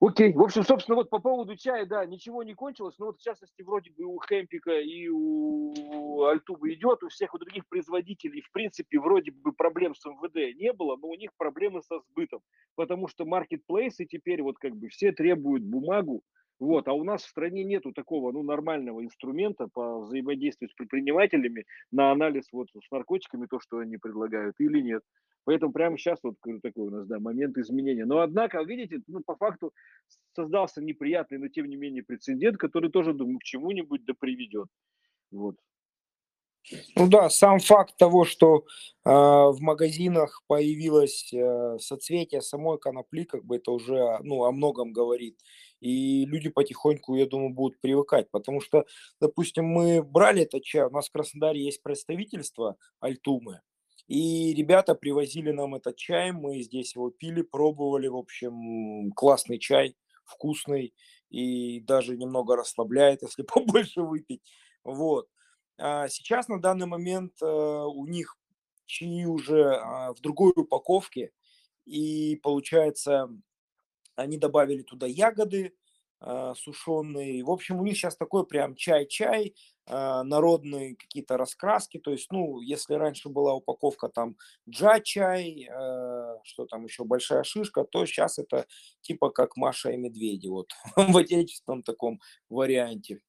[0.00, 3.22] Окей, в общем, собственно, вот по поводу чая, да, ничего не кончилось, но вот в
[3.22, 8.50] частности вроде бы у Хемпика и у Альтуба идет, у всех у других производителей, в
[8.50, 12.40] принципе, вроде бы проблем с МВД не было, но у них проблемы со сбытом,
[12.74, 16.22] потому что маркетплейсы теперь вот как бы все требуют бумагу,
[16.60, 21.64] вот, а у нас в стране нету такого, ну, нормального инструмента по взаимодействию с предпринимателями
[21.90, 25.02] на анализ вот с наркотиками, то, что они предлагают, или нет.
[25.44, 28.06] Поэтому прямо сейчас вот такой у нас, да, момент изменения.
[28.06, 29.72] Но однако, видите, ну, по факту
[30.34, 34.68] создался неприятный, но тем не менее прецедент, который тоже, думаю, к чему-нибудь да приведет.
[35.30, 35.56] Вот.
[36.96, 38.64] Ну да, сам факт того, что
[39.04, 44.92] э, в магазинах появилось э, соцветие самой конопли, как бы это уже ну, о многом
[44.92, 45.38] говорит.
[45.84, 48.86] И люди потихоньку, я думаю, будут привыкать, потому что,
[49.20, 53.60] допустим, мы брали этот чай, у нас в Краснодаре есть представительство Альтумы,
[54.06, 59.94] и ребята привозили нам этот чай, мы здесь его пили, пробовали, в общем, классный чай,
[60.24, 60.94] вкусный
[61.28, 64.40] и даже немного расслабляет, если побольше выпить.
[64.84, 65.28] Вот.
[65.76, 68.38] А сейчас на данный момент э, у них
[68.86, 71.32] чаи уже а, в другой упаковке,
[71.84, 73.28] и получается,
[74.16, 75.74] они добавили туда ягоды,
[76.26, 77.42] а, сушеный.
[77.42, 79.54] В общем, у них сейчас такой прям чай-чай,
[79.86, 81.98] а, народные какие-то раскраски.
[81.98, 84.36] То есть, ну, если раньше была упаковка там
[84.68, 88.66] джа-чай, а, что там еще, большая шишка, то сейчас это
[89.02, 93.20] типа как Маша и Медведи, вот в отечественном таком варианте.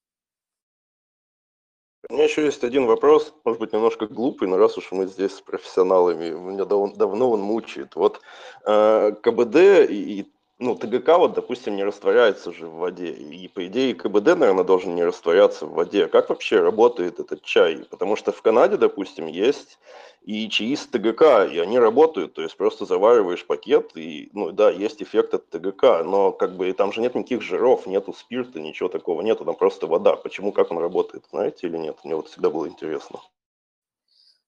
[2.07, 5.33] У меня еще есть один вопрос, может быть, немножко глупый, но раз уж мы здесь
[5.33, 7.95] с профессионалами, меня дав- давно он мучает.
[7.95, 8.21] Вот
[8.63, 9.55] э, КБД
[9.89, 13.11] и, и ну, ТГК, вот, допустим, не растворяется же в воде.
[13.11, 16.07] И, по идее, КБД, наверное, должен не растворяться в воде.
[16.07, 17.85] Как вообще работает этот чай?
[17.89, 19.77] Потому что в Канаде, допустим, есть
[20.21, 22.33] и чаи с ТГК, и они работают.
[22.33, 26.71] То есть просто завариваешь пакет, и, ну, да, есть эффект от ТГК, но как бы
[26.71, 30.15] там же нет никаких жиров, нету спирта, ничего такого нету, там просто вода.
[30.15, 31.97] Почему, как он работает, знаете или нет?
[32.05, 33.19] Мне вот всегда было интересно.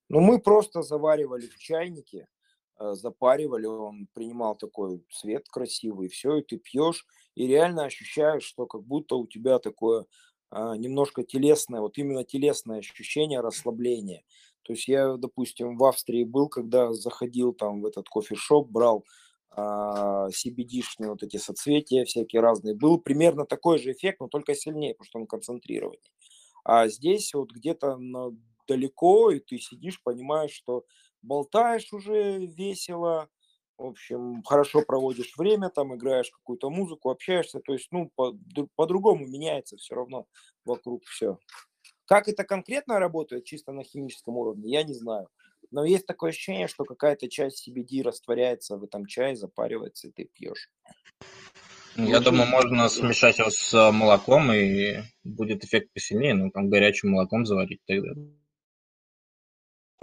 [0.08, 2.28] Ну, мы просто заваривали в чайнике,
[2.80, 7.06] запаривали, он принимал такой цвет красивый, все, и ты пьешь,
[7.36, 10.06] и реально ощущаешь, что как будто у тебя такое
[10.50, 14.24] а, немножко телесное, вот именно телесное ощущение расслабления.
[14.64, 19.06] То есть я, допустим, в Австрии был, когда заходил там в этот кофешоп, брал
[19.52, 22.76] а, CBD-шные вот эти соцветия всякие разные.
[22.76, 26.12] Был примерно такой же эффект, но только сильнее, потому что он концентрированнее.
[26.64, 27.98] А здесь вот где-то
[28.68, 30.84] далеко, и ты сидишь, понимаешь, что
[31.22, 33.30] болтаешь уже весело,
[33.78, 38.38] в общем, хорошо проводишь время, там играешь какую-то музыку, общаешься, то есть, ну, по-
[38.76, 40.26] по-другому меняется все равно
[40.66, 41.38] вокруг все.
[42.06, 45.28] Как это конкретно работает чисто на химическом уровне, я не знаю.
[45.72, 50.26] Но есть такое ощущение, что какая-то часть CBD растворяется в этом чае, запаривается, и ты
[50.26, 50.72] пьешь.
[51.98, 57.46] Я думаю, можно смешать его с молоком, и будет эффект посильнее, ну, там горячим молоком
[57.46, 58.12] заварить тогда.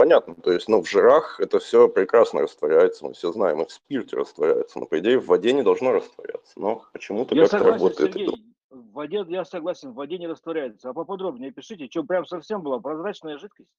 [0.05, 3.73] Понятно, то есть, ну, в жирах это все прекрасно растворяется, мы все знаем, и в
[3.73, 8.13] спирте растворяется, но, по идее, в воде не должно растворяться, но почему-то как-то работает.
[8.13, 8.37] Сергей, это...
[8.69, 12.81] в воде, я согласен, в воде не растворяется, а поподробнее пишите, что прям совсем была
[12.81, 13.71] прозрачная жидкость?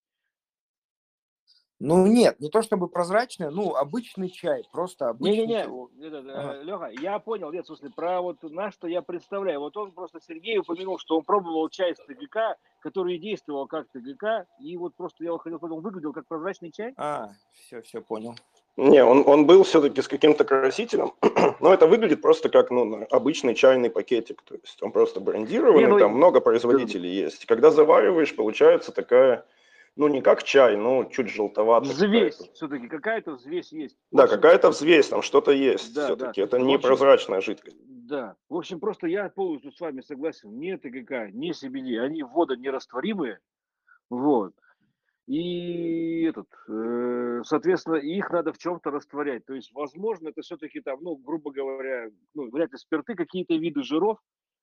[1.79, 5.45] Ну нет, не то чтобы прозрачный, ну обычный чай, просто обычный.
[5.45, 6.31] Не-не-не.
[6.31, 6.61] Ага.
[6.61, 9.59] Леха, я понял, нет, в смысле, про вот на что я представляю.
[9.59, 14.45] Вот он просто Сергей упомянул, что он пробовал чай с ТГК, который действовал как ТГК,
[14.61, 16.93] и вот просто я хотел, он выглядел как прозрачный чай.
[16.95, 18.35] А, все, все понял.
[18.77, 21.13] Не, он, он был все-таки с каким-то красителем,
[21.61, 24.41] но это выглядит просто как ну, обычный чайный пакетик.
[24.43, 27.45] То есть он просто брендированный, Не, ну, там много производителей есть.
[27.45, 29.45] Когда завариваешь, получается такая,
[29.95, 31.91] ну не как чай, но чуть желтоватая.
[31.91, 32.53] Взвесь, какая-то.
[32.55, 33.97] все-таки какая-то взвесь есть.
[34.11, 36.41] Да, общем, какая-то взвесь, там что-то есть Да, все-таки.
[36.41, 36.45] да.
[36.45, 37.77] Это общем, прозрачная жидкость.
[37.87, 38.35] Да.
[38.49, 40.57] В общем, просто я полностью с вами согласен.
[40.59, 43.39] Не ТГК, не CBD, они водонерастворимые.
[44.09, 44.53] Вот.
[45.27, 49.45] И этот, э, соответственно, их надо в чем-то растворять.
[49.45, 53.81] То есть, возможно, это все-таки там, ну, грубо говоря, ну, вряд ли спирты, какие-то виды
[53.81, 54.19] жиров,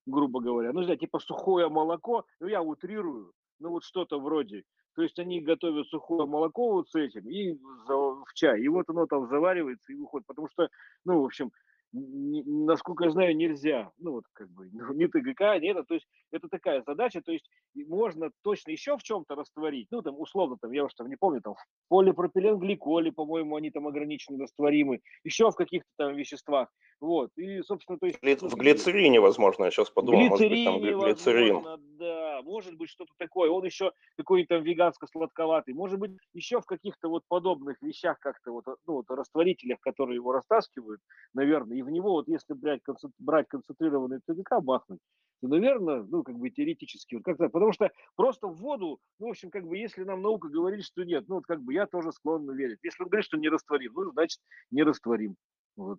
[0.07, 0.73] грубо говоря.
[0.73, 4.65] Ну, знаю, типа сухое молоко, ну, я утрирую, ну, вот что-то вроде.
[4.95, 7.55] То есть они готовят сухое молоко вот с этим и
[7.89, 8.61] в чай.
[8.61, 10.27] И вот оно там заваривается и выходит.
[10.27, 10.69] Потому что,
[11.05, 11.51] ну, в общем,
[11.93, 13.91] не- насколько я знаю, нельзя.
[13.99, 15.85] Ну, вот как бы, ну, ни ТГК, ни это.
[15.85, 17.21] То есть это такая задача.
[17.23, 19.89] То есть можно точно еще в чем-то растворить.
[19.91, 23.87] Ну, там, условно, там, я уж там не помню, там, в полипропиленгликоле, по-моему, они там
[23.87, 25.01] ограниченно растворимы.
[25.25, 26.69] Еще в каких-то там веществах.
[27.01, 27.31] Вот.
[27.37, 28.23] И, собственно, то есть...
[28.23, 31.55] Гли- ну, В глицерине, возможно, я сейчас подумал, может быть, там Глицерине, гли- глицерин.
[31.57, 33.51] возможно, да, может быть что-то такое.
[33.51, 35.75] Он еще какой-нибудь там веганско-сладковатый.
[35.75, 40.31] Может быть еще в каких-то вот подобных вещах как-то вот, ну, вот растворителях, которые его
[40.33, 41.01] растаскивают,
[41.35, 41.82] наверное.
[41.83, 45.01] И в него вот если брать, концент- брать концентрированный ТГК, бахнуть,
[45.41, 49.31] то, наверное, ну, как бы теоретически, вот как-то, потому что просто в воду, ну, в
[49.31, 52.13] общем, как бы, если нам наука говорит, что нет, ну, вот как бы я тоже
[52.13, 52.79] склонен верить.
[52.83, 55.37] Если он говорит, что не растворим, ну, значит, не растворим.
[55.77, 55.99] Вот.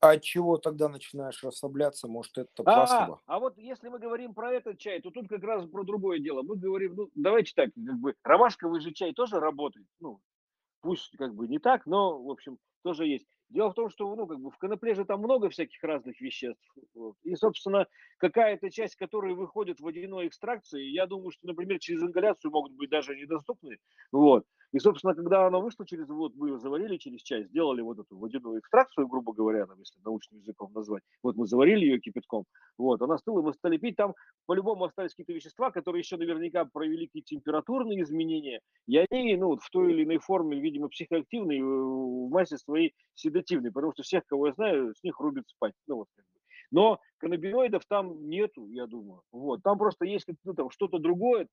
[0.00, 2.08] А от чего тогда начинаешь расслабляться?
[2.08, 3.20] Может, это А, плацебо?
[3.26, 6.42] а вот если мы говорим про этот чай, то тут как раз про другое дело.
[6.42, 9.86] Мы говорим, ну, давайте так, как бы, ромашковый же чай тоже работает.
[10.00, 10.20] Ну,
[10.80, 13.26] пусть как бы не так, но, в общем, тоже есть.
[13.50, 16.64] Дело в том, что, ну, как бы в конопле же там много всяких разных веществ.
[16.94, 17.16] Вот.
[17.24, 17.86] И, собственно,
[18.18, 22.90] какая-то часть, которая выходит в водяной экстракции, я думаю, что, например, через ингаляцию могут быть
[22.90, 23.78] даже недоступны.
[24.12, 24.44] Вот.
[24.72, 28.16] И, собственно, когда она вышла через, вот мы ее заварили через чай, сделали вот эту
[28.16, 32.44] водяную экстракцию, грубо говоря, там, если научным языком назвать, вот мы заварили ее кипятком,
[32.78, 34.14] вот, она стыла, мы стали пить, там
[34.46, 39.70] по-любому остались какие-то вещества, которые еще наверняка провели какие-то температурные изменения, и они, ну, в
[39.70, 44.48] той или иной форме, видимо, психоактивные, э, в массе своей седативные, потому что всех, кого
[44.48, 46.40] я знаю, с них рубит спать, ну, вот, как бы.
[46.70, 49.22] Но каннабиноидов там нету, я думаю.
[49.32, 49.62] Вот.
[49.62, 51.48] Там просто есть ну, там что-то другое,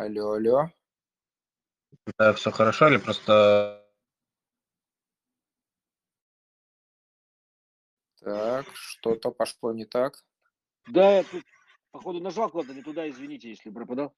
[0.00, 0.70] Алло, алло.
[2.18, 3.86] Да, все хорошо или просто...
[8.20, 10.24] Так, что-то пошло не так.
[10.88, 11.44] Да, я тут,
[11.90, 14.16] походу, нажал куда-то не туда, извините, если пропадал.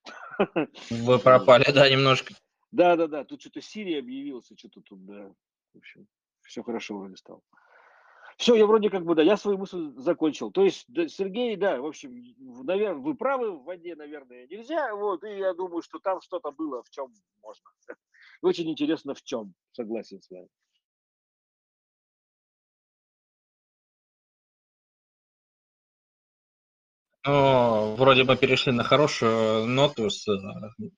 [0.88, 2.32] Вы пропали, да, немножко.
[2.70, 5.34] Да, да, да, тут что-то Сирия объявился, что-то тут, да.
[5.74, 6.06] В общем,
[6.42, 7.42] все хорошо вроде стало.
[8.36, 10.50] Все, я вроде как бы, да, я свою мысль закончил.
[10.50, 12.12] То есть, да, Сергей, да, в общем,
[12.64, 16.82] наверное, вы правы, в воде, наверное, нельзя, вот, и я думаю, что там что-то было,
[16.82, 17.12] в чем
[17.42, 17.64] можно.
[18.42, 20.48] Очень интересно, в чем, согласен с вами.
[27.24, 30.34] Ну, вроде бы перешли на хорошую ноту с э,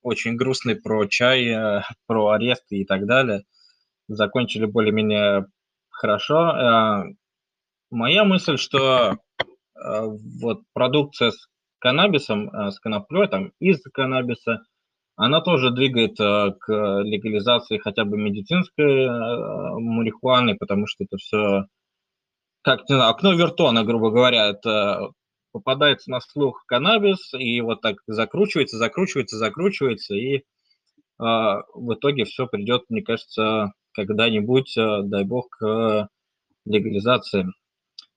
[0.01, 3.45] очень грустной про чай, э, про аресты и так далее.
[4.09, 5.47] Закончили более-менее
[5.91, 7.15] хорошо.
[7.95, 9.17] Моя мысль, что э,
[9.77, 11.47] вот продукция с
[11.79, 14.65] каннабисом, э, с коноплей, там, из каннабиса,
[15.15, 16.73] она тоже двигает э, к
[17.05, 19.09] легализации хотя бы медицинской
[19.81, 21.67] марихуаны, потому что это все
[22.63, 25.11] как, не знаю, окно Вертона, грубо говоря, это
[25.53, 30.43] попадается на слух каннабис, и вот так закручивается, закручивается, закручивается, и э,
[31.19, 36.09] в итоге все придет, мне кажется, когда-нибудь, э, дай бог, к
[36.65, 37.47] легализации.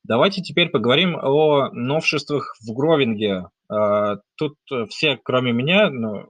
[0.08, 3.48] Давайте теперь поговорим о новшествах в гровинге.
[3.72, 4.56] Э, Тут
[4.90, 6.30] все, кроме меня, ну,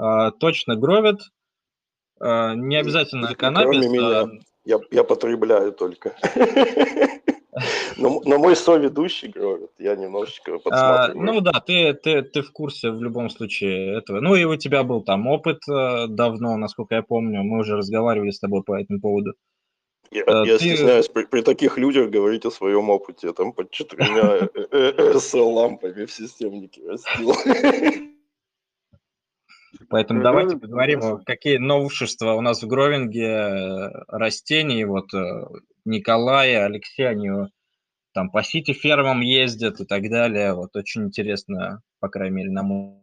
[0.00, 1.20] э, точно гровят.
[2.20, 3.86] Э, Не обязательно Кроме каннабис.
[3.90, 4.22] меня.
[4.22, 4.26] э,
[4.64, 6.14] Я, я потребляю только.
[7.96, 11.24] Но, но мой соведущий говорит, я немножечко А, подсматриваю.
[11.34, 14.20] ну да, ты, ты, ты в курсе в любом случае этого.
[14.20, 17.44] Ну и у тебя был там опыт давно, насколько я помню.
[17.44, 19.34] Мы уже разговаривали с тобой по этому поводу.
[20.10, 23.32] Я, э, я ты- стесняюсь при, при таких людях говорить о своем опыте.
[23.32, 27.34] Там под четырьмя SL-лампами в системнике растил.
[29.88, 34.84] Поэтому давайте поговорим, какие новшества у нас в гровинге э, растений.
[34.84, 35.46] Вот э,
[35.84, 37.48] Николай, Алексей, они э,
[38.12, 40.54] там по сити-фермам ездят и так далее.
[40.54, 42.98] Вот очень интересно по крайней мере, на мой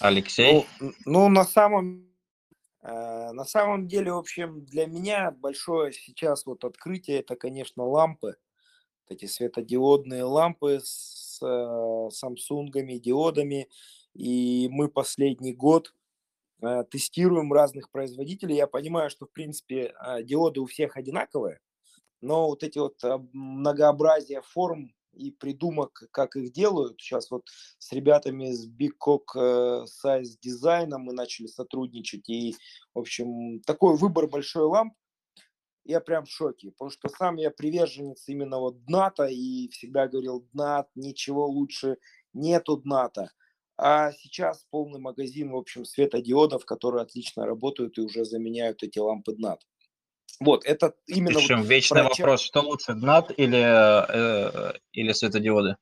[0.00, 0.66] Алексей?
[0.80, 2.06] Ну, ну, на самом
[2.82, 8.36] э, на самом деле, в общем, для меня большое сейчас вот открытие это, конечно, лампы.
[9.08, 13.68] Эти светодиодные лампы с э, самсунгами, диодами.
[14.14, 15.94] И мы последний год
[16.62, 18.56] э, тестируем разных производителей.
[18.56, 21.60] Я понимаю, что, в принципе, э, диоды у всех одинаковые,
[22.20, 27.00] но вот эти вот э, многообразие форм и придумок, как их делают.
[27.00, 27.48] Сейчас вот
[27.78, 32.28] с ребятами с Big Cock э, Size мы начали сотрудничать.
[32.28, 32.54] И,
[32.94, 34.94] в общем, такой выбор большой ламп,
[35.84, 40.46] я прям в шоке, потому что сам я приверженец именно вот дната и всегда говорил,
[40.52, 41.98] днат, ничего лучше
[42.32, 43.30] нету дната.
[43.78, 49.34] А сейчас полный магазин, в общем, светодиодов, которые отлично работают и уже заменяют эти лампы
[49.34, 49.60] днат.
[50.40, 51.38] Вот, это именно...
[51.38, 55.76] Причем вот вечный про вопрос, что лучче, ДНАТ или, э, или светодиоды?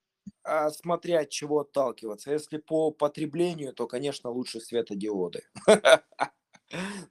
[0.44, 2.30] а, смотря от чего отталкиваться.
[2.32, 5.42] Если по потреблению, то, конечно, лучше светодиоды.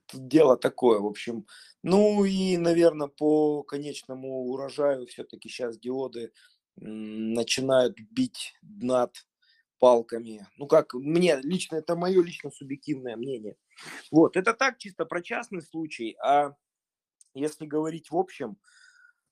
[0.08, 1.46] Тут дело такое, в общем.
[1.84, 6.32] Ну и, наверное, по конечному урожаю все-таки сейчас диоды
[6.76, 9.16] начинают бить над
[9.80, 10.48] палками.
[10.58, 13.56] Ну как, мне лично, это мое лично субъективное мнение.
[14.12, 16.56] Вот, это так чисто про частный случай, а
[17.34, 18.58] если говорить в общем,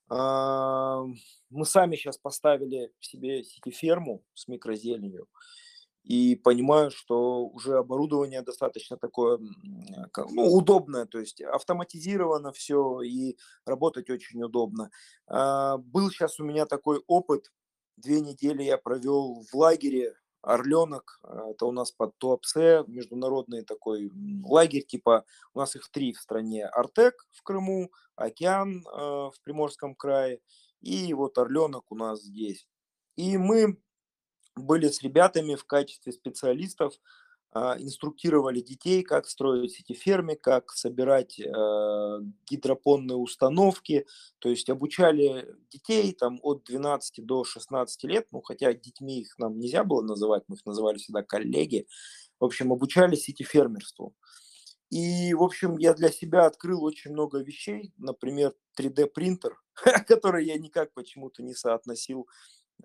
[0.08, 1.04] а,
[1.50, 5.28] мы сами сейчас поставили себе сити-ферму с микрозеленью
[6.04, 14.10] и понимаю, что уже оборудование достаточно такое ну, удобное, то есть автоматизировано все и работать
[14.10, 14.90] очень удобно.
[15.26, 17.52] А, Был сейчас у меня такой опыт,
[17.96, 24.10] две недели я провел в лагере Орленок, а, это у нас под Туапсе, международный такой
[24.44, 25.24] лагерь, типа
[25.54, 26.66] у нас их три в стране.
[26.66, 30.40] Артек в Крыму, Океан э, в Приморском крае
[30.80, 32.66] и вот Орленок у нас здесь.
[33.16, 33.80] И мы
[34.56, 36.94] были с ребятами в качестве специалистов,
[37.54, 44.06] инструктировали детей, как строить эти фермы, как собирать э, гидропонные установки,
[44.38, 49.58] то есть обучали детей там от 12 до 16 лет, ну хотя детьми их нам
[49.58, 51.86] нельзя было называть, мы их называли всегда коллеги,
[52.40, 54.14] в общем, обучали сити-фермерству.
[54.90, 59.56] И, в общем, я для себя открыл очень много вещей, например, 3D принтер,
[60.06, 62.28] который я никак почему-то не соотносил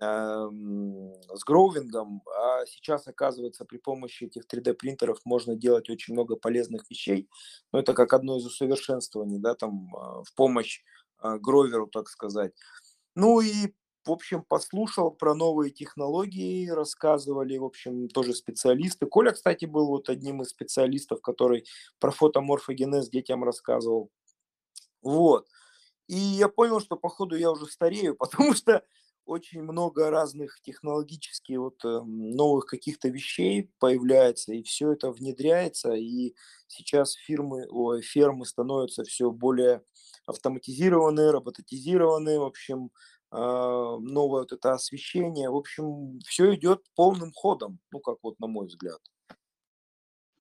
[0.00, 6.88] с гроувингом, а сейчас, оказывается, при помощи этих 3D принтеров можно делать очень много полезных
[6.88, 7.28] вещей.
[7.72, 10.82] Но это как одно из усовершенствований, да, там э, в помощь
[11.22, 12.52] э, гроверу, так сказать.
[13.16, 13.74] Ну и,
[14.04, 19.06] в общем, послушал про новые технологии, рассказывали, в общем, тоже специалисты.
[19.06, 21.64] Коля, кстати, был вот одним из специалистов, который
[21.98, 24.10] про фотоморфогенез детям рассказывал.
[25.02, 25.48] Вот.
[26.06, 28.84] И я понял, что, походу, я уже старею, потому что
[29.28, 36.34] очень много разных технологических вот э, новых каких-то вещей появляется, и все это внедряется, и
[36.66, 39.82] сейчас фирмы, ой, фермы становятся все более
[40.24, 42.90] автоматизированные, роботизированные, в общем,
[43.30, 48.46] а, новое вот это освещение, в общем, все идет полным ходом, ну, как вот на
[48.46, 49.00] мой взгляд.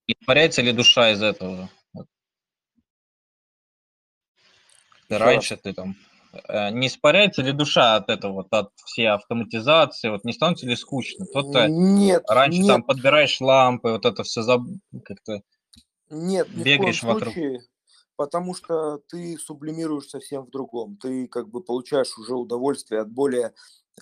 [0.08, 1.70] Испаряется ли душа из этого?
[5.10, 5.96] Раньше ты там...
[6.48, 10.10] э, Не испаряется ли душа от этого, вот от всей автоматизации?
[10.10, 11.26] Вот не становится ли скучно?
[11.26, 14.62] То-то Нет, раньше нет, там подбираешь лампы, вот это все заб...
[15.06, 15.42] как-то
[16.10, 17.34] Нет, ни в коем вокруг.
[17.34, 17.62] случае,
[18.16, 20.98] потому что ты сублимируешь совсем в другом.
[20.98, 23.54] Ты как бы получаешь уже удовольствие от более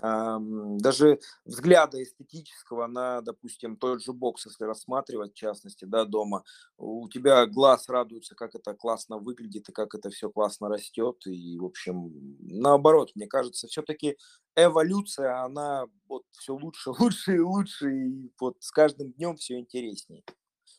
[0.02, 6.44] даже взгляда эстетического на, допустим, тот же бокс, если рассматривать, в частности, да, дома.
[6.78, 11.26] У тебя глаз радуется, как это классно выглядит и как это все классно растет.
[11.28, 14.18] И, в общем, наоборот, мне кажется, все-таки
[14.56, 20.24] эволюция, она вот все лучше, лучше и лучше, и вот с каждым днем все интереснее.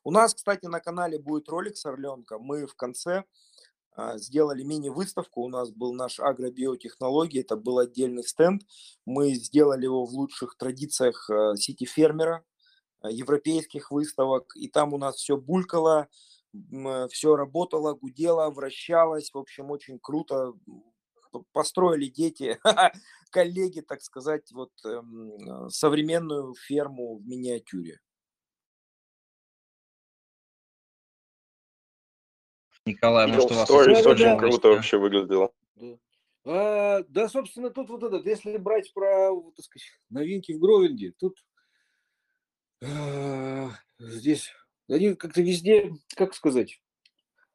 [0.05, 2.39] У нас, кстати, на канале будет ролик с Орленка.
[2.39, 3.25] Мы в конце
[4.17, 5.43] сделали мини-выставку.
[5.43, 8.63] У нас был наш агробиотехнологии, это был отдельный стенд.
[9.05, 12.45] Мы сделали его в лучших традициях а, сити-фермера,
[13.01, 14.53] а, европейских выставок.
[14.57, 16.09] И там у нас все булькало,
[17.11, 19.31] все работало, гудело, вращалось.
[19.33, 20.53] В общем, очень круто.
[21.53, 22.59] Построили дети,
[23.31, 28.01] коллеги, так сказать, вот эм, современную ферму в миниатюре.
[32.87, 34.11] Николай, может, у вас Да-да-да.
[34.11, 34.39] очень новости?
[34.39, 35.53] круто вообще выглядело.
[35.75, 35.99] Да.
[36.45, 41.45] А, да, собственно, тут вот этот, если брать про, так сказать, новинки в Гровинге, тут
[42.85, 44.53] а, здесь
[44.89, 46.81] они как-то везде, как сказать,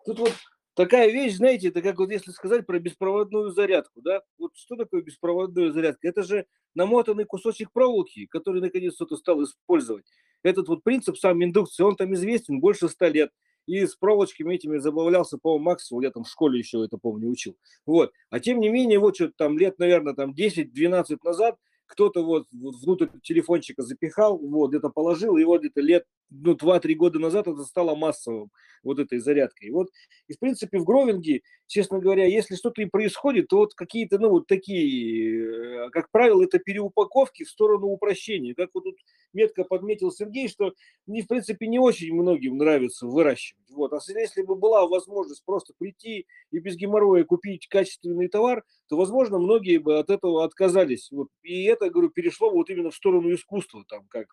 [0.06, 0.34] тут вот
[0.74, 4.22] такая вещь, знаете, это как вот если сказать про беспроводную зарядку, да?
[4.38, 6.06] Вот что такое беспроводная зарядка?
[6.10, 10.06] Это же намотанный кусочек проволоки, который наконец кто-то стал использовать.
[10.44, 13.32] Этот вот принцип сам индукции, он там известен больше ста лет.
[13.68, 17.56] И с проволочками этими забавлялся, по-моему, Максвелл, я там в школе еще это, помню, учил.
[17.86, 18.12] Вот.
[18.30, 21.58] А тем не менее, вот что-то там лет, наверное, там 10-12 назад
[21.92, 27.48] кто-то вот, внутрь телефончика запихал, вот, где-то положил, вот где-то лет, ну, 2-3 года назад
[27.48, 28.50] это стало массовым,
[28.84, 29.70] вот этой зарядкой.
[29.72, 29.90] Вот,
[30.28, 34.30] и в принципе, в гровинге, честно говоря, если что-то и происходит, то вот какие-то, ну,
[34.30, 38.56] вот такие, э, как правило, это переупаковки в сторону упрощения.
[38.56, 38.96] Как вот тут
[39.34, 40.74] метко подметил Сергей, что
[41.06, 43.70] мне, в принципе, не очень многим нравится выращивать.
[43.72, 43.94] Вот.
[43.94, 49.40] А если бы была возможность просто прийти и без геморроя купить качественный товар, то, возможно,
[49.40, 51.10] многие бы от этого отказались.
[51.12, 51.28] Вот.
[51.44, 54.28] И это, говорю, перешло вот именно в сторону искусства, там, как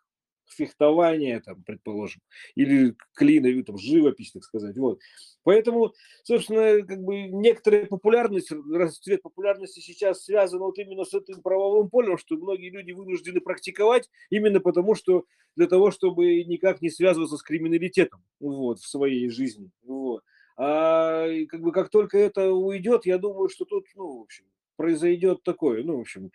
[0.48, 2.22] фехтование, там, предположим,
[2.54, 4.76] или клиновый, там, живопись, так сказать.
[4.76, 5.00] Вот.
[5.44, 5.94] Поэтому,
[6.24, 12.18] собственно, как бы некоторая популярность, расцвет популярности сейчас связан вот именно с этим правовым полем,
[12.18, 15.24] что многие люди вынуждены практиковать именно потому, что
[15.56, 19.70] для того, чтобы никак не связываться с криминалитетом вот, в своей жизни.
[19.82, 20.22] Вот.
[20.56, 24.44] А как бы как только это уйдет, я думаю, что тут, ну, в общем,
[24.78, 25.82] произойдет такое.
[25.82, 26.30] Ну, в общем,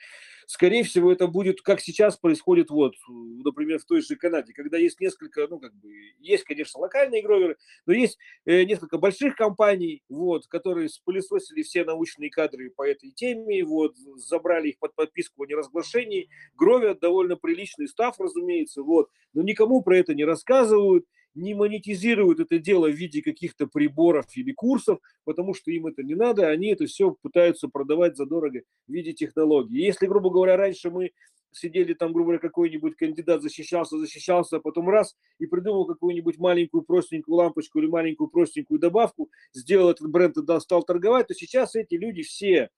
[0.46, 5.00] скорее всего, это будет, как сейчас происходит, вот, например, в той же Канаде, когда есть
[5.00, 5.90] несколько, ну, как бы,
[6.20, 12.30] есть, конечно, локальные гроверы, но есть э, несколько больших компаний, вот, которые спылесосили все научные
[12.30, 18.20] кадры по этой теме, вот, забрали их под подписку о неразглашении, гровят довольно приличный став,
[18.20, 21.06] разумеется, вот, но никому про это не рассказывают,
[21.36, 26.16] не монетизируют это дело в виде каких-то приборов или курсов, потому что им это не
[26.16, 29.84] надо, они это все пытаются продавать задорого в виде технологий.
[29.84, 31.12] Если, грубо говоря, раньше мы
[31.52, 36.84] сидели там, грубо говоря, какой-нибудь кандидат защищался, защищался, а потом раз и придумал какую-нибудь маленькую
[36.84, 41.96] простенькую лампочку или маленькую простенькую добавку, сделал этот бренд и стал торговать, то сейчас эти
[41.96, 42.70] люди все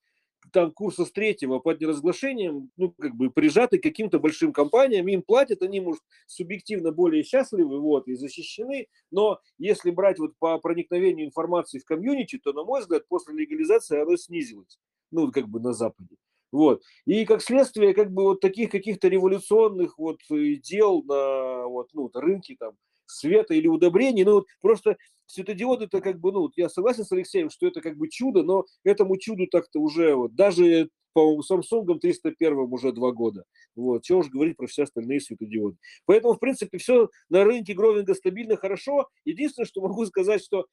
[0.52, 5.22] там курса с третьего под неразглашением, ну, как бы прижаты к каким-то большим компаниям, им
[5.22, 11.28] платят, они, может, субъективно более счастливы, вот, и защищены, но если брать вот по проникновению
[11.28, 14.80] информации в комьюнити, то, на мой взгляд, после легализации оно снизилось,
[15.12, 16.16] ну, как бы на Западе.
[16.52, 16.84] Вот.
[17.06, 22.56] И как следствие, как бы вот таких каких-то революционных вот дел на вот, ну, рынке
[22.58, 22.76] там,
[23.06, 24.24] света или удобрений.
[24.24, 24.98] Ну, вот просто
[25.28, 28.66] светодиоды это как бы, ну, я согласен с Алексеем, что это как бы чудо, но
[28.84, 33.46] этому чуду так-то уже вот даже по Samsung 301 уже два года.
[33.76, 35.78] Вот, чего уж говорить про все остальные светодиоды.
[36.06, 39.08] Поэтому, в принципе, все на рынке гровинга стабильно, хорошо.
[39.24, 40.66] Единственное, что могу сказать, что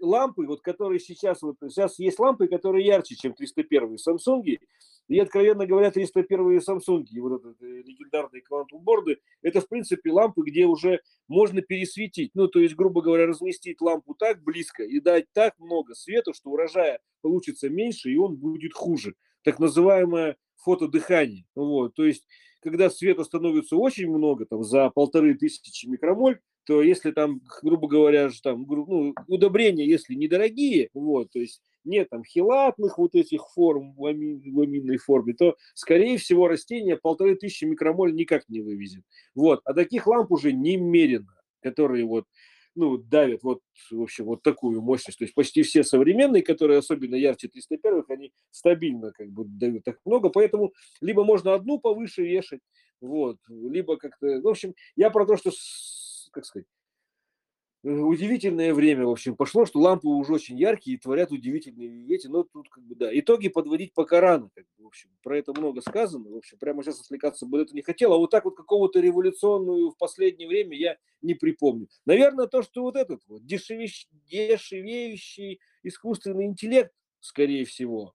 [0.00, 4.58] лампы, вот которые сейчас, вот сейчас есть лампы, которые ярче, чем 301 Samsung,
[5.10, 10.66] и, откровенно говоря, 301 Samsung, вот этот э, легендарные квантум-борды, это, в принципе, лампы, где
[10.66, 15.58] уже можно пересветить, ну, то есть, грубо говоря, разместить лампу так близко и дать так
[15.58, 19.16] много света, что урожая получится меньше, и он будет хуже.
[19.42, 21.44] Так называемое фотодыхание.
[21.56, 22.24] Вот, то есть,
[22.60, 28.30] когда света становится очень много, там, за полторы тысячи микромоль, то если там, грубо говоря,
[28.44, 34.04] там, ну, удобрения, если недорогие, вот, то есть нет там хилатных вот этих форм в,
[34.06, 39.04] амин, в аминной форме, то, скорее всего, растение полторы тысячи микромоль никак не вывезет.
[39.34, 39.60] Вот.
[39.64, 42.24] А таких ламп уже немерено, которые вот,
[42.74, 43.60] ну, давят вот,
[43.90, 45.18] в общем, вот такую мощность.
[45.18, 49.98] То есть почти все современные, которые особенно ярче 301-х, они стабильно как бы дают так
[50.04, 52.60] много, поэтому либо можно одну повыше вешать,
[53.00, 55.50] вот, либо как-то, в общем, я про то, что,
[56.32, 56.66] как сказать,
[57.82, 62.26] удивительное время, в общем, пошло, что лампы уже очень яркие и творят удивительные вещи.
[62.26, 65.52] Но тут, как бы, да, итоги подводить пока рано, как бы, в общем, про это
[65.52, 66.28] много сказано.
[66.28, 69.90] В общем, прямо сейчас отвлекаться бы это не хотел, а вот так вот какого-то революционную
[69.90, 71.88] в последнее время я не припомню.
[72.04, 78.14] Наверное, то, что вот этот вот дешевеющий, дешевеющий искусственный интеллект, скорее всего,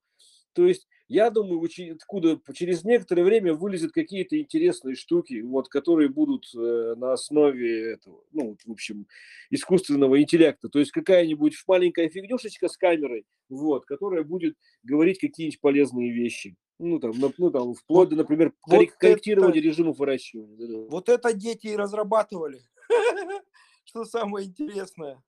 [0.54, 6.46] то есть я думаю, откуда через некоторое время вылезут какие-то интересные штуки, вот, которые будут
[6.56, 9.06] э, на основе этого, ну, в общем,
[9.52, 10.68] искусственного интеллекта.
[10.70, 16.56] То есть какая-нибудь маленькая фигнюшечка с камерой, вот, которая будет говорить какие-нибудь полезные вещи.
[16.80, 20.88] Ну, там, ну, там вплоть до, например, вот корректирования это, режимов выращивания.
[20.90, 22.62] Вот это дети и разрабатывали.
[23.86, 25.22] Что самое интересное.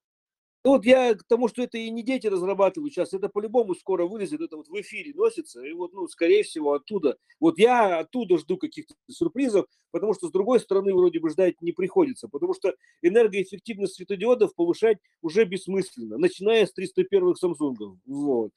[0.63, 4.41] Вот я к тому, что это и не дети разрабатывают сейчас, это по-любому скоро вылезет,
[4.41, 7.17] это вот в эфире носится, и вот, ну, скорее всего, оттуда.
[7.39, 11.71] Вот я оттуда жду каких-то сюрпризов, потому что с другой стороны вроде бы ждать не
[11.71, 17.97] приходится, потому что энергоэффективность светодиодов повышать уже бессмысленно, начиная с 301-х Samsung.
[18.05, 18.51] Вот.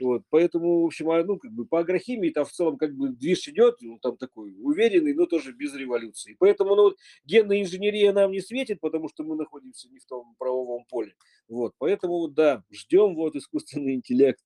[0.00, 3.08] Вот, поэтому, в общем, а, ну, как бы по агрохимии там в целом как бы
[3.08, 6.36] движ идет, ну, там такой уверенный, но тоже без революции.
[6.38, 10.34] Поэтому, ну, вот, генная инженерия нам не светит, потому что мы находимся не в том
[10.38, 11.14] правовом поле.
[11.48, 14.40] Вот, поэтому, вот, да, ждем вот искусственный интеллект.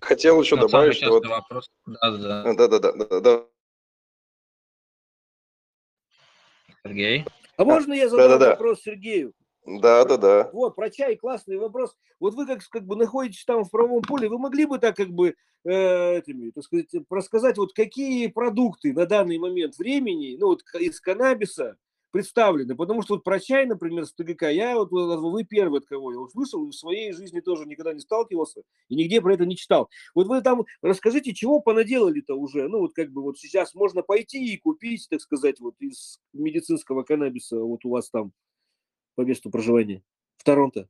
[0.00, 1.26] Хотел еще самый добавить, что вот...
[1.26, 1.70] вопрос.
[1.86, 2.54] Да, да.
[2.54, 3.46] Да-да-да, да-да.
[6.84, 7.24] Сергей.
[7.56, 8.50] А можно я задам да-да-да.
[8.50, 9.32] вопрос Сергею?
[9.64, 10.50] Да-да-да.
[10.52, 11.96] Вот, про чай классный вопрос.
[12.18, 15.10] Вот вы как, как бы находитесь там в правом поле, вы могли бы так как
[15.10, 20.62] бы э, этими, так сказать, рассказать, вот какие продукты на данный момент времени, ну вот
[20.80, 21.76] из каннабиса
[22.10, 26.12] представлены, потому что вот про чай, например, с ТГК, я вот, вы первый, от кого
[26.12, 29.88] я услышал, в своей жизни тоже никогда не сталкивался, и нигде про это не читал.
[30.14, 34.52] Вот вы там расскажите, чего понаделали-то уже, ну вот как бы вот сейчас можно пойти
[34.52, 38.32] и купить, так сказать, вот из медицинского каннабиса вот у вас там
[39.14, 40.02] по месту проживания
[40.36, 40.88] в Торонто.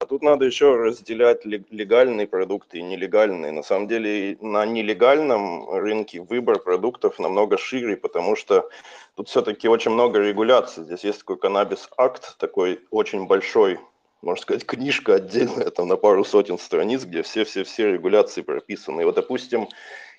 [0.00, 3.50] А Тут надо еще разделять лег- легальные продукты и нелегальные.
[3.50, 8.70] На самом деле на нелегальном рынке выбор продуктов намного шире, потому что
[9.16, 10.84] тут все-таки очень много регуляций.
[10.84, 13.80] Здесь есть такой каннабис-акт, такой очень большой,
[14.22, 19.00] можно сказать, книжка отдельная, там на пару сотен страниц, где все-все-все регуляции прописаны.
[19.00, 19.66] И вот, допустим,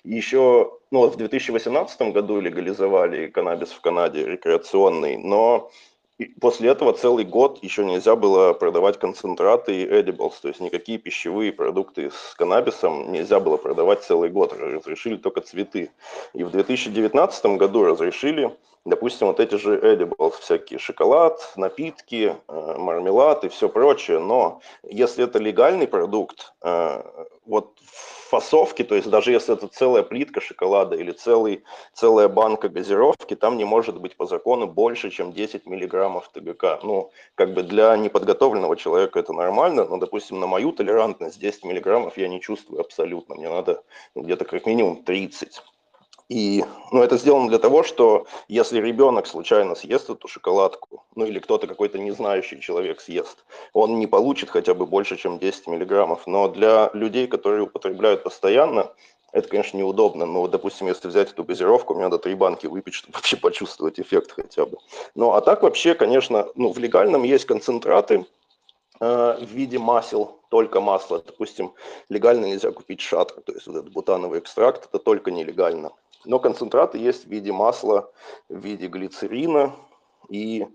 [0.04, 5.70] еще, ну в 2018 году легализовали каннабис в Канаде рекреационный, но
[6.40, 11.52] после этого целый год еще нельзя было продавать концентраты и edibles, то есть никакие пищевые
[11.52, 15.90] продукты с каннабисом нельзя было продавать целый год, разрешили только цветы.
[16.34, 23.44] И в 2019 году разрешили, допустим, вот эти же edibles, всякие шоколад, напитки, э, мармелад
[23.44, 27.02] и все прочее, но если это легальный продукт, э,
[27.46, 32.68] вот в фасовке, то есть даже если это целая плитка шоколада или целый, целая банка
[32.68, 36.80] газировки, там не может быть по закону больше, чем 10 миллиграммов ТГК.
[36.82, 42.16] Ну, как бы для неподготовленного человека это нормально, но, допустим, на мою толерантность 10 миллиграммов
[42.16, 43.34] я не чувствую абсолютно.
[43.34, 43.82] Мне надо
[44.14, 45.60] где-то как минимум 30.
[46.30, 51.40] И ну, это сделано для того, что если ребенок случайно съест эту шоколадку, ну или
[51.40, 56.28] кто-то какой-то незнающий человек съест, он не получит хотя бы больше, чем 10 миллиграммов.
[56.28, 58.92] Но для людей, которые употребляют постоянно,
[59.32, 60.24] это, конечно, неудобно.
[60.24, 63.98] Но, вот, допустим, если взять эту газировку, мне надо три банки выпить, чтобы вообще почувствовать
[63.98, 64.78] эффект хотя бы.
[65.16, 68.24] Ну, а так вообще, конечно, ну, в легальном есть концентраты,
[69.00, 71.20] э, в виде масел, только масло.
[71.26, 71.72] Допустим,
[72.08, 75.90] легально нельзя купить шатр, то есть вот этот бутановый экстракт, это только нелегально.
[76.24, 78.12] Но концентраты есть в виде масла,
[78.48, 79.74] в виде глицерина.
[80.28, 80.66] И,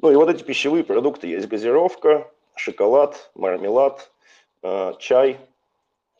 [0.00, 4.12] ну, и вот эти пищевые продукты есть газировка, шоколад, мармелад,
[4.62, 5.40] э, чай,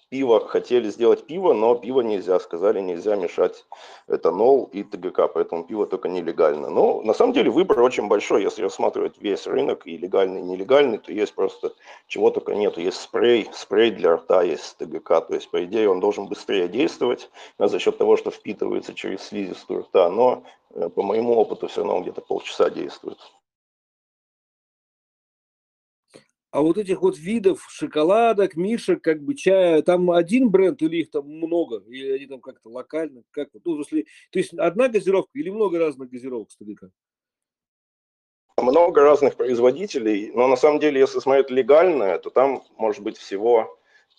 [0.08, 0.46] пиво.
[0.46, 2.38] Хотели сделать пиво, но пиво нельзя.
[2.40, 3.64] Сказали, нельзя мешать
[4.08, 6.70] этанол и ТГК, поэтому пиво только нелегально.
[6.70, 8.42] Но на самом деле выбор очень большой.
[8.42, 11.72] Если рассматривать весь рынок, и легальный, и нелегальный, то есть просто
[12.06, 12.80] чего только нету.
[12.80, 15.20] Есть спрей, спрей для рта есть ТГК.
[15.20, 19.82] То есть, по идее, он должен быстрее действовать за счет того, что впитывается через слизистую
[19.82, 20.10] рта.
[20.10, 23.18] Но э, по моему опыту все равно где-то полчаса действует.
[26.54, 31.10] А вот этих вот видов шоколадок, мишек, как бы чая, там один бренд или их
[31.10, 31.82] там много?
[31.88, 33.24] Или они там как-то локально?
[33.32, 36.90] Как, ну, если, то есть одна газировка или много разных газировок с ТГК?
[38.56, 43.76] Много разных производителей, но на самом деле, если смотреть легальное, то там может быть всего,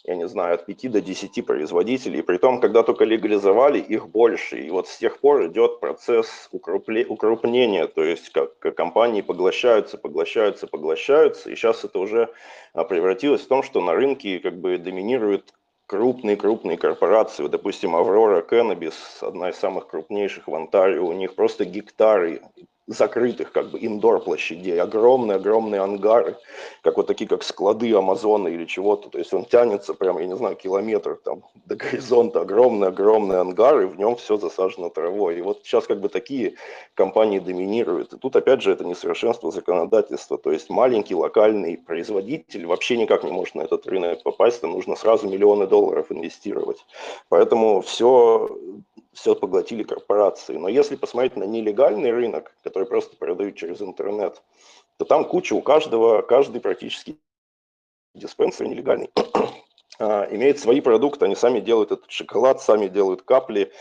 [0.08, 2.22] я не знаю, от 5 до 10 производителей.
[2.22, 4.60] При том, когда только легализовали, их больше.
[4.60, 10.68] И вот с тех пор идет процесс укрупнения, то есть как, как компании поглощаются, поглощаются,
[10.68, 11.50] поглощаются.
[11.50, 12.30] И сейчас это уже
[12.74, 15.54] а, превратилось в том, что на рынке как бы доминируют
[15.88, 17.44] крупные-крупные корпорации.
[17.44, 22.42] Вот, допустим, Аврора Cannabis, одна из самых крупнейших в Онтарио, у них просто гектары
[22.88, 26.38] закрытых как бы индор площадей, огромные-огромные ангары,
[26.84, 30.36] как вот такие, как склады Амазона или чего-то, то есть он тянется прям, я не
[30.36, 35.38] знаю, километр там до горизонта, огромные-огромные ангары, в нем все засажено травой.
[35.38, 36.56] И вот сейчас как бы такие
[36.94, 38.14] компании доминируют.
[38.14, 43.32] И тут опять же это несовершенство законодательства, то есть маленький локальный производитель вообще никак не
[43.32, 46.86] может на этот рынок попасть, там нужно сразу миллионы долларов инвестировать.
[47.30, 48.50] Поэтому все
[49.16, 50.58] все поглотили корпорации.
[50.58, 54.44] Но если посмотреть на нелегальный рынок, который просто продают через интернет,
[54.98, 57.18] то там куча у каждого, каждый практически
[58.14, 59.10] диспенсер нелегальный
[60.00, 63.72] а, имеет свои продукты, они сами делают этот шоколад, сами делают капли,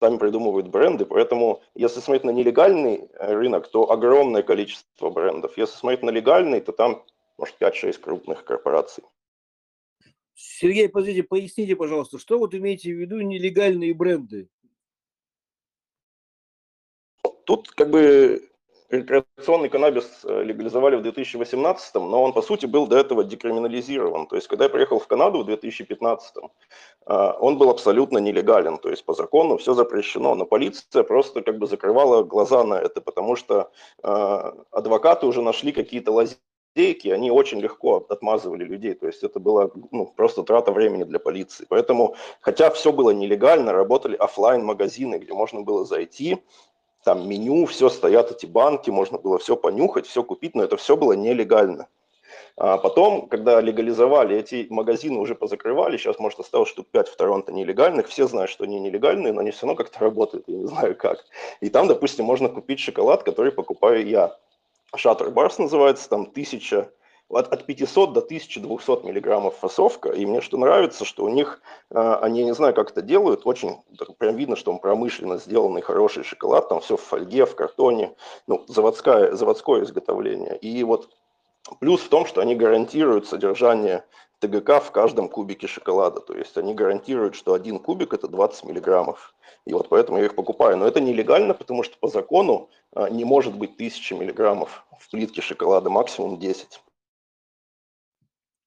[0.00, 5.56] сами придумывают бренды, поэтому если смотреть на нелегальный рынок, то огромное количество брендов.
[5.58, 7.04] Если смотреть на легальный, то там,
[7.38, 9.04] может, 5-6 крупных корпораций.
[10.34, 14.48] Сергей, подождите, поясните, пожалуйста, что вот имеете в виду нелегальные бренды?
[17.44, 18.50] Тут как бы
[18.90, 24.26] рекреационный каннабис э, легализовали в 2018, но он, по сути, был до этого декриминализирован.
[24.26, 26.36] То есть, когда я приехал в Канаду в 2015,
[27.06, 28.78] он был абсолютно нелегален.
[28.78, 30.34] То есть, по закону все запрещено.
[30.34, 33.70] Но полиция просто как бы закрывала глаза на это, потому что
[34.02, 36.40] адвокаты уже нашли какие-то лазейки,
[36.76, 38.94] они очень легко отмазывали людей.
[38.94, 41.66] То есть, это была ну, просто трата времени для полиции.
[41.68, 46.38] Поэтому, хотя все было нелегально, работали офлайн магазины где можно было зайти,
[47.04, 50.96] там меню, все стоят эти банки, можно было все понюхать, все купить, но это все
[50.96, 51.88] было нелегально.
[52.56, 57.52] А потом, когда легализовали, эти магазины уже позакрывали, сейчас, может, осталось штук 5 в Торонто
[57.52, 60.96] нелегальных, все знают, что они нелегальные, но они все равно как-то работают, я не знаю
[60.96, 61.24] как.
[61.60, 64.36] И там, допустим, можно купить шоколад, который покупаю я.
[64.96, 66.90] Шаттер Барс называется, там тысяча
[67.28, 70.10] от, от 500 до 1200 миллиграммов фасовка.
[70.10, 71.60] И мне что нравится, что у них,
[71.90, 73.78] а, они, не знаю, как это делают, очень
[74.18, 78.14] прям видно, что он промышленно сделанный хороший шоколад, там все в фольге, в картоне,
[78.46, 80.56] ну, заводское, заводское изготовление.
[80.58, 81.10] И вот
[81.80, 84.04] плюс в том, что они гарантируют содержание
[84.46, 86.20] ТГК в каждом кубике шоколада.
[86.20, 89.34] То есть они гарантируют, что один кубик это 20 миллиграммов.
[89.66, 90.76] И вот поэтому я их покупаю.
[90.76, 95.40] Но это нелегально, потому что по закону а, не может быть 1000 миллиграммов в плитке
[95.40, 96.80] шоколада, максимум 10.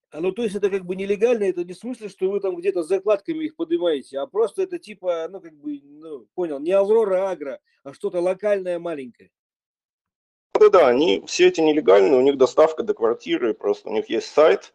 [0.09, 2.55] А ну, то есть это как бы нелегально, это не в смысле, что вы там
[2.55, 6.71] где-то с закладками их поднимаете, а просто это типа, ну, как бы, ну, понял, не
[6.71, 9.31] Аврора Агро, а что-то локальное маленькое.
[10.57, 14.73] Да-да, они все эти нелегальные, у них доставка до квартиры, просто у них есть сайт,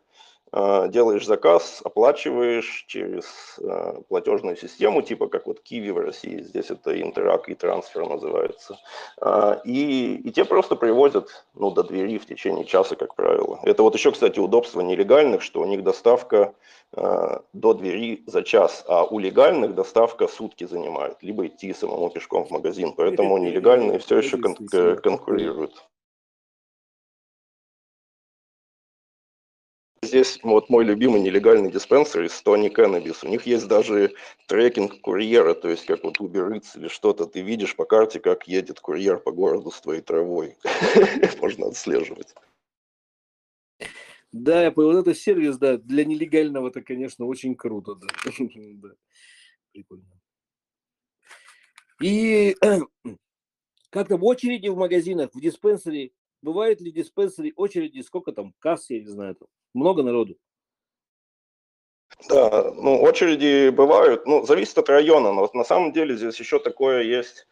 [0.52, 3.24] делаешь заказ, оплачиваешь через
[3.62, 8.78] а, платежную систему, типа как вот Киви в России, здесь это Интерак и трансфер называется.
[9.20, 13.60] А, и, и те просто привозят ну, до двери в течение часа, как правило.
[13.62, 16.54] Это вот еще, кстати, удобство нелегальных, что у них доставка
[16.94, 22.50] до двери за час, а у легальных доставка сутки занимает, либо идти самому пешком в
[22.50, 22.92] магазин.
[22.94, 24.56] Поэтому нелегальные все еще кон-
[24.98, 25.82] конкурируют.
[30.12, 33.26] Здесь вот мой любимый нелегальный диспенсер из Tony Cannabis.
[33.26, 34.12] У них есть даже
[34.47, 37.24] трекинг курьера, то есть как вот Uber Eats или что-то.
[37.24, 40.59] Ты видишь по карте, как едет курьер по городу с твоей травой.
[41.40, 42.34] Можно отслеживать.
[44.32, 44.70] Да.
[44.76, 48.06] Вот это сервис, да, для нелегального это, конечно, очень круто, да.
[49.72, 50.20] Прикольно.
[52.02, 52.55] И
[53.90, 56.10] как там очереди в магазинах, в диспенсере
[56.43, 60.36] бывают ли диспенсеры очереди, сколько там касс, я не знаю, там, много народу?
[62.28, 67.03] Да, ну, очереди бывают, ну, зависит от района, но на самом деле здесь еще такое
[67.03, 67.47] есть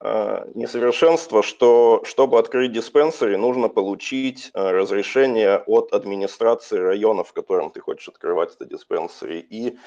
[0.00, 7.70] э, несовершенство, что чтобы открыть диспенсеры, нужно получить э, разрешение от администрации района, в котором
[7.70, 9.38] ты хочешь открывать это диспенсеры.
[9.38, 9.78] И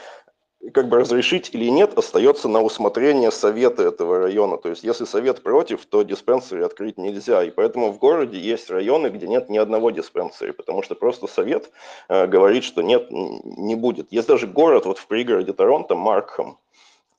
[0.73, 4.57] как бы разрешить или нет, остается на усмотрение совета этого района.
[4.57, 7.43] То есть, если совет против, то диспенсеры открыть нельзя.
[7.43, 11.71] И поэтому в городе есть районы, где нет ни одного диспенсера, потому что просто совет
[12.09, 14.11] э, говорит, что нет, не будет.
[14.11, 16.57] Есть даже город вот в пригороде Торонто, Маркхам,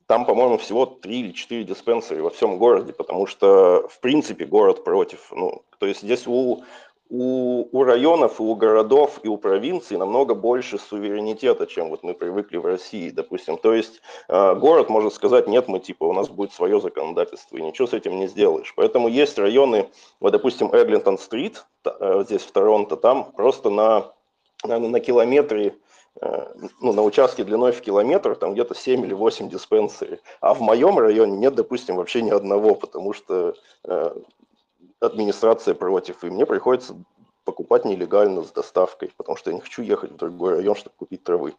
[0.06, 4.84] там, по-моему, всего три или четыре диспенсера во всем городе, потому что, в принципе, город
[4.84, 5.30] против.
[5.30, 6.64] Ну, то есть здесь у
[7.10, 12.14] у, у районов, и у городов, и у провинций намного больше суверенитета, чем вот мы
[12.14, 13.58] привыкли в России, допустим.
[13.58, 17.62] То есть э, город может сказать, нет, мы типа, у нас будет свое законодательство, и
[17.62, 18.72] ничего с этим не сделаешь.
[18.76, 24.12] Поэтому есть районы, вот, допустим, Эглинтон-стрит, э, здесь в Торонто, там просто на,
[24.64, 25.74] на, на километре
[26.20, 26.46] э,
[26.80, 30.20] ну, на участке длиной в километр, там где-то 7 или 8 диспенсеров.
[30.40, 33.54] А в моем районе нет, допустим, вообще ни одного, потому что
[33.84, 34.14] э,
[35.00, 36.96] администрация против, и мне приходится
[37.44, 41.24] покупать нелегально с доставкой, потому что я не хочу ехать в другой район, чтобы купить
[41.24, 41.54] травы.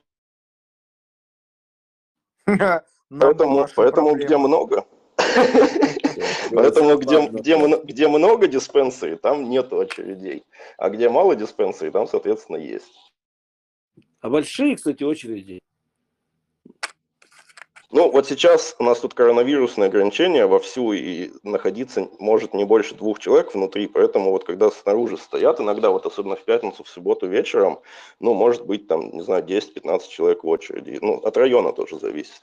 [3.09, 4.85] Поэтому, поэтому где много,
[6.51, 10.45] Поэтому где, где, где много диспенсерей, там нет очередей.
[10.77, 13.11] А где мало диспенсерей, там, соответственно, есть.
[14.21, 15.61] А большие, кстати, очереди
[17.91, 23.19] ну, вот сейчас у нас тут коронавирусные ограничения вовсю, и находиться может не больше двух
[23.19, 27.79] человек внутри, поэтому вот когда снаружи стоят, иногда вот особенно в пятницу, в субботу вечером,
[28.19, 30.99] ну, может быть там, не знаю, 10-15 человек в очереди.
[31.01, 32.41] Ну, от района тоже зависит.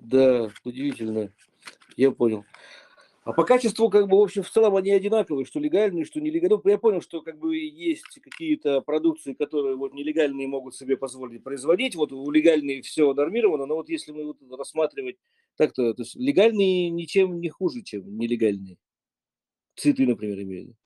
[0.00, 1.32] Да, удивительно.
[1.96, 2.44] Я понял.
[3.28, 6.60] А по качеству, как бы, в общем, в целом они одинаковые, что легальные, что нелегальные.
[6.64, 11.44] Ну, я понял, что как бы есть какие-то продукции, которые вот нелегальные могут себе позволить
[11.44, 11.94] производить.
[11.94, 15.18] Вот у легальные все нормировано, но вот если мы вот рассматривать
[15.58, 18.78] так-то, то есть легальные ничем не хуже, чем нелегальные.
[19.74, 20.76] Цветы, например, имею в виду.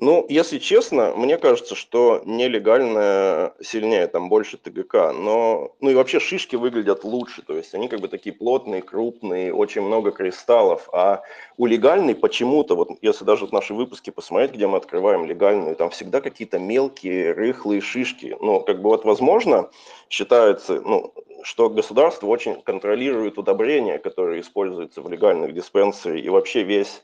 [0.00, 6.20] Ну, если честно, мне кажется, что нелегальное сильнее, там больше ТГК, но, ну и вообще
[6.20, 11.22] шишки выглядят лучше, то есть они как бы такие плотные, крупные, очень много кристаллов, а
[11.56, 15.90] у легальной почему-то, вот если даже вот наши выпуски посмотреть, где мы открываем легальную, там
[15.90, 19.68] всегда какие-то мелкие, рыхлые шишки, ну, как бы вот возможно,
[20.08, 21.12] считается, ну,
[21.42, 27.02] что государство очень контролирует удобрения, которые используются в легальных диспенсерах, и вообще весь,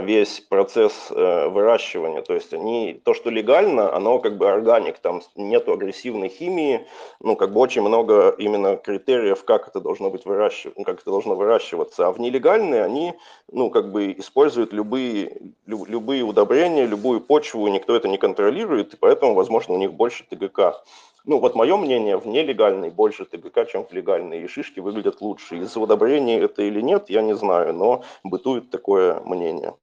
[0.00, 2.22] весь процесс э, выращивания.
[2.22, 6.86] То есть они, то, что легально, оно как бы органик, там нету агрессивной химии,
[7.20, 11.34] ну, как бы очень много именно критериев, как это должно быть выращиваться, как это должно
[11.34, 12.06] выращиваться.
[12.06, 13.12] А в нелегальные они,
[13.52, 15.36] ну, как бы используют любые,
[15.66, 20.82] любые удобрения, любую почву, никто это не контролирует, и поэтому, возможно, у них больше ТГК.
[21.26, 25.56] Ну, вот мое мнение, в нелегальной больше ТГК, чем в легальной, и шишки выглядят лучше.
[25.56, 29.74] Из-за удобрений это или нет, я не знаю, но бытует такое мнение.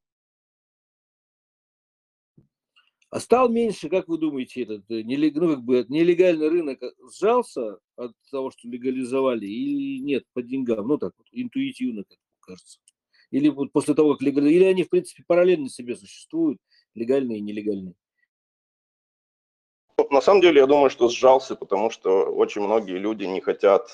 [3.09, 6.79] А стал меньше, как вы думаете, этот э, ну, как бы, нелегальный рынок
[7.11, 10.87] сжался от того, что легализовали, или нет, по деньгам?
[10.87, 12.79] Ну, так вот, интуитивно, как кажется.
[13.31, 16.59] Или вот после того, как легализовали, или они, в принципе, параллельно себе существуют,
[16.93, 17.95] легальные и нелегальные?
[20.11, 23.89] На самом деле, я думаю, что сжался, потому что очень многие люди не хотят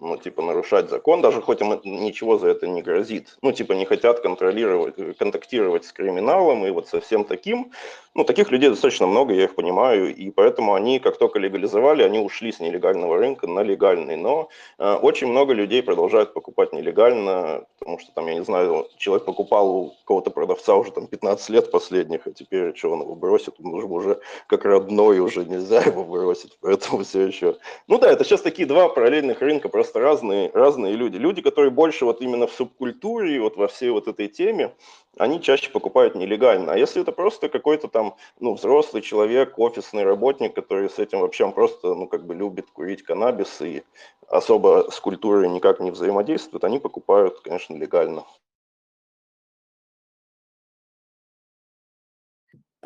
[0.00, 3.36] ну, типа, нарушать закон, даже хоть им ничего за это не грозит.
[3.42, 7.72] Ну, типа, не хотят контролировать, контактировать с криминалом и вот со всем таким.
[8.14, 12.18] Ну, таких людей достаточно много, я их понимаю, и поэтому они, как только легализовали, они
[12.18, 14.16] ушли с нелегального рынка на легальный.
[14.16, 14.48] Но
[14.78, 19.68] э, очень много людей продолжают покупать нелегально, потому что там, я не знаю, человек покупал
[19.68, 23.74] у кого-то продавца уже там 15 лет последних, а теперь что он его бросит, он
[23.74, 27.56] уже, уже как родной, уже нельзя его бросить, поэтому все еще.
[27.86, 31.16] Ну да, это сейчас такие два параллельных рынка, просто разные, разные люди.
[31.16, 34.74] Люди, которые больше вот именно в субкультуре, вот во всей вот этой теме,
[35.18, 36.72] они чаще покупают нелегально.
[36.72, 41.50] А если это просто какой-то там, ну, взрослый человек, офисный работник, который с этим вообще
[41.50, 43.82] просто, ну, как бы любит курить каннабис и
[44.28, 48.24] особо с культурой никак не взаимодействует, они покупают, конечно, легально.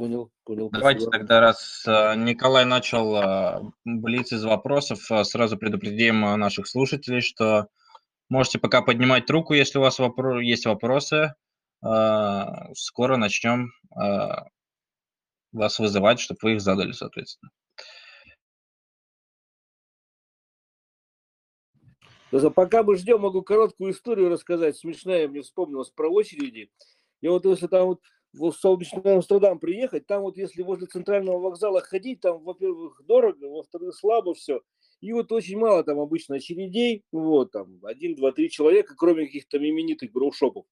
[0.02, 0.68] Понял, понял.
[0.68, 1.18] Давайте спасибо.
[1.18, 7.68] тогда, раз э, Николай начал э, блиц из вопросов, э, сразу предупредим наших слушателей, что
[8.28, 11.34] можете пока поднимать руку, если у вас вопро- есть вопросы.
[11.80, 13.70] Скоро начнем
[15.52, 17.52] вас вызывать, чтобы вы их задали, соответственно.
[22.56, 24.76] Пока мы ждем, могу короткую историю рассказать.
[24.76, 26.72] Смешная мне вспомнилась про очереди.
[27.20, 28.00] Я вот если там вот
[28.32, 33.94] в солнечный Амстердам приехать, там вот если возле центрального вокзала ходить, там, во-первых, дорого, во-вторых,
[33.94, 34.62] слабо все.
[35.00, 39.58] И вот очень мало там обычно очередей, вот там один, два, три человека, кроме каких-то
[39.58, 40.64] именитых броушопов.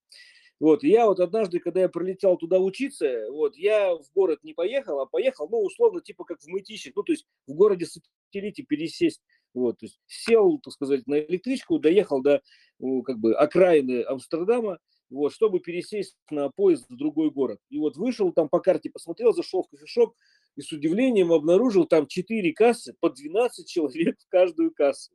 [0.60, 5.00] Вот, я вот однажды, когда я прилетел туда учиться, вот, я в город не поехал,
[5.00, 9.22] а поехал, ну, условно, типа как в Мытищик, ну, то есть в городе сателлите пересесть,
[9.54, 12.42] вот, то есть сел, так сказать, на электричку, доехал до,
[12.78, 14.78] ну, как бы, окраины Амстердама,
[15.10, 17.58] вот, чтобы пересесть на поезд в другой город.
[17.68, 20.14] И вот вышел там по карте, посмотрел, зашел в кофешоп
[20.56, 25.12] и с удивлением обнаружил там 4 кассы по 12 человек в каждую кассу.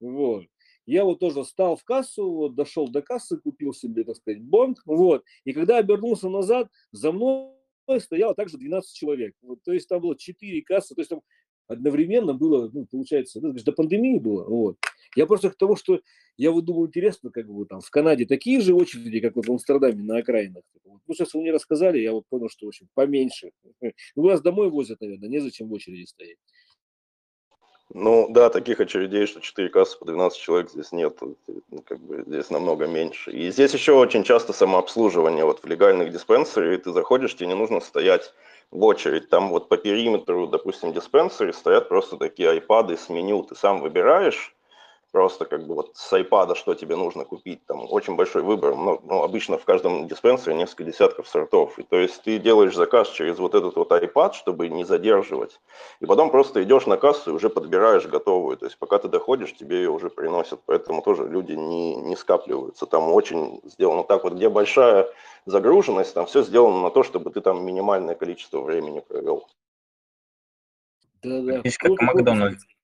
[0.00, 0.44] Вот.
[0.86, 4.78] Я вот тоже встал в кассу, вот, дошел до кассы, купил себе, так сказать, бонд,
[4.86, 5.22] вот.
[5.44, 7.52] И когда обернулся назад, за мной
[7.98, 9.34] стояло также 12 человек.
[9.42, 11.20] Вот, то есть там было 4 кассы, то есть там
[11.68, 14.44] одновременно было, ну, получается, ну, до пандемии было.
[14.44, 14.76] Вот.
[15.14, 16.00] Я просто к тому, что
[16.36, 19.52] я вот думаю, интересно, как бы там в Канаде такие же очереди, как вот в
[19.52, 20.64] Амстердаме на окраинах.
[20.84, 21.00] Вот.
[21.06, 23.52] Ну, сейчас вы мне рассказали, я вот понял, что, в общем, поменьше.
[24.16, 26.38] Ну, вас домой возят, наверное, незачем в очереди стоять.
[27.90, 31.16] Ну да, таких очередей, что 4 кассы по 12 человек здесь нет,
[31.70, 33.30] ну, как бы здесь намного меньше.
[33.30, 37.80] И здесь еще очень часто самообслуживание, вот в легальных диспенсерах ты заходишь, тебе не нужно
[37.80, 38.34] стоять
[38.70, 43.54] в очередь, там вот по периметру, допустим, диспенсере стоят просто такие айпады с меню, ты
[43.54, 44.54] сам выбираешь,
[45.12, 49.00] просто как бы вот с iPad, что тебе нужно купить, там очень большой выбор, ну,
[49.04, 53.38] ну, обычно в каждом диспенсере несколько десятков сортов, и то есть ты делаешь заказ через
[53.38, 55.60] вот этот вот iPad, чтобы не задерживать,
[56.00, 59.54] и потом просто идешь на кассу и уже подбираешь готовую, то есть пока ты доходишь,
[59.54, 64.34] тебе ее уже приносят, поэтому тоже люди не, не скапливаются, там очень сделано так вот,
[64.34, 65.08] где большая
[65.46, 69.48] загруженность, там все сделано на то, чтобы ты там минимальное количество времени провел.
[71.22, 71.60] Да-да.
[71.64, 72.77] Есть как в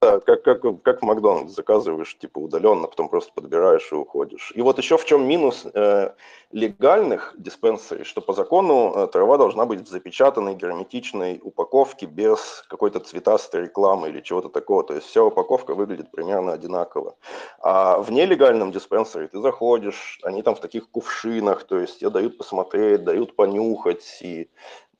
[0.00, 4.52] Так, как, как, как в Макдональдс заказываешь, типа, удаленно, потом просто подбираешь и уходишь.
[4.54, 6.14] И вот еще в чем минус э,
[6.52, 13.00] легальных диспенсерей, что по закону э, трава должна быть в запечатанной герметичной упаковке без какой-то
[13.00, 14.84] цветастой рекламы или чего-то такого.
[14.84, 17.16] То есть вся упаковка выглядит примерно одинаково.
[17.58, 22.38] А в нелегальном диспенсере ты заходишь, они там в таких кувшинах, то есть тебе дают
[22.38, 24.48] посмотреть, дают понюхать, и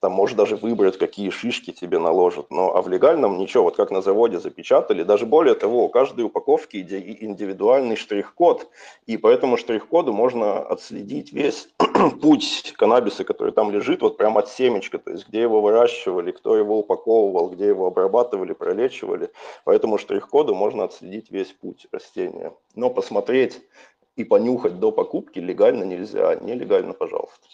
[0.00, 2.50] там можешь даже выбрать, какие шишки тебе наложат.
[2.50, 5.02] Но а в легальном ничего, вот как на заводе запечатали.
[5.02, 8.68] Даже более того, у каждой упаковки индивидуальный штрих-код,
[9.06, 11.68] и по этому штрих-коду можно отследить весь
[12.22, 16.56] путь каннабиса, который там лежит, вот прямо от семечка, то есть где его выращивали, кто
[16.56, 19.30] его упаковывал, где его обрабатывали, пролечивали.
[19.64, 22.52] По этому штрих-коду можно отследить весь путь растения.
[22.76, 23.60] Но посмотреть
[24.14, 27.46] и понюхать до покупки легально нельзя, нелегально, пожалуйста.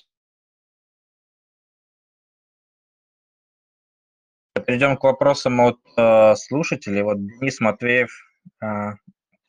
[4.67, 7.03] Перейдем к вопросам от э, слушателей.
[7.03, 8.11] Вот Денис Матвеев,
[8.63, 8.93] э,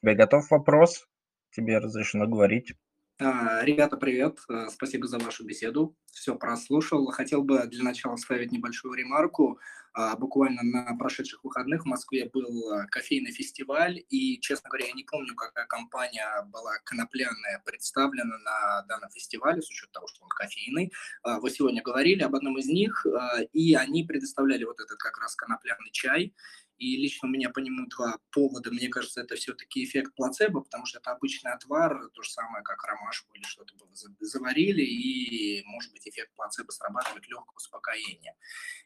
[0.01, 1.05] тебе готов вопрос?
[1.51, 2.73] Тебе разрешено говорить.
[3.17, 4.39] А, ребята, привет.
[4.49, 5.95] Э, спасибо за вашу беседу.
[6.11, 7.05] Все прослушал.
[7.11, 9.57] Хотел бы для начала ставить небольшую ремарку.
[9.93, 14.91] А, буквально на прошедших выходных в Москве был а, кофейный фестиваль, и, честно говоря, я
[14.91, 20.29] не помню, какая компания была конопляная представлена на данном фестивале, с учетом того, что он
[20.29, 20.91] кофейный.
[21.23, 23.05] Вы сегодня говорили об одном из них,
[23.53, 26.33] и они предоставляли вот этот как раз конопляный чай,
[26.77, 28.71] и лично у меня по нему два повода.
[28.71, 32.83] Мне кажется, это все-таки эффект плацебо, потому что это обычный отвар, то же самое, как
[32.83, 33.75] ромашку или что-то
[34.19, 38.35] заварили, и, может быть, эффект плацебо срабатывает легкое успокоение.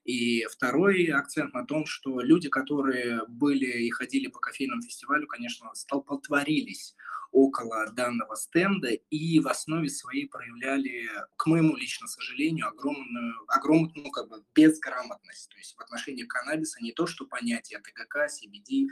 [0.03, 5.73] И второй акцент на том, что люди, которые были и ходили по кофейному фестивалю, конечно,
[5.73, 6.95] столпотворились
[7.31, 14.11] около данного стенда и в основе своей проявляли, к моему лично сожалению, огромную, огромную ну,
[14.11, 15.49] как бы безграмотность.
[15.49, 18.87] То есть в отношении каннабиса не то, что понятие ТГК, CBD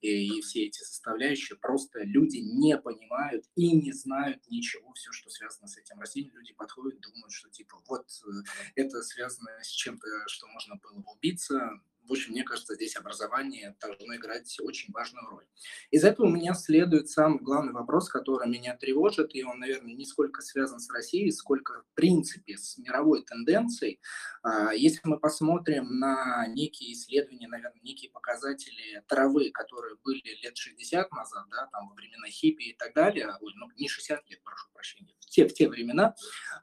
[0.00, 5.30] и, и все эти составляющие, просто люди не понимают и не знают ничего, все, что
[5.30, 6.36] связано с этим растением.
[6.36, 8.30] Люди подходят, думают, что типа вот э,
[8.74, 13.76] это связано с чем-то, что можно было бы убиться, в общем, мне кажется, здесь образование
[13.80, 15.44] должно играть очень важную роль.
[15.90, 20.04] Из этого у меня следует самый главный вопрос, который меня тревожит, и он, наверное, не
[20.04, 24.00] сколько связан с Россией, сколько, в принципе, с мировой тенденцией.
[24.42, 31.10] А, если мы посмотрим на некие исследования, наверное, некие показатели травы, которые были лет 60
[31.12, 34.68] назад, да, там, во времена хиппи и так далее, ой, ну, не 60 лет, прошу
[34.72, 36.14] прощения, в те, в те времена,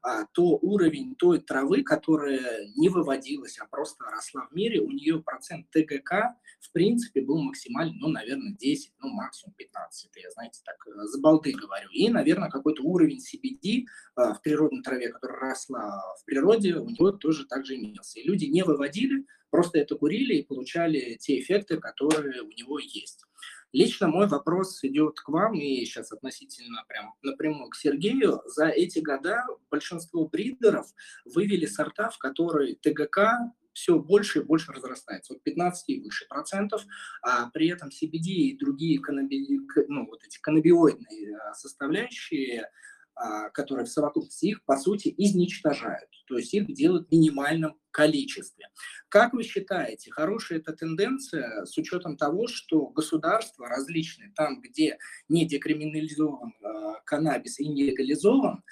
[0.02, 5.24] а, то уровень той травы, которая не выводилась, а просто росла в мире, у нее
[5.40, 10.10] процент ТГК, в принципе, был максимальный, ну, наверное, 10, ну, максимум 15.
[10.12, 11.90] Это я, знаете, так, э, за балды говорю.
[11.92, 13.86] И, наверное, какой-то уровень CBD
[14.18, 18.20] э, в природной траве, которая росла в природе, у него тоже также имелся.
[18.20, 23.24] И люди не выводили, просто это курили и получали те эффекты, которые у него есть.
[23.72, 28.42] Лично мой вопрос идет к вам, и сейчас относительно прям напрямую к Сергею.
[28.46, 30.88] За эти года большинство бридеров
[31.24, 36.84] вывели сорта, в которые ТГК все больше и больше разрастается, от 15 и выше процентов,
[37.22, 42.70] а при этом CBD и другие каннаби, ну, вот эти каннабиоидные а, составляющие,
[43.16, 48.68] а, которые в совокупности их, по сути, изничтожают, то есть их делают в минимальном количестве.
[49.08, 54.98] Как вы считаете, хорошая эта тенденция с учетом того, что государства различные, там, где
[55.30, 58.64] не декриминализован э, каннабис и не легализован,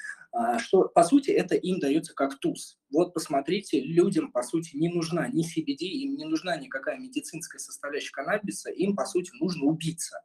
[0.59, 2.77] что, по сути, это им дается как туз.
[2.91, 8.11] Вот посмотрите, людям, по сути, не нужна ни CBD, им не нужна никакая медицинская составляющая
[8.11, 10.19] каннабиса, им, по сути, нужно убиться.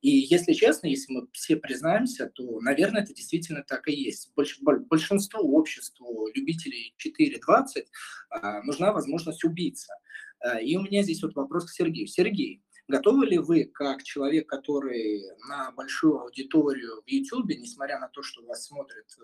[0.00, 4.32] И, если честно, если мы все признаемся, то, наверное, это действительно так и есть.
[4.36, 7.86] Больш, большинству обществу любителей 4.20
[8.30, 9.92] а, нужна возможность убиться.
[10.40, 12.06] А, и у меня здесь вот вопрос к Сергею.
[12.06, 18.22] Сергей, Готовы ли вы, как человек, который на большую аудиторию в YouTube, несмотря на то,
[18.22, 19.22] что вас смотрят э,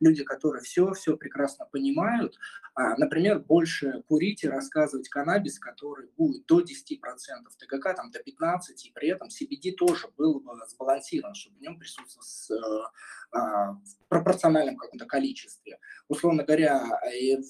[0.00, 2.36] люди, которые все-все прекрасно понимают,
[2.74, 6.64] а, например, больше курить и рассказывать каннабис, который будет до 10%
[7.56, 11.78] ТГК, там, до 15%, и при этом CBD тоже был бы сбалансирован, чтобы в нем
[11.78, 12.86] присутствовал э,
[13.30, 15.78] а, в пропорциональном каком-то количестве.
[16.08, 17.00] Условно говоря,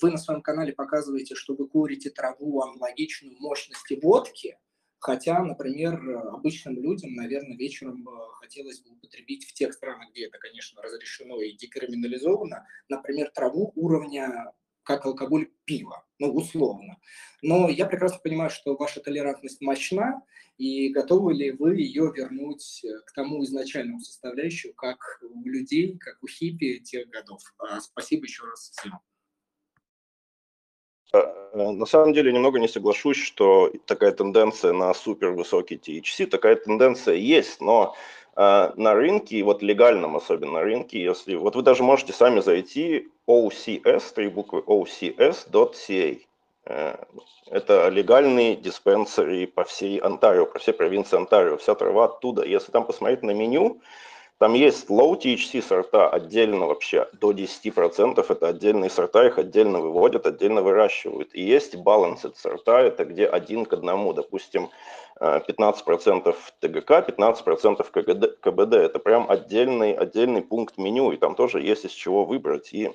[0.03, 4.59] вы на своем канале показываете, что вы курите траву аналогичную мощности водки,
[5.05, 6.01] Хотя, например,
[6.33, 8.09] обычным людям, наверное, вечером
[8.41, 14.51] хотелось бы употребить в тех странах, где это, конечно, разрешено и декриминализовано, например, траву уровня
[14.83, 16.97] как алкоголь пива, ну, условно.
[17.43, 20.23] Но я прекрасно понимаю, что ваша толерантность мощна,
[20.57, 26.27] и готовы ли вы ее вернуть к тому изначальному составляющему, как у людей, как у
[26.27, 27.43] хиппи тех годов.
[27.59, 28.93] А, спасибо еще раз всем.
[31.15, 36.57] Э, на самом деле немного не соглашусь, что такая тенденция на супер высокий THC, такая
[36.57, 37.95] тенденция есть, но
[38.37, 44.13] э, на рынке, вот легальном особенно рынке, если вот вы даже можете сами зайти OCS,
[44.15, 46.21] три буквы OCS.ca.
[46.67, 46.97] Э,
[47.51, 52.45] это легальные диспенсеры по всей Онтарио, по всей провинции Онтарио, вся трава оттуда.
[52.45, 53.81] Если там посмотреть на меню,
[54.39, 60.27] там есть low THC сорта отдельно вообще, до 10%, это отдельные сорта, их отдельно выводят,
[60.27, 61.35] отдельно выращивают.
[61.35, 64.71] И есть balanced сорта, это где один к одному, допустим,
[65.21, 68.75] 15% ТГК, 15% КГД, КБД.
[68.75, 72.73] Это прям отдельный, отдельный пункт меню, и там тоже есть из чего выбрать.
[72.73, 72.93] И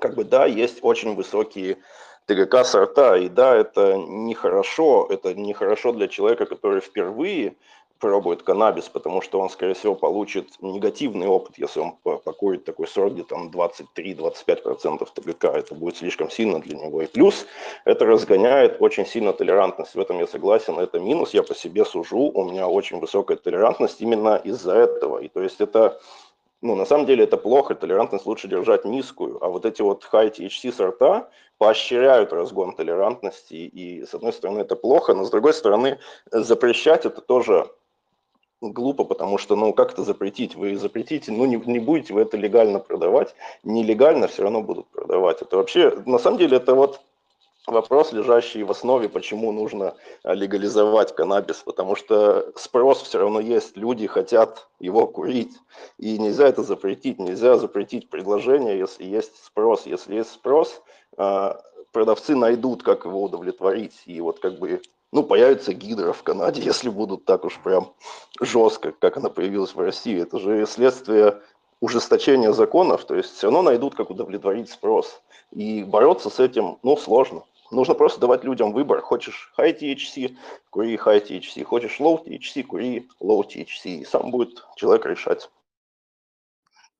[0.00, 1.78] как бы да, есть очень высокие
[2.26, 7.54] ТГК сорта, и да, это нехорошо, это нехорошо для человека, который впервые
[7.98, 13.14] пробует каннабис, потому что он, скорее всего, получит негативный опыт, если он покурит такой сорт,
[13.14, 17.02] где там 23-25% ТГК, это будет слишком сильно для него.
[17.02, 17.46] И плюс
[17.84, 22.30] это разгоняет очень сильно толерантность, в этом я согласен, это минус, я по себе сужу,
[22.34, 25.18] у меня очень высокая толерантность именно из-за этого.
[25.18, 26.00] И то есть это
[26.64, 30.34] ну, на самом деле это плохо, толерантность лучше держать низкую, а вот эти вот high
[30.34, 35.98] THC сорта поощряют разгон толерантности, и с одной стороны это плохо, но с другой стороны
[36.30, 37.70] запрещать это тоже
[38.72, 40.54] глупо, потому что, ну, как это запретить?
[40.54, 45.42] Вы запретите, ну, не, не будете вы это легально продавать, нелегально все равно будут продавать.
[45.42, 47.00] Это вообще, на самом деле, это вот
[47.66, 53.76] вопрос, лежащий в основе, почему нужно а, легализовать каннабис, потому что спрос все равно есть,
[53.76, 55.54] люди хотят его курить,
[55.98, 59.86] и нельзя это запретить, нельзя запретить предложение, если есть спрос.
[59.86, 60.82] Если есть спрос,
[61.16, 61.60] а,
[61.92, 64.82] продавцы найдут, как его удовлетворить, и вот как бы
[65.14, 67.92] ну, появится гидра в Канаде, если будут так уж прям
[68.40, 70.20] жестко, как она появилась в России.
[70.20, 71.40] Это же следствие
[71.80, 75.22] ужесточения законов, то есть все равно найдут, как удовлетворить спрос.
[75.52, 77.44] И бороться с этим, ну, сложно.
[77.70, 79.00] Нужно просто давать людям выбор.
[79.02, 80.36] Хочешь high THC,
[80.70, 81.62] кури high THC.
[81.62, 84.00] Хочешь low THC, кури low THC.
[84.00, 85.48] И сам будет человек решать.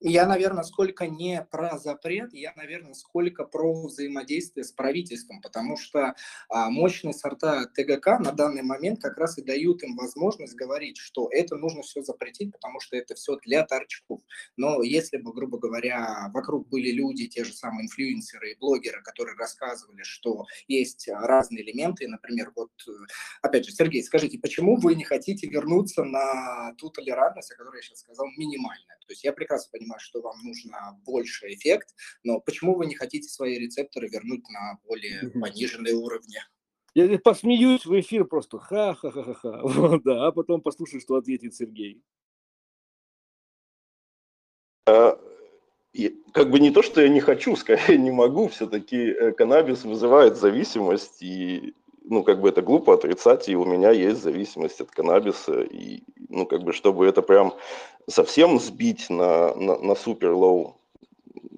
[0.06, 6.14] Я, наверное, сколько не про запрет, я, наверное, сколько про взаимодействие с правительством, потому что
[6.50, 11.30] а, мощные сорта ТГК на данный момент как раз и дают им возможность говорить, что
[11.30, 14.20] это нужно все запретить, потому что это все для торчков.
[14.58, 19.36] Но если бы, грубо говоря, вокруг были люди, те же самые инфлюенсеры и блогеры, которые
[19.38, 22.72] рассказывали, что есть разные элементы, например, вот,
[23.40, 27.82] опять же, Сергей, скажите, почему вы не хотите вернуться на ту толерантность, о которой я
[27.82, 28.98] сейчас сказал, минимальная?
[29.06, 33.28] То есть я прекрасно понимаю, что вам нужно больше эффект, но почему вы не хотите
[33.28, 36.38] свои рецепторы вернуть на более пониженные уровни?
[36.94, 42.02] Я посмеюсь в эфир просто, ха-ха-ха-ха, вот, да, а потом послушаю, что ответит Сергей.
[44.86, 45.18] А,
[46.32, 50.36] как бы не то, что я не хочу, скорее не могу, все-таки э, каннабис вызывает
[50.36, 51.74] зависимость, и
[52.04, 56.46] ну, как бы это глупо отрицать, и у меня есть зависимость от каннабиса, и, ну,
[56.46, 57.54] как бы, чтобы это прям
[58.08, 60.76] совсем сбить на, на, на super low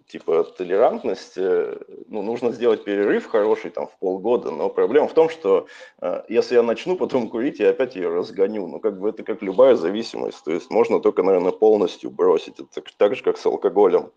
[0.08, 5.66] типа толерантность, ну, нужно сделать перерыв хороший там в полгода, но проблема в том, что
[6.00, 9.42] э, если я начну потом курить, я опять ее разгоню, ну, как бы это как
[9.42, 13.46] любая зависимость, то есть можно только, наверное, полностью бросить, это так, так же, как с
[13.46, 14.12] алкоголем.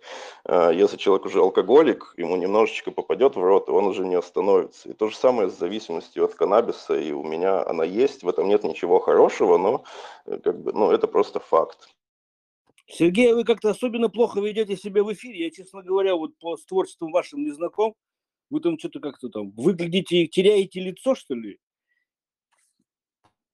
[0.46, 4.90] Э, если человек уже алкоголик, ему немножечко попадет в рот, и он уже не остановится.
[4.90, 8.48] И то же самое с зависимостью от каннабиса, и у меня она есть, в этом
[8.48, 9.84] нет ничего хорошего, но
[10.26, 11.90] э, как бы, ну, это просто факт.
[12.92, 15.46] Сергей, вы как-то особенно плохо ведете себя в эфире.
[15.46, 17.94] Я, честно говоря, вот по с творчеством вашим не знаком.
[18.50, 21.60] Вы там что-то как-то там выглядите, теряете лицо, что ли?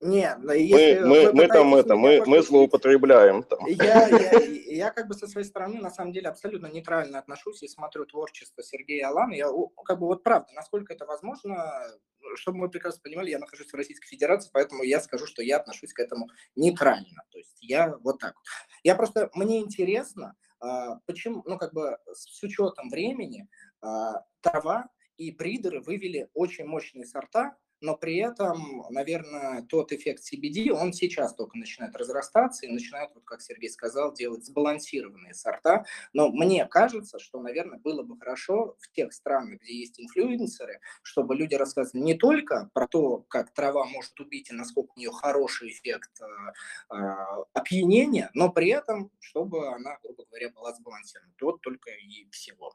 [0.05, 3.65] Не, если мы, мы, мы там это, мы, мы злоупотребляем там.
[3.65, 7.67] Я, я, я как бы со своей стороны на самом деле абсолютно нейтрально отношусь и
[7.67, 9.33] смотрю творчество Сергея Алана.
[9.33, 9.47] Я
[9.83, 11.81] как бы вот правда, насколько это возможно,
[12.35, 15.93] чтобы мы прекрасно понимали, я нахожусь в Российской Федерации, поэтому я скажу, что я отношусь
[15.93, 17.23] к этому нейтрально.
[17.31, 18.35] То есть я вот так.
[18.83, 23.47] Я просто, мне интересно, а, почему, ну как бы с учетом времени
[23.81, 24.87] а, трава
[25.17, 27.55] и придеры вывели очень мощные сорта,
[27.85, 33.23] но при этом, наверное, тот эффект CBD, он сейчас только начинает разрастаться и начинает, вот
[33.25, 35.85] как Сергей сказал, делать сбалансированные сорта.
[36.11, 41.35] Но мне кажется, что, наверное, было бы хорошо в тех странах, где есть инфлюенсеры, чтобы
[41.35, 45.69] люди рассказывали не только про то, как трава может убить и насколько у нее хороший
[45.69, 47.15] эффект э, э,
[47.53, 51.33] опьянения, но при этом, чтобы она, грубо говоря, была сбалансирована.
[51.39, 52.73] Вот только и всего.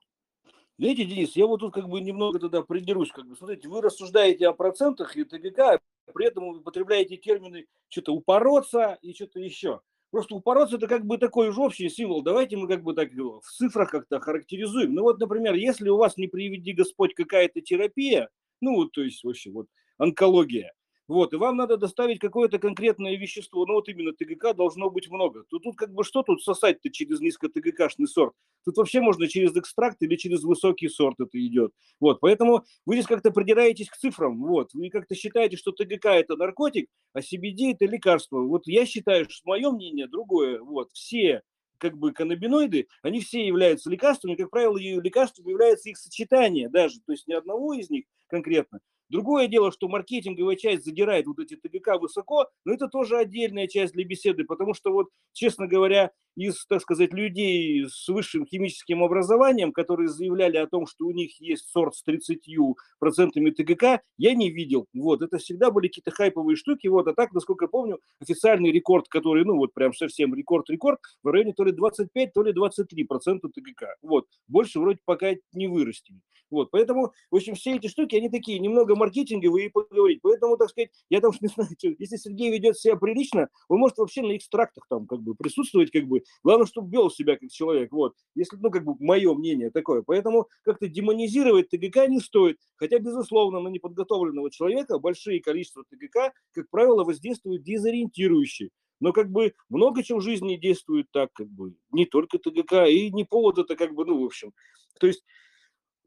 [0.81, 3.11] Видите, Денис, я вот тут как бы немного тогда придерусь.
[3.11, 5.79] Как бы, смотрите, вы рассуждаете о процентах и ТГК,
[6.15, 9.83] при этом вы употребляете термины что-то упороться и что-то еще.
[10.11, 12.23] Просто упороться это как бы такой же общий символ.
[12.23, 14.95] Давайте мы как бы так в цифрах как-то характеризуем.
[14.95, 18.31] Ну вот, например, если у вас не приведи Господь какая-то терапия,
[18.63, 19.67] ну вот, то есть вообще вот
[19.99, 20.73] онкология.
[21.11, 25.43] Вот, и вам надо доставить какое-то конкретное вещество, ну вот именно ТГК должно быть много.
[25.51, 28.33] То тут как бы что тут сосать-то через низко ТГКшный сорт?
[28.65, 31.73] Тут вообще можно через экстракт или через высокий сорт это идет.
[31.99, 36.37] Вот, поэтому вы здесь как-то придираетесь к цифрам, вот, вы как-то считаете, что ТГК это
[36.37, 38.43] наркотик, а CBD это лекарство.
[38.43, 41.43] Вот я считаю, что мое мнение другое, вот, все
[41.79, 47.11] как бы каннабиноиды, они все являются лекарствами, как правило, лекарством является их сочетание даже, то
[47.11, 48.79] есть ни одного из них конкретно,
[49.11, 53.93] Другое дело, что маркетинговая часть задирает вот эти ТГК высоко, но это тоже отдельная часть
[53.93, 59.73] для беседы, потому что вот, честно говоря, из, так сказать, людей с высшим химическим образованием,
[59.73, 64.87] которые заявляли о том, что у них есть сорт с 30% ТГК, я не видел.
[64.95, 69.09] Вот, это всегда были какие-то хайповые штуки, вот, а так, насколько я помню, официальный рекорд,
[69.09, 73.97] который, ну, вот прям совсем рекорд-рекорд, в районе то ли 25, то ли 23% ТГК.
[74.03, 76.21] Вот, больше вроде пока не вырастили.
[76.51, 80.21] Вот, поэтому, в общем, все эти штуки, они такие немного маркетинговые и поговорить.
[80.23, 84.23] Поэтому, так сказать, я там не знаю, если Сергей ведет себя прилично, он может вообще
[84.23, 86.23] на экстрактах там как бы присутствовать, как бы.
[86.45, 87.93] Главное, чтобы вел себя как человек.
[87.93, 88.15] Вот.
[88.35, 90.03] Если, ну, как бы мое мнение такое.
[90.03, 92.59] Поэтому как-то демонизировать ТГК не стоит.
[92.77, 98.71] Хотя, безусловно, на неподготовленного человека большие количества ТГК, как правило, воздействуют дезориентирующе.
[99.01, 103.11] Но как бы много чего в жизни действует так, как бы не только ТГК, и
[103.11, 104.53] не повод это как бы, ну, в общем.
[104.99, 105.25] То есть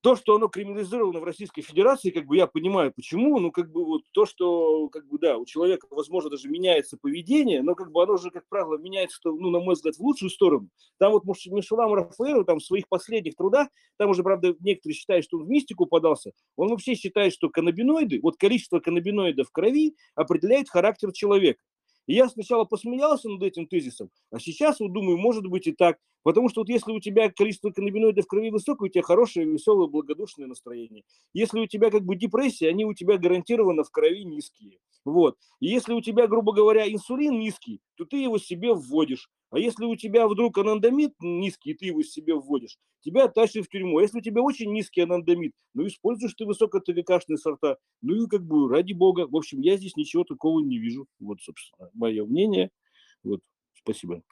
[0.04, 3.86] то, что оно криминализировано в Российской Федерации, как бы я понимаю, почему, ну, как бы
[3.86, 8.04] вот то, что, как бы, да, у человека, возможно, даже меняется поведение, но, как бы,
[8.04, 10.68] оно же, как правило, меняется, ну, на мой взгляд, в лучшую сторону.
[11.00, 15.38] Там вот Мишелам Рафаэлу, там, в своих последних трудах, там уже, правда, некоторые считают, что
[15.38, 20.70] он в мистику подался, он вообще считает, что каннабиноиды, вот количество каннабиноидов в крови определяет
[20.70, 21.62] характер человека.
[22.08, 25.98] И я сначала посмеялся над этим тезисом, а сейчас вот думаю, может быть и так.
[26.24, 29.88] Потому что вот если у тебя количество каннабиноидов в крови высокое, у тебя хорошее, веселое,
[29.88, 31.04] благодушное настроение.
[31.34, 34.80] Если у тебя как бы депрессия, они у тебя гарантированно в крови низкие.
[35.06, 35.38] Вот.
[35.60, 39.30] И если у тебя, грубо говоря, инсулин низкий, то ты его себе вводишь.
[39.52, 44.00] А если у тебя вдруг анандамид низкий, ты его себе вводишь, тебя тащат в тюрьму.
[44.00, 48.44] А если у тебя очень низкий анандамид, ну используешь ты высокотгкшные сорта, ну и как
[48.46, 49.28] бы ради бога.
[49.28, 51.06] В общем, я здесь ничего такого не вижу.
[51.20, 52.72] Вот, собственно, мое мнение.
[53.24, 53.42] Вот,
[53.74, 54.24] спасибо.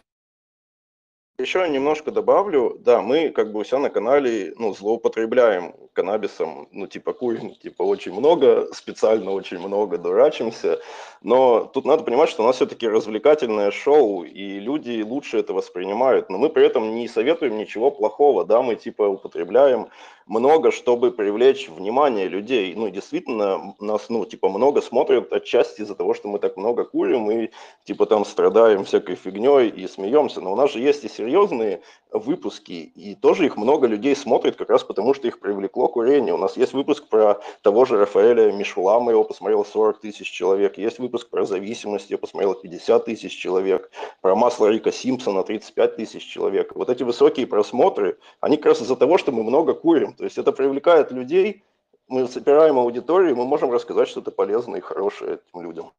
[1.39, 6.85] Еще немножко добавлю, да, мы как бы у себя на канале, ну, злоупотребляем каннабисом, ну,
[6.85, 10.79] типа курим, типа очень много, специально очень много дурачимся,
[11.23, 16.29] но тут надо понимать, что у нас все-таки развлекательное шоу, и люди лучше это воспринимают,
[16.29, 19.87] но мы при этом не советуем ничего плохого, да, мы типа употребляем
[20.31, 22.73] много, чтобы привлечь внимание людей.
[22.73, 27.29] Ну, действительно, нас, ну, типа, много смотрят отчасти из-за того, что мы так много курим
[27.29, 27.49] и,
[27.83, 30.39] типа, там страдаем всякой фигней и смеемся.
[30.39, 31.81] Но у нас же есть и серьезные
[32.11, 36.33] выпуски, и тоже их много людей смотрит как раз потому, что их привлекло курение.
[36.33, 40.77] У нас есть выпуск про того же Рафаэля Мишулама, его посмотрел 40 тысяч человек.
[40.77, 43.91] Есть выпуск про зависимость, его посмотрел 50 тысяч человек.
[44.21, 46.73] Про масло Рика Симпсона 35 тысяч человек.
[46.75, 50.15] Вот эти высокие просмотры, они как раз из-за того, что мы много курим.
[50.21, 51.63] То есть это привлекает людей,
[52.07, 55.93] мы собираем аудиторию, мы можем рассказать что-то полезное и хорошее этим людям.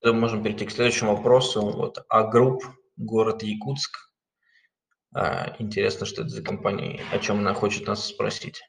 [0.00, 1.60] Мы можем перейти к следующему вопросу.
[1.60, 2.62] Вот, а групп
[2.96, 4.14] город Якутск.
[5.12, 8.62] А, интересно, что это за компания, о чем она хочет нас спросить.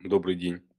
[0.00, 0.71] Добрый день.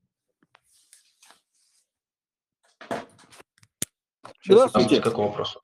[4.45, 5.01] Здравствуйте.
[5.01, 5.57] Какой вопрос?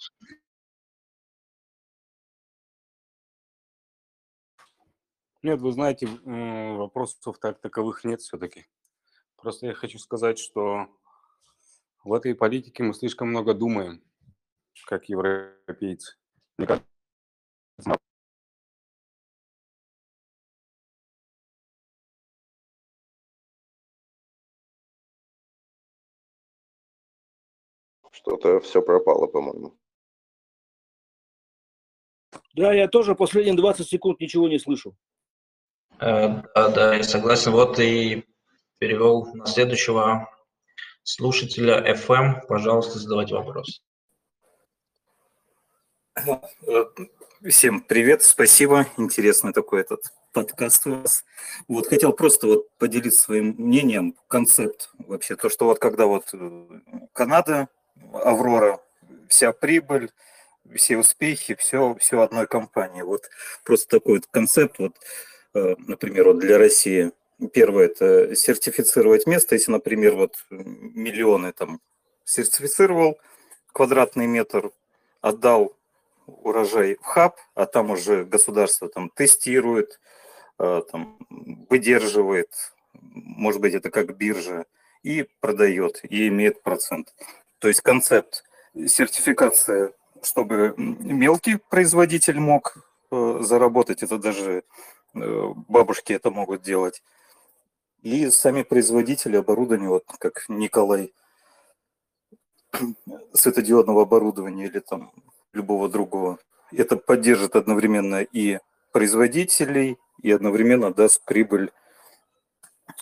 [5.42, 8.68] Нет, вы знаете, вопросов так таковых нет все-таки.
[9.36, 10.88] Просто я хочу сказать, что
[12.04, 14.04] в этой политике мы слишком много думаем,
[14.86, 16.18] как европейцы.
[16.58, 16.88] Мне кажется,
[28.12, 29.76] Что-то все пропало, по-моему.
[32.54, 34.96] Да, я тоже последние 20 секунд ничего не слышу.
[36.00, 37.52] Э, да, да, я согласен.
[37.52, 38.26] Вот и
[38.78, 40.30] перевел на следующего
[41.04, 42.48] слушателя FM.
[42.48, 43.82] Пожалуйста, задавайте вопрос.
[47.48, 48.86] Всем привет, спасибо.
[48.98, 51.24] Интересный такой этот подкаст у вас.
[51.68, 56.68] Вот хотел просто вот поделиться своим мнением, концепт вообще, то, что вот когда вот э,
[57.14, 57.70] Канада,
[58.14, 58.80] Аврора,
[59.28, 60.12] вся прибыль,
[60.76, 63.02] все успехи, все, все одной компании.
[63.02, 63.30] Вот
[63.64, 64.96] просто такой вот концепт, вот,
[65.54, 67.12] э, например, вот для России
[67.54, 69.56] Первое– это сертифицировать место.
[69.56, 71.80] Если, например, вот миллионы там
[72.26, 73.18] сертифицировал,
[73.72, 74.72] квадратный метр
[75.22, 75.74] отдал
[76.28, 80.02] урожай в хаб, а там уже государство там тестирует,
[80.60, 81.18] э, там,
[81.70, 84.66] выдерживает, может быть, это как биржа,
[85.02, 87.14] и продает, и имеет процент.
[87.60, 92.78] То есть концепт сертификация, чтобы мелкий производитель мог
[93.12, 94.64] э, заработать, это даже
[95.14, 97.04] э, бабушки это могут делать.
[98.02, 101.14] И сами производители оборудования, вот как Николай,
[103.34, 105.12] светодиодного оборудования или там
[105.52, 106.40] любого другого,
[106.72, 108.60] это поддержит одновременно и
[108.92, 111.72] производителей, и одновременно даст прибыль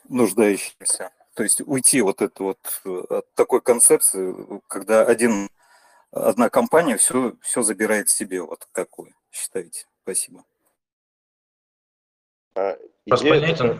[0.09, 1.11] нуждающимся.
[1.37, 4.35] То есть уйти вот это вот э, от такой концепции,
[4.67, 5.49] когда один,
[6.09, 8.41] одна компания все, все забирает себе.
[8.41, 9.85] Вот как вы считаете?
[10.01, 10.43] Спасибо.
[12.55, 13.79] А, идея,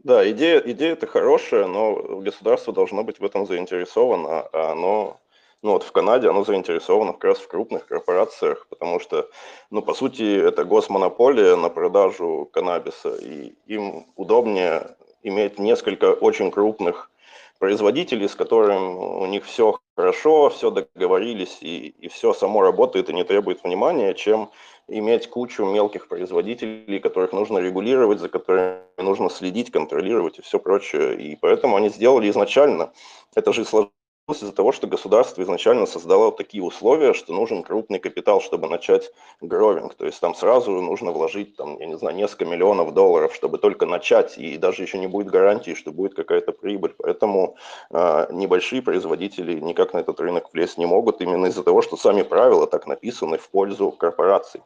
[0.00, 5.20] да, идея, идея это хорошая, но государство должно быть в этом заинтересовано, а оно
[5.62, 9.30] ну вот в Канаде оно заинтересовано как раз в крупных корпорациях, потому что,
[9.70, 14.96] ну, по сути, это госмонополия на продажу каннабиса, и им удобнее
[15.26, 17.10] иметь несколько очень крупных
[17.58, 23.14] производителей, с которыми у них все хорошо, все договорились, и, и все само работает и
[23.14, 24.50] не требует внимания, чем
[24.88, 31.16] иметь кучу мелких производителей, которых нужно регулировать, за которыми нужно следить, контролировать и все прочее.
[31.16, 32.92] И поэтому они сделали изначально.
[33.34, 33.90] Это же сложно
[34.28, 39.94] из-за того, что государство изначально создало такие условия, что нужен крупный капитал, чтобы начать гровинг.
[39.94, 43.86] То есть там сразу нужно вложить, там, я не знаю, несколько миллионов долларов, чтобы только
[43.86, 46.94] начать, и даже еще не будет гарантии, что будет какая-то прибыль.
[46.98, 47.56] Поэтому
[47.90, 52.22] э, небольшие производители никак на этот рынок влезть не могут, именно из-за того, что сами
[52.22, 54.60] правила так написаны в пользу корпораций.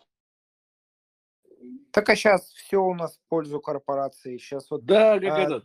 [1.93, 4.39] Так а сейчас все у нас в пользу корпорации.
[4.39, 4.85] Сейчас вот.
[4.85, 5.65] Да, как а, этот.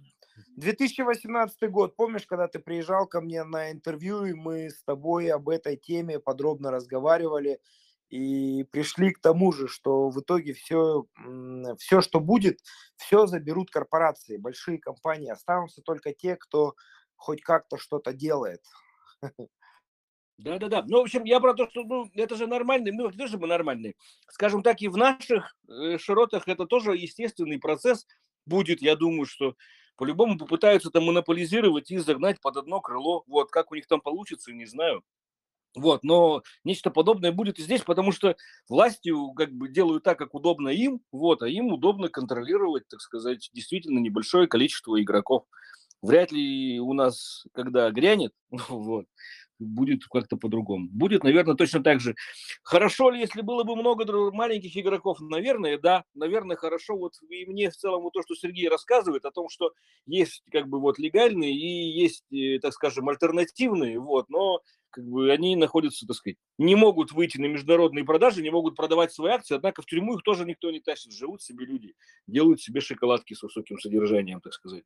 [0.58, 5.50] 2018 год, помнишь, когда ты приезжал ко мне на интервью, и мы с тобой об
[5.50, 7.60] этой теме подробно разговаривали
[8.10, 11.06] и пришли к тому же, что в итоге все,
[11.80, 12.60] все, что будет,
[12.98, 15.32] все заберут корпорации, большие компании.
[15.32, 16.76] Останутся только те, кто
[17.16, 18.62] хоть как-то что-то делает.
[20.38, 20.84] Да-да-да.
[20.86, 23.48] Ну, в общем, я про то, что ну, это же нормальный, ну, не то чтобы
[23.48, 23.96] нормальный.
[24.30, 28.06] Скажем так, и в наших э, широтах это тоже естественный процесс
[28.46, 28.82] будет.
[28.82, 29.56] Я думаю, что
[29.96, 33.24] по-любому попытаются там монополизировать и загнать под одно крыло.
[33.28, 35.04] Вот, как у них там получится, не знаю.
[35.76, 38.38] Вот, но нечто подобное будет и здесь, потому что
[38.70, 43.50] властью как бы делают так, как удобно им, вот, а им удобно контролировать, так сказать,
[43.54, 45.44] действительно небольшое количество игроков.
[46.02, 48.34] Вряд ли у нас, когда грянет,
[48.70, 49.06] вот,
[49.60, 50.88] будет как-то по-другому.
[50.92, 52.16] Будет, наверное, точно так же.
[52.64, 55.20] Хорошо ли, если было бы много маленьких игроков?
[55.20, 56.04] Наверное, да.
[56.14, 56.98] Наверное, хорошо.
[56.98, 59.72] Вот и мне в целом вот то, что Сергей рассказывает о том, что
[60.06, 64.62] есть как бы вот легальные и есть, э, так скажем, альтернативные, вот, но
[64.96, 69.12] как бы они находятся, так сказать, не могут выйти на международные продажи, не могут продавать
[69.12, 71.96] свои акции, однако в тюрьму их тоже никто не тащит, живут себе люди,
[72.28, 74.86] делают себе шоколадки с высоким содержанием, так сказать.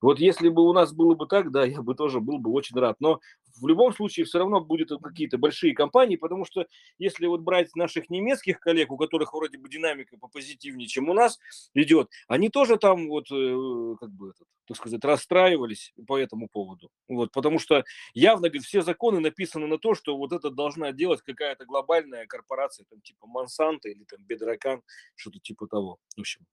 [0.00, 2.78] Вот если бы у нас было бы так, да, я бы тоже был бы очень
[2.78, 3.20] рад, но
[3.60, 6.66] в любом случае все равно будут какие-то большие компании, потому что
[6.98, 11.38] если вот брать наших немецких коллег, у которых вроде бы динамика попозитивнее, чем у нас
[11.74, 14.32] идет, они тоже там вот, э, как бы,
[14.66, 16.88] так сказать, расстраивались по этому поводу.
[17.08, 17.84] Вот, потому что
[18.14, 22.86] явно, говорит, все законы написаны на то, что вот это должна делать какая-то глобальная корпорация,
[22.88, 24.82] там типа Монсанто или там Бедракан,
[25.14, 25.98] что-то типа того.
[26.16, 26.46] В общем,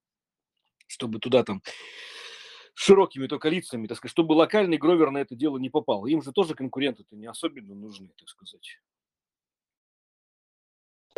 [0.86, 1.62] чтобы туда там
[2.74, 6.06] широкими только лицами, так сказать, чтобы локальный гровер на это дело не попал.
[6.06, 8.78] Им же тоже конкуренты-то не особенно нужны, так сказать.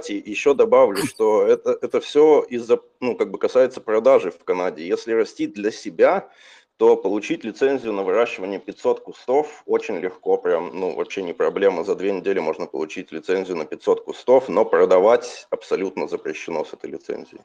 [0.08, 4.86] Еще добавлю, что это, это все из-за, ну, как бы касается продажи в Канаде.
[4.86, 6.32] Если растить для себя,
[6.80, 11.84] то получить лицензию на выращивание 500 кустов очень легко, прям, ну, вообще не проблема.
[11.84, 16.88] За две недели можно получить лицензию на 500 кустов, но продавать абсолютно запрещено с этой
[16.88, 17.42] лицензией.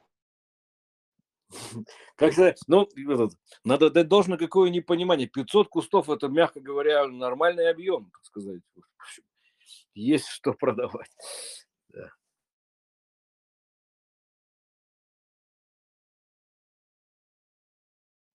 [2.16, 2.32] Как
[2.66, 2.88] ну,
[3.62, 5.26] надо дать должное какое непонимание.
[5.26, 8.62] 500 кустов– это, мягко говоря, нормальный объем, так сказать.
[9.92, 11.10] Есть что продавать.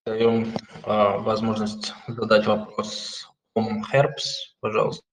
[0.04, 0.52] Даем
[0.84, 5.06] а, возможность задать вопрос Om Herbs, пожалуйста.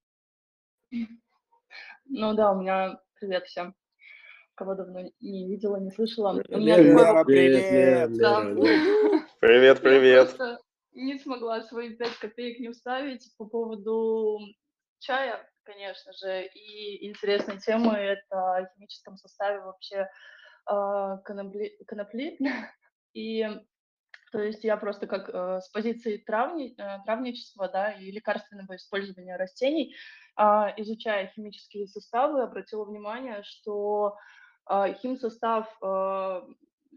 [2.06, 3.74] Ну да, у меня привет всем,
[4.54, 6.42] кого давно не видела, не слышала.
[6.48, 8.16] У меня Лера, привет!
[8.16, 8.40] Да.
[9.40, 10.34] Привет, привет!
[10.38, 10.58] Я
[10.92, 14.38] не смогла свои пять копеек не вставить по поводу
[15.00, 20.08] чая, конечно же, и интересной темы это о химическом составе вообще
[20.70, 22.38] э, конопли, конопли.
[23.14, 23.46] И
[24.30, 29.36] То есть я просто как э, с позиции травни, э, травничества да, и лекарственного использования
[29.36, 29.94] растений,
[30.38, 30.42] э,
[30.76, 34.16] изучая химические составы, обратила внимание, что
[34.70, 36.42] э, химсостав э,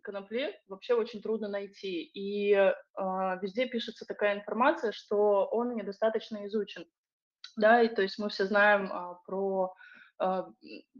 [0.03, 2.03] конопли вообще очень трудно найти.
[2.03, 2.74] И э,
[3.41, 6.86] везде пишется такая информация, что он недостаточно изучен.
[7.58, 9.74] Да, и то есть мы все знаем э, про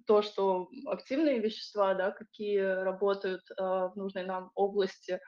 [0.08, 5.20] то, что активные вещества, да, какие работают э, в нужной нам области, а,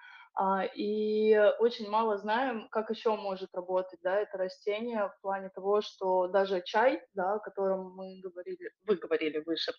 [0.75, 6.27] и очень мало знаем, как еще может работать, да, это растение в плане того, что
[6.27, 9.71] даже чай, да, о котором мы говорили, вы говорили выше,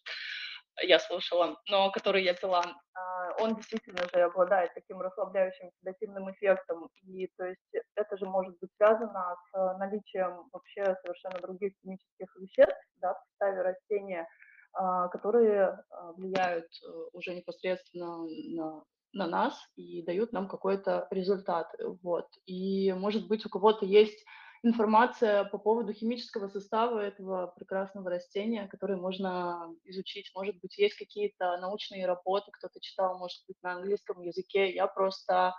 [0.83, 2.63] я слушала, но который я пила,
[2.95, 8.59] а, он действительно же обладает таким расслабляющим седативным эффектом, и то есть это же может
[8.61, 14.29] быть связано с наличием вообще совершенно других химических веществ, да, в составе растения,
[14.73, 15.79] а, которые
[16.17, 18.25] влияют э, уже непосредственно
[18.57, 21.73] на на нас и дают нам какой-то результат.
[22.03, 22.27] Вот.
[22.47, 24.25] И, может быть, у кого-то есть
[24.63, 30.31] информация по поводу химического состава этого прекрасного растения, который можно изучить.
[30.35, 34.75] Может быть, есть какие-то научные работы, кто-то читал, может быть, на английском языке.
[34.75, 35.55] Я просто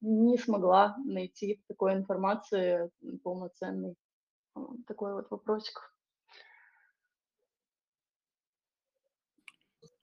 [0.00, 2.90] не смогла найти такой информации
[3.22, 3.94] полноценной.
[4.86, 5.92] Такой вот вопросик.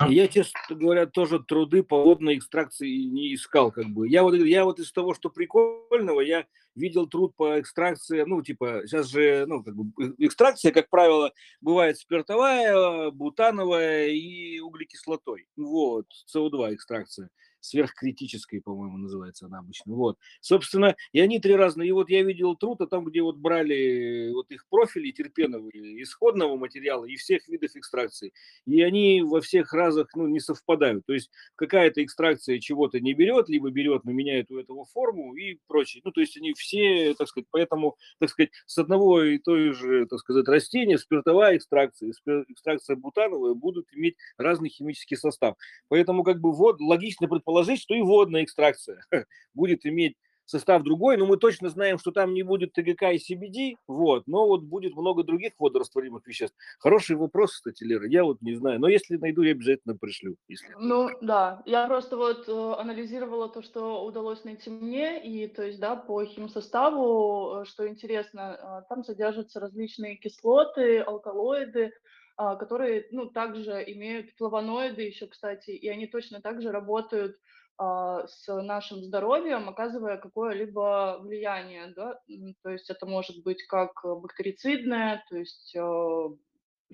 [0.05, 4.07] Я, честно говоря, тоже труды по водной экстракции не искал, как бы.
[4.07, 6.45] Я вот, я вот из того, что прикольного, я
[6.75, 11.31] видел труд по экстракции, ну, типа, сейчас же, ну, как бы, э, экстракция, как правило,
[11.61, 15.47] бывает спиртовая, бутановая и углекислотой.
[15.55, 19.93] Вот, СО2 экстракция сверхкритической, по-моему, называется она обычно.
[19.93, 20.17] Вот.
[20.41, 21.89] Собственно, и они три разные.
[21.89, 26.55] И вот я видел труд, а там, где вот брали вот их профили терпеновые, исходного
[26.57, 28.33] материала и всех видов экстракции.
[28.65, 31.05] И они во всех разах ну, не совпадают.
[31.05, 35.59] То есть какая-то экстракция чего-то не берет, либо берет, но меняет у этого форму и
[35.67, 36.01] прочее.
[36.03, 40.05] Ну, то есть они все, так сказать, поэтому, так сказать, с одного и той же,
[40.07, 42.11] так сказать, растения, спиртовая экстракция,
[42.49, 45.55] экстракция бутановая будут иметь разный химический состав.
[45.87, 49.01] Поэтому как бы вот логично предположить, предположить, что и водная экстракция
[49.53, 53.75] будет иметь состав другой, но мы точно знаем, что там не будет ТГК и CBD,
[53.85, 56.55] вот, но вот будет много других водорастворимых веществ.
[56.79, 60.37] Хороший вопрос, кстати, Лера, я вот не знаю, но если найду, я обязательно пришлю.
[60.47, 60.73] Если...
[60.79, 65.81] Ну, да, я просто вот э, анализировала то, что удалось найти мне, и то есть,
[65.81, 71.91] да, по химсоставу, э, что интересно, э, там содержатся различные кислоты, алкалоиды,
[72.37, 77.37] которые, ну, также имеют флавоноиды еще, кстати, и они точно так же работают
[77.79, 82.19] а, с нашим здоровьем, оказывая какое-либо влияние, да,
[82.63, 86.29] то есть это может быть как бактерицидное, то есть э,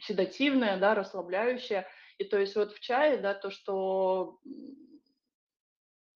[0.01, 1.87] седативное, да, расслабляющее,
[2.17, 4.39] и то есть вот в чае, да, то, что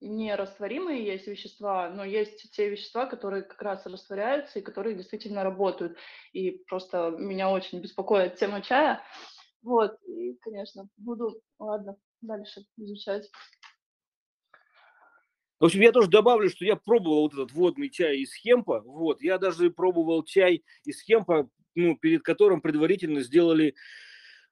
[0.01, 5.97] нерастворимые есть вещества, но есть те вещества, которые как раз растворяются и которые действительно работают.
[6.33, 9.01] И просто меня очень беспокоит тема чая.
[9.61, 13.29] Вот, и, конечно, буду, ладно, дальше изучать.
[15.59, 18.81] В общем, я тоже добавлю, что я пробовал вот этот водный чай из хемпа.
[18.81, 23.73] Вот, я даже пробовал чай из хемпа, ну, перед которым предварительно сделали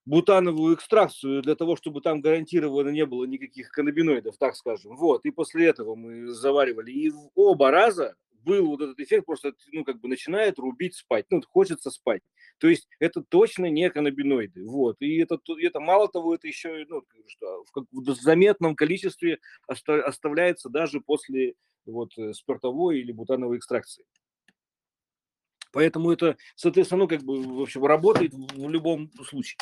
[0.05, 4.95] бутановую экстракцию для того, чтобы там гарантированно не было никаких каннабиноидов, так скажем.
[4.95, 6.91] Вот, и после этого мы заваривали.
[6.91, 8.15] И в оба раза
[8.45, 12.21] был вот этот эффект, просто, ну, как бы начинает рубить спать, ну, хочется спать.
[12.59, 14.97] То есть это точно не каннабиноиды, вот.
[14.99, 21.01] И это, это мало того, это еще, ну, что, в, в заметном количестве оставляется даже
[21.01, 21.55] после
[21.85, 24.05] вот э, спиртовой или бутановой экстракции.
[25.71, 29.57] Поэтому это, соответственно, ну, как бы, в общем, работает в любом случае.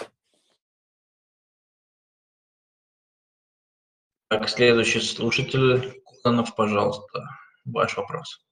[4.34, 7.24] Так, следующий слушатель, Куланов, пожалуйста,
[7.66, 8.44] ваш вопрос.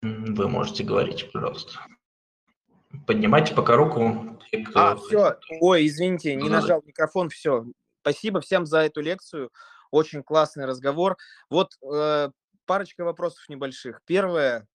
[0.00, 1.78] Вы можете говорить, пожалуйста.
[3.06, 4.38] Поднимайте пока руку.
[4.50, 5.38] Те, кто а, все.
[5.60, 7.28] Ой, извините, не нажал микрофон.
[7.28, 7.66] Все.
[8.00, 9.50] Спасибо всем за эту лекцию.
[9.90, 11.18] Очень классный разговор.
[11.50, 12.30] Вот э,
[12.64, 14.00] парочка вопросов небольших.
[14.06, 14.66] Первое,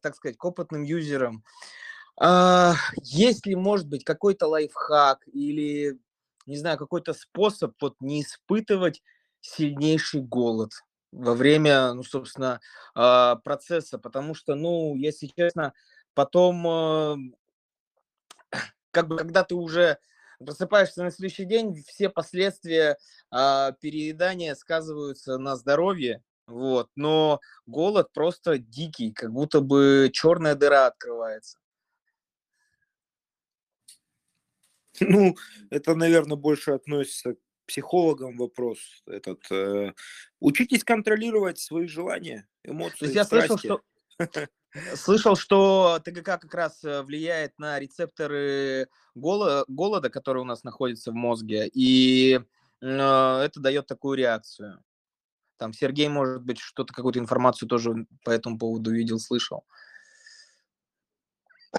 [0.00, 1.44] так сказать, к опытным юзерам.
[2.20, 5.98] А, есть ли, может быть, какой-то лайфхак или,
[6.46, 9.02] не знаю, какой-то способ вот не испытывать
[9.40, 10.70] сильнейший голод
[11.10, 12.60] во время, ну, собственно,
[12.94, 15.72] а, процесса, потому что, ну, если честно,
[16.14, 17.16] потом, а,
[18.90, 19.98] как бы, когда ты уже
[20.38, 22.98] просыпаешься на следующий день, все последствия
[23.30, 31.58] переедания сказываются на здоровье, вот, но голод просто дикий, как будто бы черная дыра открывается.
[35.00, 35.36] Ну,
[35.70, 38.78] это, наверное, больше относится к психологам вопрос.
[39.06, 39.92] Этот, э,
[40.38, 43.80] учитесь контролировать свои желания, То эмоции, есть я слышал, что
[44.94, 51.10] слышал, что ТГК как раз э, влияет на рецепторы голо- голода, которые у нас находятся
[51.10, 52.38] в мозге, и
[52.80, 54.84] э, это дает такую реакцию.
[55.56, 59.64] Там Сергей, может быть, что-то, какую-то информацию тоже по этому поводу видел, слышал.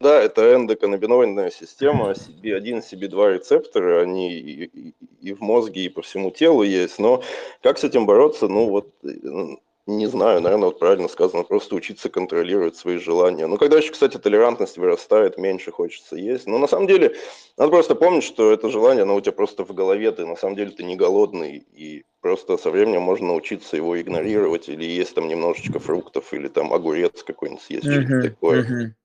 [0.01, 6.01] Да, это эндоканнабиноидная система, CB1, CB2 рецепторы, они и, и- и в мозге, и по
[6.01, 7.23] всему телу есть, но
[7.63, 9.55] как с этим бороться, ну вот, э,
[9.87, 13.45] не знаю, наверное, вот правильно сказано, просто учиться контролировать свои желания.
[13.45, 16.47] Ну, когда еще, кстати, толерантность вырастает, меньше хочется есть.
[16.47, 17.15] Но на самом деле,
[17.57, 20.55] надо просто помнить, что это желание, оно у тебя просто в голове, ты на самом
[20.55, 25.27] деле ты не голодный, и просто со временем можно научиться его игнорировать, или есть там
[25.27, 28.95] немножечко фруктов, или там огурец какой-нибудь съесть, что-то такое.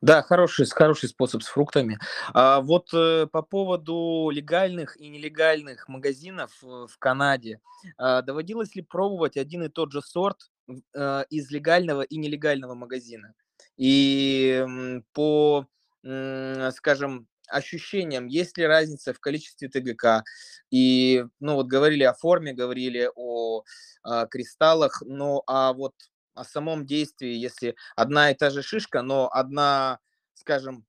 [0.00, 1.98] Да, хороший, хороший способ с фруктами.
[2.32, 7.60] А вот э, по поводу легальных и нелегальных магазинов э, в Канаде,
[7.96, 10.50] а, доводилось ли пробовать один и тот же сорт
[10.94, 13.34] э, из легального и нелегального магазина?
[13.76, 15.66] И м, по,
[16.02, 20.24] м, скажем, ощущениям, есть ли разница в количестве ТГК?
[20.70, 23.62] И, ну вот говорили о форме, говорили о
[24.02, 25.94] а, кристаллах, но а вот
[26.34, 30.00] о самом действии, если одна и та же шишка, но одна,
[30.34, 30.84] скажем,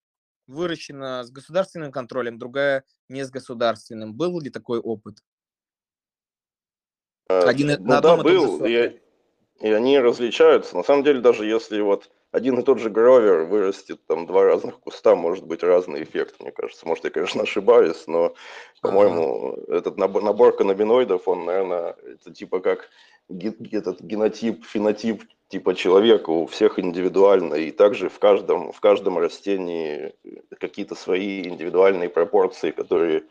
[0.47, 4.13] выращена с государственным контролем, другая не с государственным.
[4.13, 5.19] Был ли такой опыт?
[7.29, 8.99] Э, Один Ну на да, был, и,
[9.61, 10.75] и они различаются.
[10.75, 14.79] На самом деле, даже если вот один и тот же гровер вырастет, там два разных
[14.81, 16.85] куста, может быть разный эффект, мне кажется.
[16.87, 18.35] Может, я, конечно, ошибаюсь, но, Ага.
[18.81, 22.89] по-моему, этот набор, набор каннабиноидов, он, наверное, это типа как
[23.29, 30.13] этот генотип, фенотип типа человека у всех индивидуально, и также в каждом, в каждом растении
[30.59, 33.23] какие-то свои индивидуальные пропорции, которые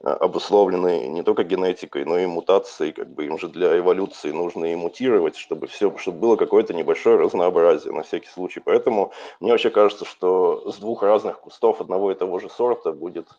[0.00, 4.66] а, обусловлены не только генетикой, но и мутацией, как бы им же для эволюции нужно
[4.66, 8.60] и мутировать, чтобы все, чтобы было какое-то небольшое разнообразие на всякий случай.
[8.60, 13.28] Поэтому мне вообще кажется, что с двух разных кустов одного и того же сорта будет,
[13.28, 13.32] э,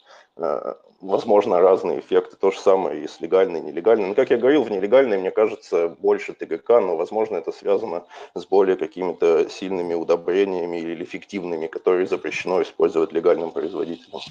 [1.02, 2.36] возможно, разные эффекты.
[2.36, 4.08] То же самое и с легальной, и нелегальной.
[4.08, 8.06] Но, как я говорил, в нелегальной, мне кажется, больше ТГК, но, возможно, это связано
[8.36, 14.22] с более какими-то сильными удобрениями или эффективными, которые запрещено использовать легальным производителям.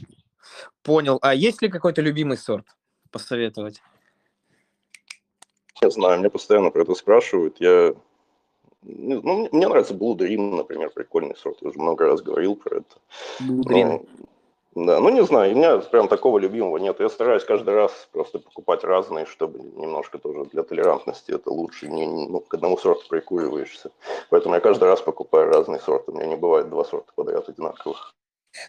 [0.82, 1.18] Понял.
[1.22, 2.66] А есть ли какой-то любимый сорт
[3.10, 3.82] посоветовать?
[5.82, 7.60] Не знаю, меня постоянно про это спрашивают.
[7.60, 7.94] Я,
[8.82, 11.58] ну, мне- нравится Blue Dream, например, прикольный сорт.
[11.60, 12.96] Я уже много раз говорил про это.
[13.40, 13.88] Блудрин.
[13.88, 14.06] Ну,
[14.86, 17.00] да, ну не знаю, у меня прям такого любимого нет.
[17.00, 21.88] Я стараюсь каждый раз просто покупать разные, чтобы немножко тоже для толерантности это лучше.
[21.88, 23.90] Не, ну, к одному сорту прикуриваешься.
[24.30, 26.12] Поэтому я каждый раз покупаю разные сорты.
[26.12, 28.14] У меня не бывает два сорта подряд одинаковых.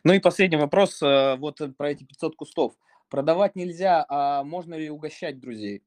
[0.04, 2.74] Ну и последний вопрос, э, вот про эти 500 кустов.
[3.10, 5.84] Продавать нельзя, а можно ли угощать друзей?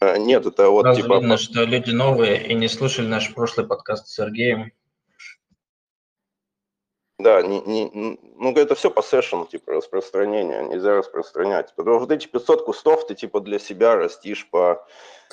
[0.00, 1.14] А, Нет, это вот Сразу типа...
[1.14, 4.72] видно, что люди новые и не слушали наш прошлый подкаст с Сергеем.
[7.22, 11.72] Да, не, не, ну это все по сессиону, типа распространения, нельзя распространять.
[11.76, 14.84] Потому что вот эти 500 кустов ты типа для себя растишь по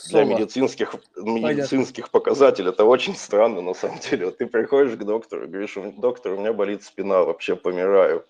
[0.09, 2.69] для медицинских, медицинских показателей.
[2.69, 4.25] Это очень странно на самом деле.
[4.27, 8.25] Вот ты приходишь к доктору, говоришь, «У- доктор, у меня болит спина, вообще помираю.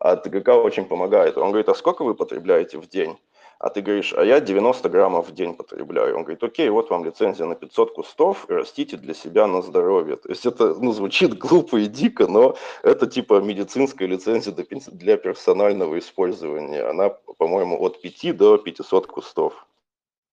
[0.00, 1.36] А ТГК очень помогает.
[1.38, 3.16] Он говорит, а сколько вы потребляете в день?
[3.58, 6.16] А ты говоришь, а я 90 граммов в день потребляю.
[6.16, 10.16] Он говорит, окей, вот вам лицензия на 500 кустов, растите для себя на здоровье.
[10.16, 15.98] То есть это ну, звучит глупо и дико, но это типа медицинская лицензия для персонального
[15.98, 16.82] использования.
[16.82, 19.66] Она, по-моему, от 5 до 500 кустов.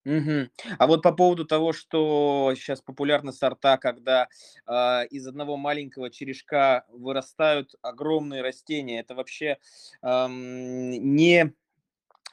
[0.06, 0.52] Мгм.
[0.78, 4.28] А вот по поводу того, что сейчас популярны сорта, когда
[4.68, 9.58] а, из одного маленького черешка вырастают огромные растения, это вообще
[10.04, 11.56] ам, не,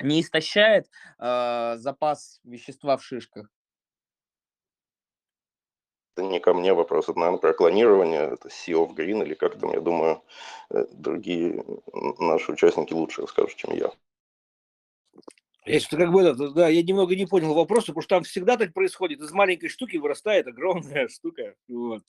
[0.03, 0.89] не истощает
[1.19, 3.49] а, запас вещества в шишках?
[6.15, 9.59] Это не ко мне вопрос, это, наверное, про клонирование, это Sea of Green или как
[9.59, 10.23] там, я думаю,
[10.71, 11.65] э, другие
[12.19, 13.91] наши участники лучше расскажут, чем я.
[15.65, 18.57] Я что как бы, это, да, я немного не понял вопроса, потому что там всегда
[18.57, 19.21] так происходит.
[19.21, 21.55] Из маленькой штуки вырастает огромная штука.
[21.69, 22.03] Вот.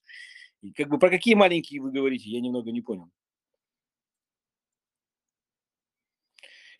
[0.62, 3.10] И как бы про какие маленькие вы говорите, я немного не понял.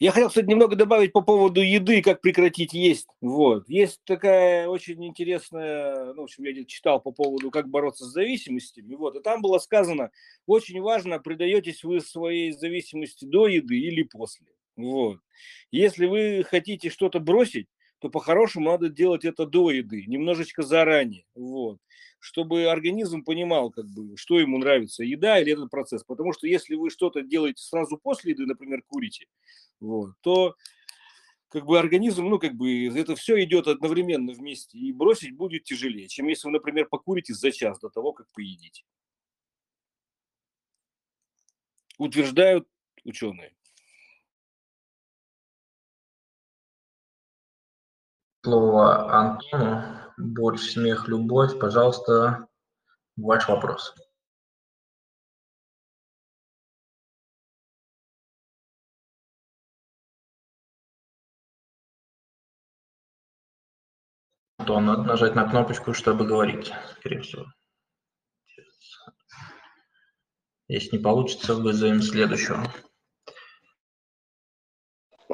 [0.04, 3.08] Я хотел, кстати, немного добавить по поводу еды, как прекратить есть.
[3.22, 3.70] Вот.
[3.70, 8.12] Есть такая очень интересная, ну, в общем, я где-то читал по поводу, как бороться с
[8.12, 8.96] зависимостями.
[8.96, 9.16] Вот.
[9.16, 10.12] И там было сказано,
[10.46, 14.48] очень важно, предаетесь вы своей зависимости до еды или после.
[14.76, 15.20] Вот.
[15.72, 17.70] Если вы хотите что-то бросить,
[18.04, 21.80] то по-хорошему надо делать это до еды, немножечко заранее, вот,
[22.20, 26.04] чтобы организм понимал, как бы, что ему нравится, еда или этот процесс.
[26.04, 29.28] Потому что если вы что-то делаете сразу после еды, например, курите,
[29.80, 30.58] вот, то
[31.48, 36.10] как бы организм, ну, как бы это все идет одновременно вместе, и бросить будет тяжелее,
[36.10, 38.84] чем если вы, например, покурите за час до того, как поедите.
[41.98, 42.68] Утверждают
[43.06, 43.54] ученые.
[48.44, 49.84] Слово Антону.
[50.18, 51.58] Борщ, смех, любовь.
[51.58, 52.48] Пожалуйста,
[53.16, 53.96] ваш вопрос.
[64.60, 67.46] Антон, надо нажать на кнопочку, чтобы говорить, скорее всего.
[70.68, 72.62] Если не получится, вызовем следующего.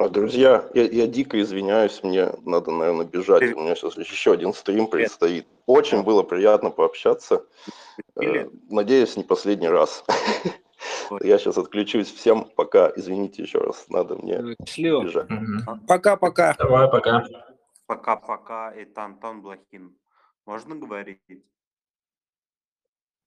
[0.00, 3.54] А, Друзья, я, я дико извиняюсь, мне надо, наверное, бежать.
[3.54, 5.46] У меня сейчас еще один стрим предстоит.
[5.66, 7.44] Очень было приятно пообщаться.
[8.18, 10.02] Э, Надеюсь, не последний раз.
[11.20, 12.10] Я сейчас отключусь.
[12.10, 12.90] Всем пока.
[12.96, 15.02] Извините еще раз, надо мне Счастливо.
[15.04, 15.28] бежать.
[15.86, 16.54] Пока-пока.
[16.58, 17.26] Давай, пока.
[17.84, 19.94] Пока-пока, это Антон Блохин.
[20.46, 21.20] Можно говорить?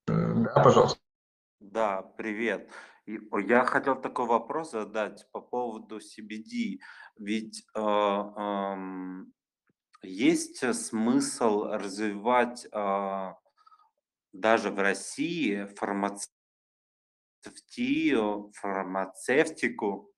[0.07, 0.99] Да, пожалуйста.
[1.59, 2.67] Да, привет.
[3.05, 6.79] Я хотел такой вопрос задать по поводу CBD.
[7.17, 9.33] Ведь э, эм,
[10.01, 13.33] есть смысл развивать э,
[14.31, 20.09] даже в России фармацевтию, фармацевтику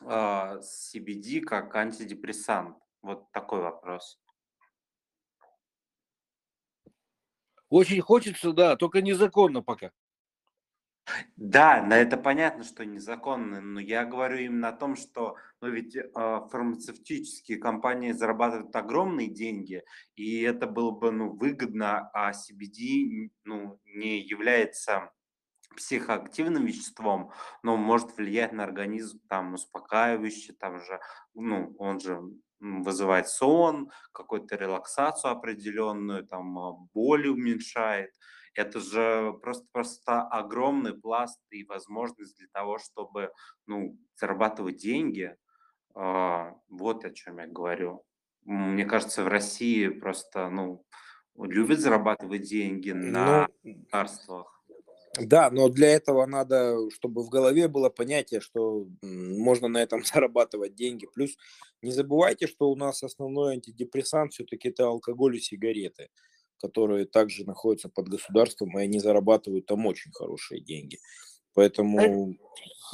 [0.00, 2.78] э, CBD как антидепрессант?
[3.02, 4.18] Вот такой вопрос.
[7.68, 9.92] Очень хочется, да, только незаконно пока.
[11.36, 15.96] Да, на это понятно, что незаконно, но я говорю именно о том, что ну, ведь
[15.96, 19.82] э, фармацевтические компании зарабатывают огромные деньги,
[20.14, 25.10] и это было бы ну, выгодно, а CBD ну, не является
[25.76, 31.00] психоактивным веществом, но может влиять на организм там успокаивающе, там же,
[31.34, 32.20] ну, он же
[32.60, 38.12] вызывает сон, какую-то релаксацию определенную, там а, боли уменьшает.
[38.54, 43.32] Это же просто-просто огромный пласт и возможность для того, чтобы
[43.66, 45.36] ну, зарабатывать деньги.
[45.94, 48.04] А, Вот о чем я говорю.
[48.44, 50.84] Мне кажется, в России просто ну,
[51.36, 54.46] любят зарабатывать деньги на Ну.
[55.20, 60.74] Да, но для этого надо, чтобы в голове было понятие, что можно на этом зарабатывать
[60.74, 61.06] деньги.
[61.14, 61.36] Плюс
[61.82, 66.08] не забывайте, что у нас основной антидепрессант все-таки это алкоголь и сигареты,
[66.62, 70.98] которые также находятся под государством, и они зарабатывают там очень хорошие деньги.
[71.54, 72.36] Поэтому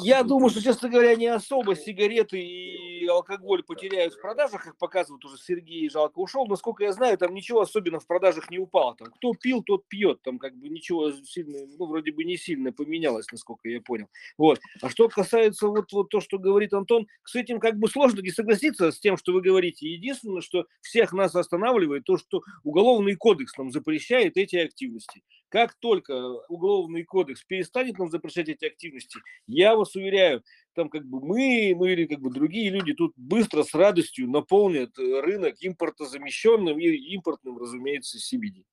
[0.00, 5.24] Я думаю, что, честно говоря, не особо сигареты и алкоголь потеряют в продажах, как показывает
[5.24, 6.46] уже Сергей Жалко ушел.
[6.46, 8.94] Насколько я знаю, там ничего особенно в продажах не упало.
[8.96, 10.22] Там кто пил, тот пьет.
[10.22, 14.06] Там как бы ничего сильно, ну, вроде бы не сильно поменялось, насколько я понял.
[14.36, 14.60] Вот.
[14.82, 18.30] А что касается вот, вот то, что говорит Антон, с этим как бы сложно не
[18.30, 19.88] согласиться с тем, что вы говорите.
[19.88, 25.22] Единственное, что всех нас останавливает, то, что Уголовный кодекс нам запрещает эти активности.
[25.48, 26.12] Как только
[26.48, 30.42] Уголовный кодекс перестанет нам запрещать эти активности, я вас уверяю,
[30.74, 34.98] там как бы мы, ну или как бы другие люди тут быстро с радостью наполнят
[34.98, 38.64] э, рынок импортозамещенным и импортным, разумеется, CBD.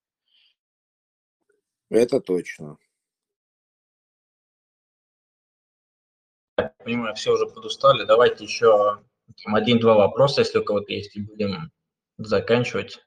[1.90, 2.78] это точно.
[6.56, 8.06] Так, Понимаю, все уже подустали.
[8.06, 9.02] Давайте еще
[9.44, 11.72] там один-два вопроса, если у кого-то есть, и будем
[12.18, 13.06] заканчивать.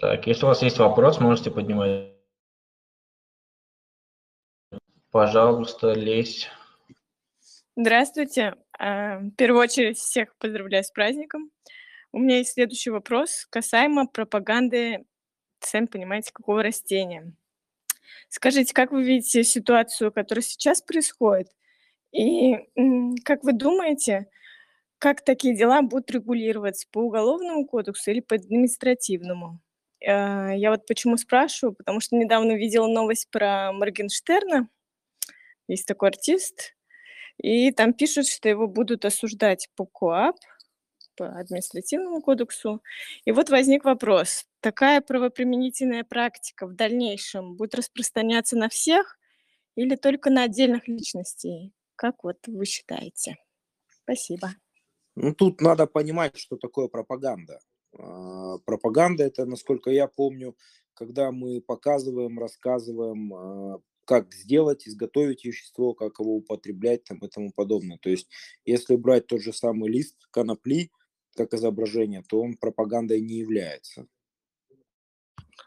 [0.00, 2.12] Так, если у вас есть вопрос, можете поднимать.
[5.10, 6.48] Пожалуйста, лезь.
[7.74, 8.54] Здравствуйте.
[8.78, 11.50] А, В первую очередь всех поздравляю с праздником.
[12.12, 15.04] У меня есть следующий вопрос касаемо пропаганды,
[15.58, 17.32] сами понимаете, какого растения.
[18.28, 21.48] Скажите, как вы видите ситуацию, которая сейчас происходит?
[22.12, 22.54] И
[23.24, 24.28] как вы думаете,
[24.98, 29.60] как такие дела будут регулироваться по уголовному кодексу или по административному?
[30.00, 34.68] Э, Я вот почему спрашиваю, потому что недавно видела новость про Моргенштерна.
[35.68, 36.74] Есть такой артист,
[37.38, 40.36] и там пишут, что его будут осуждать по КОАП,
[41.16, 42.82] по административному кодексу.
[43.24, 49.18] И вот возник вопрос, такая правоприменительная практика в дальнейшем будет распространяться на всех
[49.76, 51.72] или только на отдельных личностей?
[51.96, 53.36] Как вот вы считаете?
[54.04, 54.50] Спасибо.
[55.16, 57.60] Ну, тут надо понимать, что такое пропаганда.
[57.98, 60.56] А, Пропаганда это, насколько я помню,
[60.94, 67.52] когда мы показываем, рассказываем а, как сделать, изготовить вещество, как его употреблять там, и тому
[67.54, 67.98] подобное.
[67.98, 68.28] То есть,
[68.64, 70.90] если брать тот же самый лист конопли
[71.36, 74.06] как изображение, то он пропагандой не является.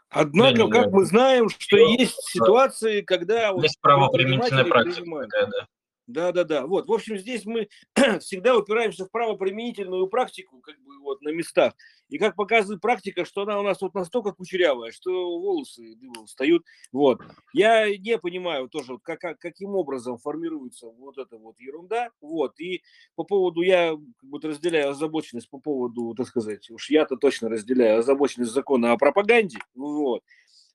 [0.08, 5.68] Однако, как мы знаем, что есть ситуации, когда вот Есть правоприменительная предприниматели практика такая, да.
[6.08, 6.66] Да, да, да.
[6.66, 7.68] Вот, в общем, здесь мы
[8.20, 11.74] всегда упираемся в правоприменительную практику, как бы вот на местах.
[12.08, 16.64] И как показывает практика, что она у нас вот настолько кучерявая, что волосы дымом встают.
[16.90, 17.20] Вот.
[17.54, 22.10] Я не понимаю тоже, как, как- каким образом формируется вот эта вот ерунда.
[22.20, 22.58] Вот.
[22.58, 22.82] И
[23.14, 28.00] по поводу, я как бы разделяю озабоченность по поводу, так сказать, уж я-то точно разделяю
[28.00, 29.58] озабоченность закона о пропаганде.
[29.74, 30.22] Вот.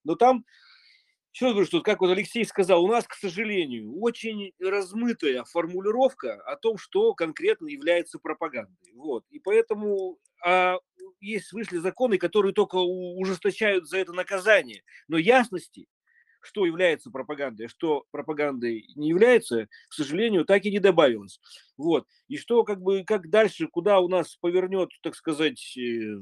[0.03, 0.45] Но там
[1.38, 6.55] еще говорю, что, как вот Алексей сказал, у нас, к сожалению, очень размытая формулировка о
[6.55, 8.91] том, что конкретно является пропагандой.
[8.95, 9.23] Вот.
[9.30, 10.77] И поэтому а,
[11.19, 14.81] есть вышли законы, которые только ужесточают за это наказание.
[15.07, 15.85] Но ясности,
[16.41, 21.39] что является пропагандой, а что пропагандой не является, к сожалению, так и не добавилось.
[21.77, 22.07] Вот.
[22.27, 26.18] И что, как бы, как дальше, куда у нас повернет, так сказать, э,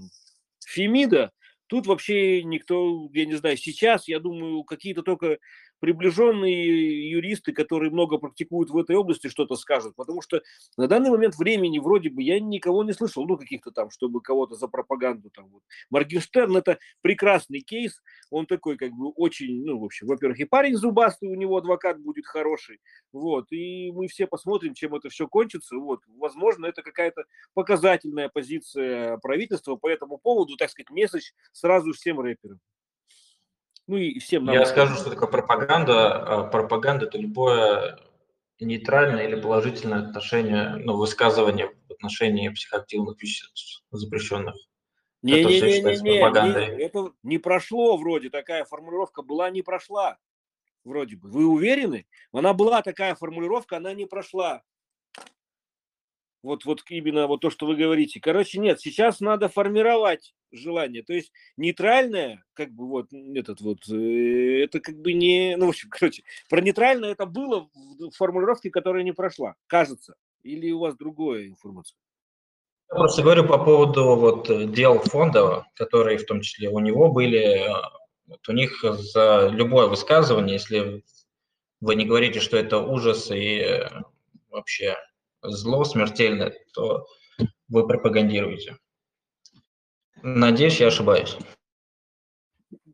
[0.66, 1.32] Фемида,
[1.68, 5.40] тут вообще никто, я не знаю, сейчас, я думаю, какие-то только
[5.80, 10.42] приближенные юристы, которые много практикуют в этой области, что-то скажут, потому что
[10.78, 14.56] на данный момент времени вроде бы я никого не слышал, ну, каких-то там, чтобы кого-то
[14.56, 15.62] за пропаганду там вот.
[15.90, 20.76] Моргенштерн это прекрасный кейс, он такой как бы очень, ну, в общем, во-первых, и парень
[20.76, 22.80] зубастый, у него адвокат будет хороший,
[23.12, 29.18] вот, и мы все посмотрим, чем это все кончится, вот, возможно, это какая-то показательная позиция
[29.18, 32.60] правительства по этому поводу, так сказать, месяц сразу всем рэперам.
[33.88, 34.56] Ну и всем нам.
[34.56, 36.18] Я скажу, что такое пропаганда.
[36.18, 38.00] А Пропаганда– это любое
[38.60, 44.56] нейтральное или положительное отношение, ну, высказывание в отношении психоактивных веществ, запрещенных.
[45.24, 46.82] Это все считается Не-не-не-не-не, пропагандой.
[46.82, 50.18] это не прошло вроде, такая формулировка была, не прошла,
[50.84, 51.30] вроде бы.
[51.30, 52.06] Вы уверены?
[52.32, 54.64] Она была такая формулировка, она не прошла.
[56.46, 58.20] Вот, вот именно вот то, что вы говорите.
[58.20, 61.02] Короче, нет, сейчас надо формировать желание.
[61.02, 65.70] То есть нейтральное, как бы вот этот вот, э, это как бы не, ну, в
[65.70, 70.14] общем, короче, про нейтральное это было в формулировке, которая не прошла, кажется.
[70.44, 71.98] Или у вас другая информация?
[72.92, 77.12] Я просто говорю по поводу вот э, дел фонда, которые в том числе у него
[77.12, 77.40] были.
[77.40, 77.74] э,
[78.28, 81.04] Вот у них за любое высказывание, если
[81.82, 83.82] вы не говорите, что это ужас и
[84.52, 84.96] вообще
[85.50, 87.06] зло смертельное, то
[87.68, 88.78] вы пропагандируете.
[90.22, 91.38] Надеюсь, я ошибаюсь.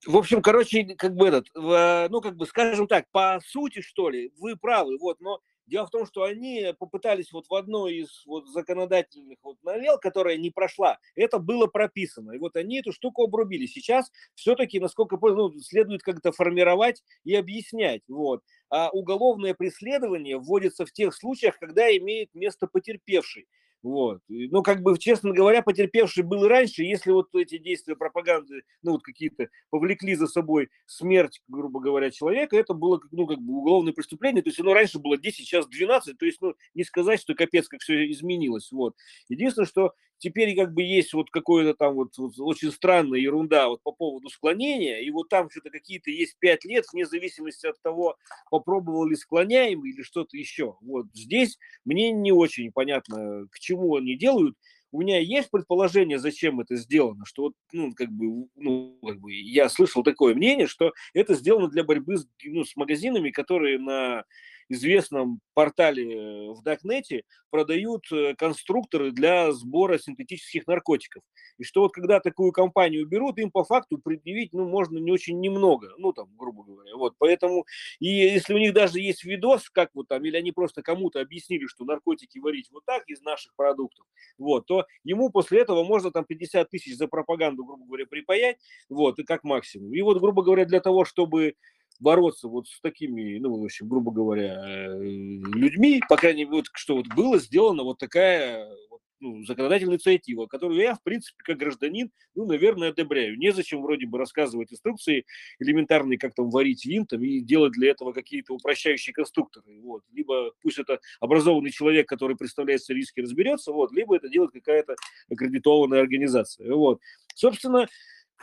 [0.06, 4.34] В общем, короче, как бы этот, ну, как бы, скажем так, по сути, что ли,
[4.38, 5.40] вы правы, вот, но
[5.72, 10.38] дело в том, что они попытались вот в одной из вот законодательных вот новелл, которая
[10.38, 13.66] не прошла, это было прописано, и вот они эту штуку обрубили.
[13.66, 18.42] Сейчас все-таки, насколько понял, ну, следует как-то формировать и объяснять, вот.
[18.70, 23.48] А уголовное преследование вводится в тех случаях, когда имеет место потерпевший.
[23.84, 24.22] Вот.
[24.28, 28.92] Ну, как бы, честно говоря, потерпевший был и раньше, если вот эти действия пропаганды, ну,
[28.92, 33.94] вот какие-то повлекли за собой смерть, грубо говоря, человека, это было, ну, как бы уголовное
[33.94, 37.34] преступление, то есть оно раньше было 10, сейчас 12, то есть, ну, не сказать, что
[37.34, 38.96] капец, как все изменилось, вот.
[39.30, 43.82] Единственное, что теперь как бы есть вот какое-то там вот, вот очень странная ерунда вот
[43.84, 48.16] по поводу склонения, и вот там что-то какие-то есть 5 лет, вне зависимости от того,
[48.50, 50.78] попробовал ли склоняемый или что-то еще.
[50.82, 54.56] Вот здесь мне не очень понятно, к чему они делают.
[54.94, 59.32] У меня есть предположение, зачем это сделано, что вот, ну, как бы, ну, как бы
[59.34, 64.26] я слышал такое мнение, что это сделано для борьбы с, ну, с магазинами, которые на
[64.72, 71.24] известном портале э, в Даркнете продают э, конструкторы для сбора синтетических наркотиков.
[71.58, 75.40] И что вот когда такую компанию берут, им по факту предъявить, ну, можно не очень
[75.40, 76.96] немного, ну, там, грубо говоря.
[76.96, 77.66] Вот, поэтому,
[78.00, 81.66] и если у них даже есть видос, как вот там, или они просто кому-то объяснили,
[81.68, 84.06] что наркотики варить вот так из наших продуктов,
[84.38, 88.58] вот, то ему после этого можно там 50 тысяч за пропаганду, грубо говоря, припаять,
[88.90, 89.94] вот, и как максимум.
[89.94, 91.56] И вот, грубо говоря, для того, чтобы
[92.02, 96.66] бороться вот с такими, ну, в общем, грубо говоря, э, людьми, по крайней мере, вот,
[96.74, 101.58] что вот было сделано вот такая вот, ну, законодательная инициатива, которую я, в принципе, как
[101.58, 103.38] гражданин, ну, наверное, одобряю.
[103.38, 105.26] Незачем вроде бы рассказывать инструкции
[105.60, 109.80] элементарные, как там варить там, и делать для этого какие-то упрощающие конструкторы.
[109.82, 110.02] Вот.
[110.12, 114.96] Либо пусть это образованный человек, который представляет все риски, разберется, вот, либо это делает какая-то
[115.30, 116.74] аккредитованная организация.
[116.74, 117.00] Вот.
[117.36, 117.88] Собственно,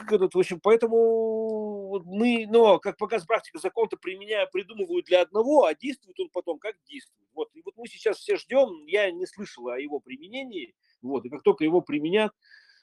[0.07, 6.19] в общем, поэтому мы, но, как показывает практика, закон-то применяя, придумывают для одного, а действует
[6.21, 7.29] он потом как действует.
[7.35, 7.51] Вот.
[7.55, 11.43] И вот мы сейчас все ждем, я не слышал о его применении, вот, и как
[11.43, 12.33] только его применят,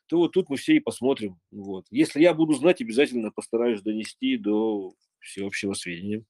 [0.08, 1.40] то вот тут мы все и посмотрим.
[1.52, 1.86] Вот.
[1.90, 6.24] Если я буду знать, обязательно постараюсь донести до всеобщего сведения.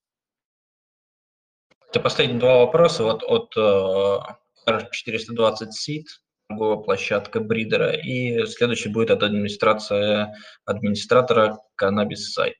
[1.89, 6.05] Это последние два вопроса вот от э, 420 SIT,
[6.47, 10.27] торговая площадка Бридера, и следующий будет от администрации
[10.65, 12.57] администратора Cannabis Сайт.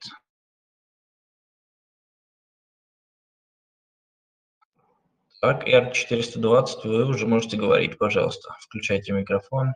[5.40, 8.56] Так, R420, вы уже можете говорить, пожалуйста.
[8.60, 9.74] Включайте микрофон.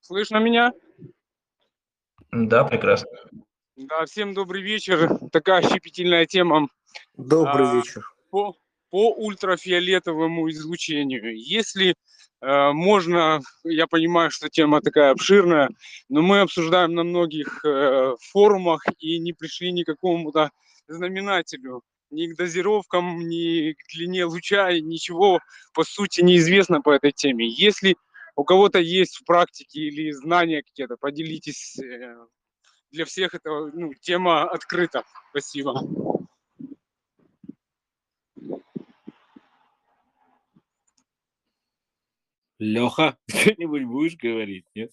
[0.00, 0.72] Слышно меня?
[2.30, 3.10] Да, прекрасно.
[3.76, 5.18] Да, всем добрый вечер.
[5.32, 6.68] Такая щепетильная тема.
[7.16, 8.02] Добрый а, вечер.
[8.30, 8.54] По,
[8.90, 11.36] по ультрафиолетовому излучению.
[11.36, 11.94] Если
[12.40, 15.70] э, можно, я понимаю, что тема такая обширная,
[16.08, 20.50] но мы обсуждаем на многих э, форумах и не пришли ни к какому-то
[20.88, 25.40] знаменателю ни к дозировкам, ни к длине луча, ничего
[25.74, 27.48] по сути неизвестно по этой теме.
[27.48, 27.96] Если
[28.36, 31.78] у кого-то есть в практике или знания какие-то, поделитесь.
[31.78, 32.26] Э,
[32.92, 35.02] для всех это ну, тема открыта.
[35.30, 35.82] Спасибо.
[42.58, 44.92] Леха, что-нибудь будешь говорить, нет?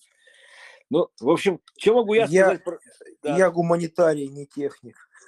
[0.90, 2.64] Ну, в общем, что могу я, Я, сказать?
[2.64, 2.80] Про...
[3.23, 3.38] Да.
[3.38, 5.10] я гуманитарий, не техник.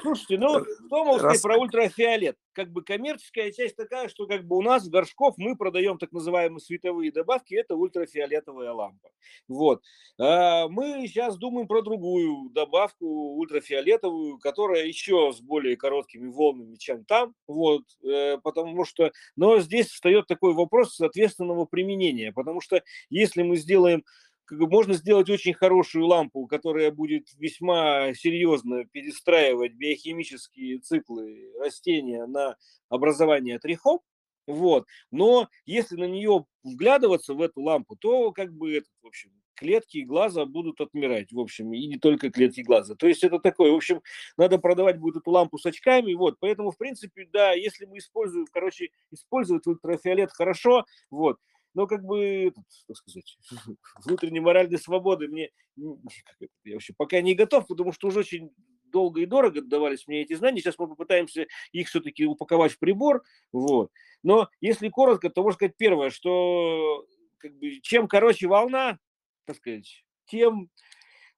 [0.00, 2.36] Слушайте, ну, что могу сказать Раз- про ультрафиолет?
[2.52, 6.12] Как бы коммерческая часть такая, что как бы у нас в горшков мы продаем так
[6.12, 9.08] называемые световые добавки, это ультрафиолетовая лампа.
[9.48, 9.82] Вот.
[10.20, 17.04] А мы сейчас думаем про другую добавку ультрафиолетовую, которая еще с более короткими волнами, чем
[17.04, 17.34] там.
[17.46, 17.84] Вот.
[18.04, 24.04] Э, Потому что, но здесь встает такой вопрос соответственного применения, потому что если мы сделаем
[24.50, 32.56] можно сделать очень хорошую лампу, которая будет весьма серьезно перестраивать биохимические циклы растения на
[32.88, 34.00] образование трихом,
[34.46, 34.86] вот.
[35.10, 39.98] Но если на нее вглядываться в эту лампу, то как бы этот, в общем, клетки
[39.98, 42.94] глаза будут отмирать, в общем, и не только клетки глаза.
[42.96, 44.02] То есть это такое, в общем,
[44.36, 46.36] надо продавать будет эту лампу с очками, вот.
[46.40, 51.38] Поэтому, в принципе, да, если мы используем, короче, использовать ультрафиолет хорошо, вот.
[51.74, 52.52] Но как бы,
[52.86, 53.38] так сказать,
[54.04, 58.52] внутренней моральной свободы мне, я вообще пока не готов, потому что уже очень
[58.92, 60.60] долго и дорого давались мне эти знания.
[60.60, 63.22] Сейчас мы попытаемся их все-таки упаковать в прибор.
[63.50, 63.90] Вот.
[64.22, 67.06] Но если коротко, то можно сказать первое, что
[67.38, 68.98] как бы, чем короче волна,
[69.46, 70.70] так сказать, тем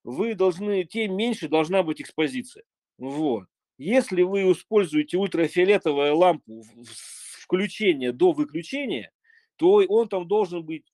[0.03, 2.65] вы должны, тем меньше должна быть экспозиция.
[2.99, 3.47] Вот.
[3.79, 6.63] Если вы используете ультрафиолетовую лампу
[7.41, 9.11] включения до выключения,
[9.57, 10.85] то он там должен быть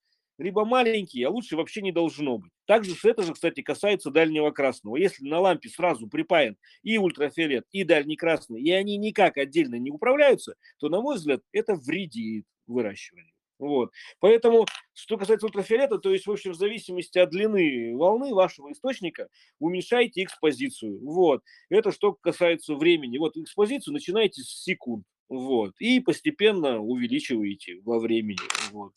[0.40, 2.50] либо маленький, а лучше вообще не должно быть.
[2.66, 4.96] Также это же, кстати, касается дальнего красного.
[4.96, 9.90] Если на лампе сразу припаян и ультрафиолет, и дальний красный, и они никак отдельно не
[9.90, 13.34] управляются, то, на мой взгляд, это вредит выращиванию.
[13.58, 13.90] Вот.
[14.20, 19.28] Поэтому, что касается ультрафиолета, то есть, в общем, в зависимости от длины волны вашего источника,
[19.58, 20.98] уменьшайте экспозицию.
[21.04, 21.42] Вот.
[21.68, 23.18] Это что касается времени.
[23.18, 25.04] Вот экспозицию начинайте с секунд.
[25.30, 25.74] Вот.
[25.78, 28.40] И постепенно увеличиваете во времени.
[28.72, 28.92] Вот.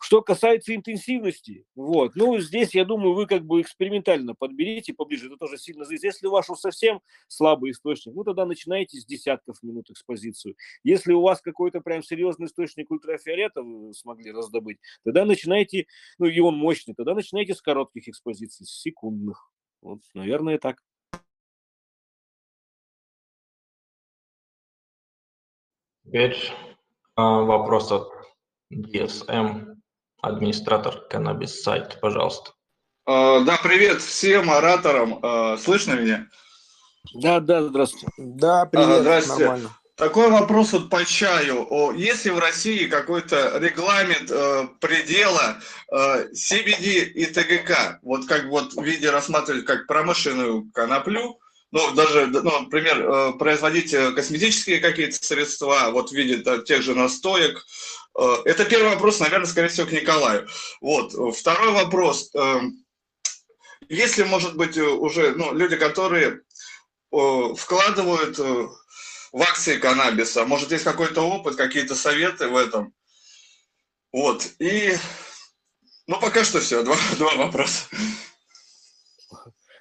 [0.00, 5.36] Что касается интенсивности, вот, ну, здесь, я думаю, вы как бы экспериментально подберите поближе, это
[5.36, 6.04] тоже сильно зависит.
[6.04, 10.54] Если у вас уж совсем слабый источник, ну, тогда начинайте с десятков минут экспозицию.
[10.84, 15.86] Если у вас какой-то прям серьезный источник ультрафиолета вы смогли раздобыть, тогда начинайте,
[16.18, 19.50] ну, и он мощный, тогда начинайте с коротких экспозиций, с секундных.
[19.82, 20.80] Вот, наверное, так.
[26.08, 26.38] Теперь
[27.16, 28.08] а, вопрос от
[28.72, 29.74] DSM,
[30.22, 32.52] администратор Cannabis Сайт, пожалуйста.
[33.04, 35.18] А, Да, привет всем ораторам.
[35.22, 36.26] А, Слышно меня?
[37.12, 38.06] Да, да, здравствуйте.
[38.16, 39.32] Да, привет, здрасте.
[39.32, 39.70] нормально.
[39.96, 41.66] Такой вопрос вот по чаю.
[41.68, 45.58] О, Есть ли в России какой-то регламент э, предела
[45.92, 47.98] э, CBD и ТГК?
[48.00, 51.38] Вот как вот в виде рассматривать как промышленную коноплю,
[51.70, 56.82] ну, даже, ну, например, э, производить э, косметические какие-то средства, вот в виде да, тех
[56.82, 57.66] же настоек.
[58.18, 60.48] Э, Это первый вопрос, наверное, скорее всего, к Николаю.
[60.80, 61.12] Вот.
[61.36, 62.32] Второй вопрос.
[63.90, 66.40] Если, может быть, уже ну, люди, которые
[67.10, 72.92] вкладывают в акции каннабиса, может, есть какой-то опыт, какие-то советы в этом?
[74.12, 74.46] Вот.
[74.58, 74.96] И,
[76.06, 76.82] ну, пока что все.
[76.82, 77.84] Два, два вопроса.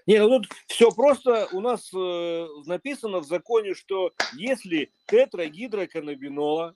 [0.08, 1.50] Не, ну тут все просто.
[1.52, 6.76] У нас э, написано в законе, что если тетрагидроканнабинола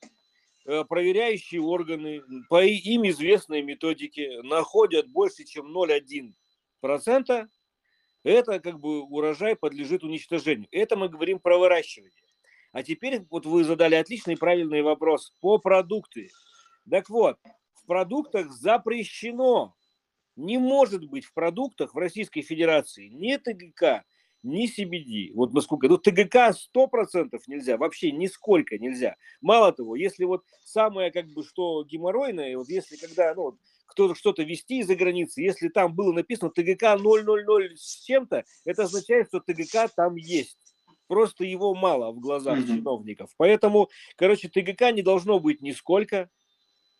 [0.66, 7.48] э, проверяющие органы по им известной методике находят больше, чем 0,1%,
[8.24, 10.68] это как бы урожай подлежит уничтожению.
[10.72, 12.12] Это мы говорим про выращивание.
[12.74, 16.30] А теперь вот вы задали отличный правильный вопрос по продукты.
[16.90, 17.38] Так вот,
[17.76, 19.74] в продуктах запрещено,
[20.36, 24.04] не может быть в продуктах в Российской Федерации ни ТГК,
[24.44, 25.34] ни CBD.
[25.34, 29.16] Вот насколько, ну ТГК 100% нельзя, вообще нисколько нельзя.
[29.42, 34.44] Мало того, если вот самое как бы что геморройное, вот если когда, ну, кто-то что-то
[34.44, 39.90] вести из-за границы, если там было написано ТГК 000 с чем-то, это означает, что ТГК
[39.90, 40.58] там есть.
[41.08, 42.68] Просто его мало в глазах mm-hmm.
[42.68, 43.32] чиновников.
[43.36, 46.30] Поэтому, короче, ТГК не должно быть нисколько,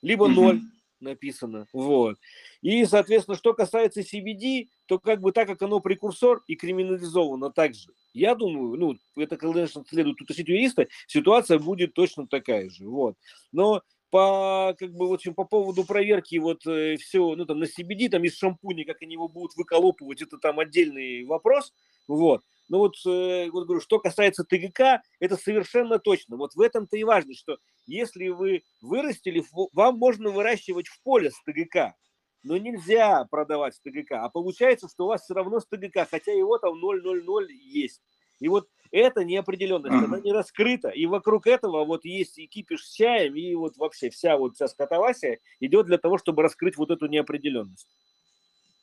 [0.02, 0.81] либо ноль mm-hmm.
[1.02, 1.68] Написано.
[1.74, 2.18] Вот.
[2.62, 7.92] И, соответственно, что касается CBD, то как бы так как оно прекурсор и криминализовано также,
[8.14, 12.88] я думаю, ну, это, конечно, следует уточнить юриста, ситуация будет точно такая же.
[12.88, 13.16] Вот.
[13.52, 17.64] Но по, как бы, в общем, по поводу проверки вот э, все, ну, там, на
[17.64, 21.74] CBD, там, из шампуня, как они его будут выколопывать, это там отдельный вопрос,
[22.08, 22.44] вот.
[22.70, 26.38] Но вот, э, вот говорю, что касается ТГК, это совершенно точно.
[26.38, 29.44] Вот в этом-то и важно, что если вы вырастили,
[29.74, 31.96] вам можно выращивать в поле с ТГК,
[32.44, 34.24] но нельзя продавать с ТГК.
[34.24, 38.02] А получается, что у вас все равно с ТГК, хотя его там 0,00 есть.
[38.40, 42.94] И вот эта неопределенность, она не раскрыта, и вокруг этого вот есть и кипиш с
[42.94, 47.08] чаем, и вот вообще вся вот вся скотовасия идет для того, чтобы раскрыть вот эту
[47.08, 47.88] неопределенность.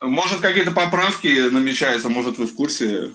[0.01, 3.11] Может, какие-то поправки намечаются, может, вы в курсе?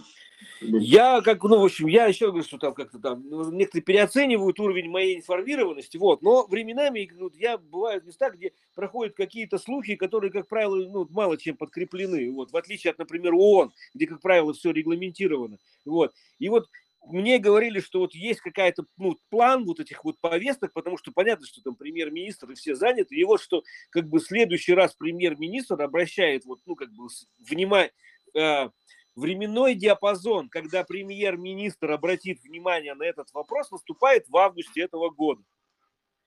[0.64, 4.60] Я как, ну, в общем, я еще говорю, что там как-то там ну, некоторые переоценивают
[4.60, 9.96] уровень моей информированности, вот, но временами вот, я бываю в местах, где проходят какие-то слухи,
[9.96, 14.22] которые, как правило, ну, мало чем подкреплены, вот, в отличие от, например, ООН, где, как
[14.22, 16.68] правило, все регламентировано, вот, и вот
[17.06, 21.46] мне говорили, что вот есть какая-то ну, план вот этих вот повесток, потому что понятно,
[21.46, 26.46] что там премьер-министр и все заняты, и вот что как бы следующий раз премьер-министр обращает
[26.46, 27.08] вот, ну, как бы
[27.40, 27.92] внимание,
[28.36, 28.70] э,
[29.16, 35.44] временной диапазон, когда премьер-министр обратит внимание на этот вопрос, наступает в августе этого года.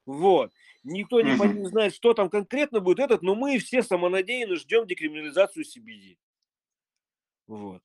[0.04, 0.52] Вот.
[0.84, 5.64] Никто не, не знает, что там конкретно будет этот, но мы все самонадеянно ждем декриминализацию
[5.64, 6.16] CBD.
[7.48, 7.82] Вот.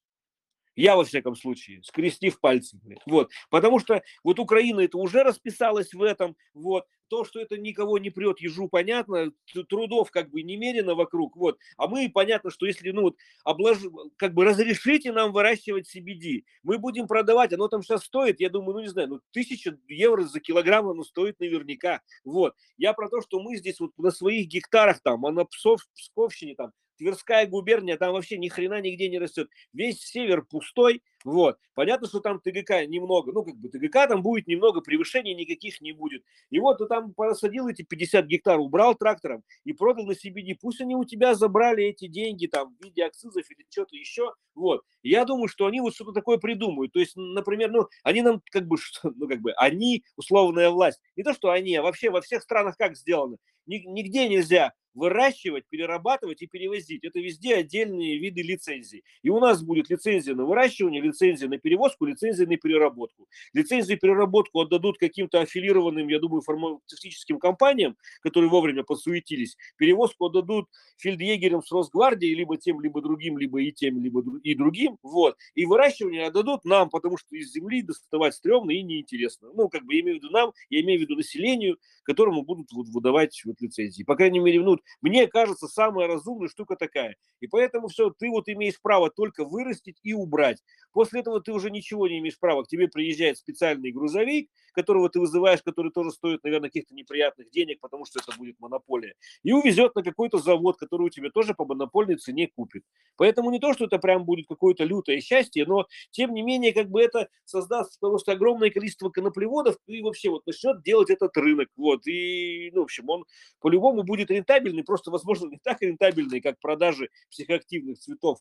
[0.82, 2.80] Я, во всяком случае, скрестив пальцы.
[3.06, 3.30] Вот.
[3.52, 6.36] Потому что вот Украина это уже расписалась в этом.
[6.56, 6.88] Вот.
[7.08, 9.32] То, что это никого не прет ежу, понятно.
[9.70, 11.36] Трудов как бы немерено вокруг.
[11.36, 11.60] Вот.
[11.78, 13.78] А мы, понятно, что если, ну, вот, облож...
[14.18, 18.78] как бы разрешите нам выращивать CBD, мы будем продавать, оно там сейчас стоит, я думаю,
[18.78, 22.02] ну, не знаю, ну, тысяча евро за килограмм оно стоит наверняка.
[22.24, 22.56] Вот.
[22.78, 26.56] Я про то, что мы здесь вот на своих гектарах там, а на Псов, Псковщине
[26.56, 26.72] там
[27.02, 29.50] Тверская губерния, там вообще ни хрена нигде не растет.
[29.74, 31.58] Весь север пустой, вот.
[31.74, 35.94] Понятно, что там ТГК немного, ну, как бы ТГК там будет немного, превышений никаких не
[35.94, 36.24] будет.
[36.52, 40.56] И вот ты там посадил эти 50 гектар, убрал трактором и продал на CBD.
[40.62, 44.36] Пусть они у тебя забрали эти деньги там в виде акцизов или что-то еще.
[44.54, 44.84] Вот.
[45.02, 46.94] я думаю, что они вот что-то такое придумают.
[46.94, 51.24] То есть, например, ну, они нам как бы, ну, как бы, они, условная власть, не
[51.24, 53.38] то, что они, а вообще во всех странах как сделано.
[53.66, 57.04] Нигде нельзя выращивать, перерабатывать и перевозить.
[57.04, 59.04] Это везде отдельные виды лицензий.
[59.24, 63.28] И у нас будет лицензия на выращивание, лицензия на перевозку, лицензия на переработку.
[63.54, 69.58] Лицензию переработку отдадут каким-то аффилированным, я думаю, фармацевтическим компаниям, которые вовремя подсуетились.
[69.78, 74.98] Перевозку отдадут фельдъегерям с Росгвардией, либо тем, либо другим, либо и тем, либо и другим.
[75.02, 75.38] Вот.
[75.56, 79.50] И выращивание отдадут нам, потому что из земли доставать стрёмно и неинтересно.
[79.54, 82.72] Ну, как бы я имею в виду нам, я имею в виду населению, которому будут
[82.72, 84.04] выдавать вот лицензии.
[84.04, 87.16] По крайней мере, ну, мне кажется, самая разумная штука такая.
[87.40, 90.62] И поэтому все, ты вот имеешь право только вырастить и убрать.
[90.92, 92.64] После этого ты уже ничего не имеешь права.
[92.64, 97.80] К тебе приезжает специальный грузовик, которого ты вызываешь, который тоже стоит, наверное, каких-то неприятных денег,
[97.80, 101.66] потому что это будет монополия, и увезет на какой-то завод, который у тебя тоже по
[101.66, 102.84] монопольной цене купит.
[103.18, 106.90] Поэтому не то, что это прям будет какое-то лютое счастье, но тем не менее, как
[106.90, 111.70] бы это создаст просто огромное количество коноплеводов и вообще вот начнет делать этот рынок.
[111.76, 112.08] Вот.
[112.08, 113.26] И, ну, в общем, он
[113.60, 114.32] по-любому будет
[114.72, 118.40] рентабельный, просто, возможно, не так рентабельный, как продажи психоактивных цветов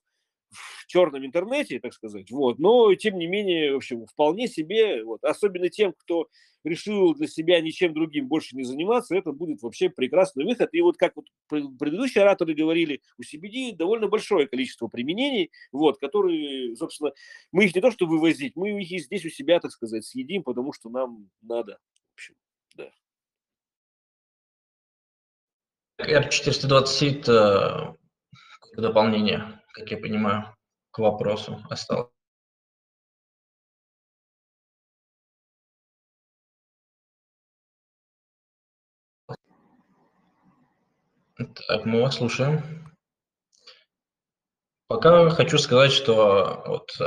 [0.50, 5.22] в черном интернете, так сказать, вот, но тем не менее, в общем, вполне себе, вот,
[5.22, 6.26] особенно тем, кто
[6.64, 10.68] решил для себя ничем другим больше не заниматься, это будет вообще прекрасный выход.
[10.74, 16.76] И вот как вот предыдущие ораторы говорили, у CBD довольно большое количество применений, вот, которые,
[16.76, 17.12] собственно,
[17.52, 20.72] мы их не то что вывозить, мы их здесь у себя, так сказать, съедим, потому
[20.72, 21.78] что нам надо.
[22.10, 22.34] В общем,
[22.74, 22.90] да.
[26.08, 27.96] R420
[28.76, 30.54] дополнение как я понимаю,
[30.90, 32.10] к вопросу осталось.
[41.66, 42.84] Так, мы вас слушаем.
[44.88, 47.04] Пока хочу сказать, что вот, э,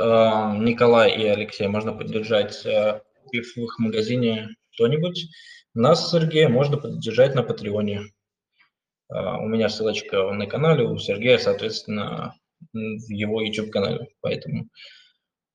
[0.58, 5.28] Николай и Алексей можно поддержать э, в их магазине что-нибудь.
[5.74, 8.06] Нас с Сергеем можно поддержать на Патреоне.
[9.10, 12.34] Э, у меня ссылочка на канале, у Сергея, соответственно,
[12.72, 14.08] в его YouTube-канале.
[14.20, 14.68] Поэтому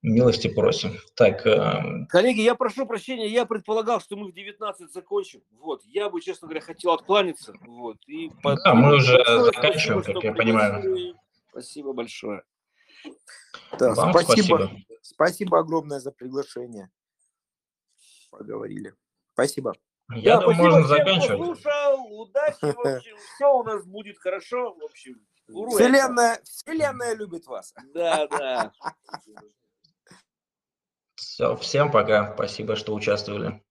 [0.01, 0.97] Милости просим.
[1.13, 5.41] Так, эм, Коллеги, я прошу прощения, я предполагал, что мы в 19 закончим.
[5.59, 7.53] Вот, я бы, честно говоря, хотел откланяться.
[7.67, 11.15] Вот, и да, мы уже большое заканчиваем, спасибо, как я понимаю.
[11.49, 12.43] Спасибо большое.
[13.77, 14.31] Да, Вам спасибо.
[14.33, 14.71] спасибо.
[15.01, 16.89] Спасибо огромное за приглашение.
[18.31, 18.93] Поговорили.
[19.33, 19.73] Спасибо.
[20.15, 21.41] Я да, думаю, спасибо можно всем, заканчивать.
[21.41, 22.21] кто слушал.
[22.21, 25.21] Удачи, в общем, все у нас будет хорошо, в общем.
[25.47, 25.69] ура.
[25.71, 27.73] Вселенная, вселенная любит вас.
[27.93, 28.71] Да, да.
[31.15, 32.33] Все, всем пока.
[32.33, 33.61] Спасибо, что участвовали.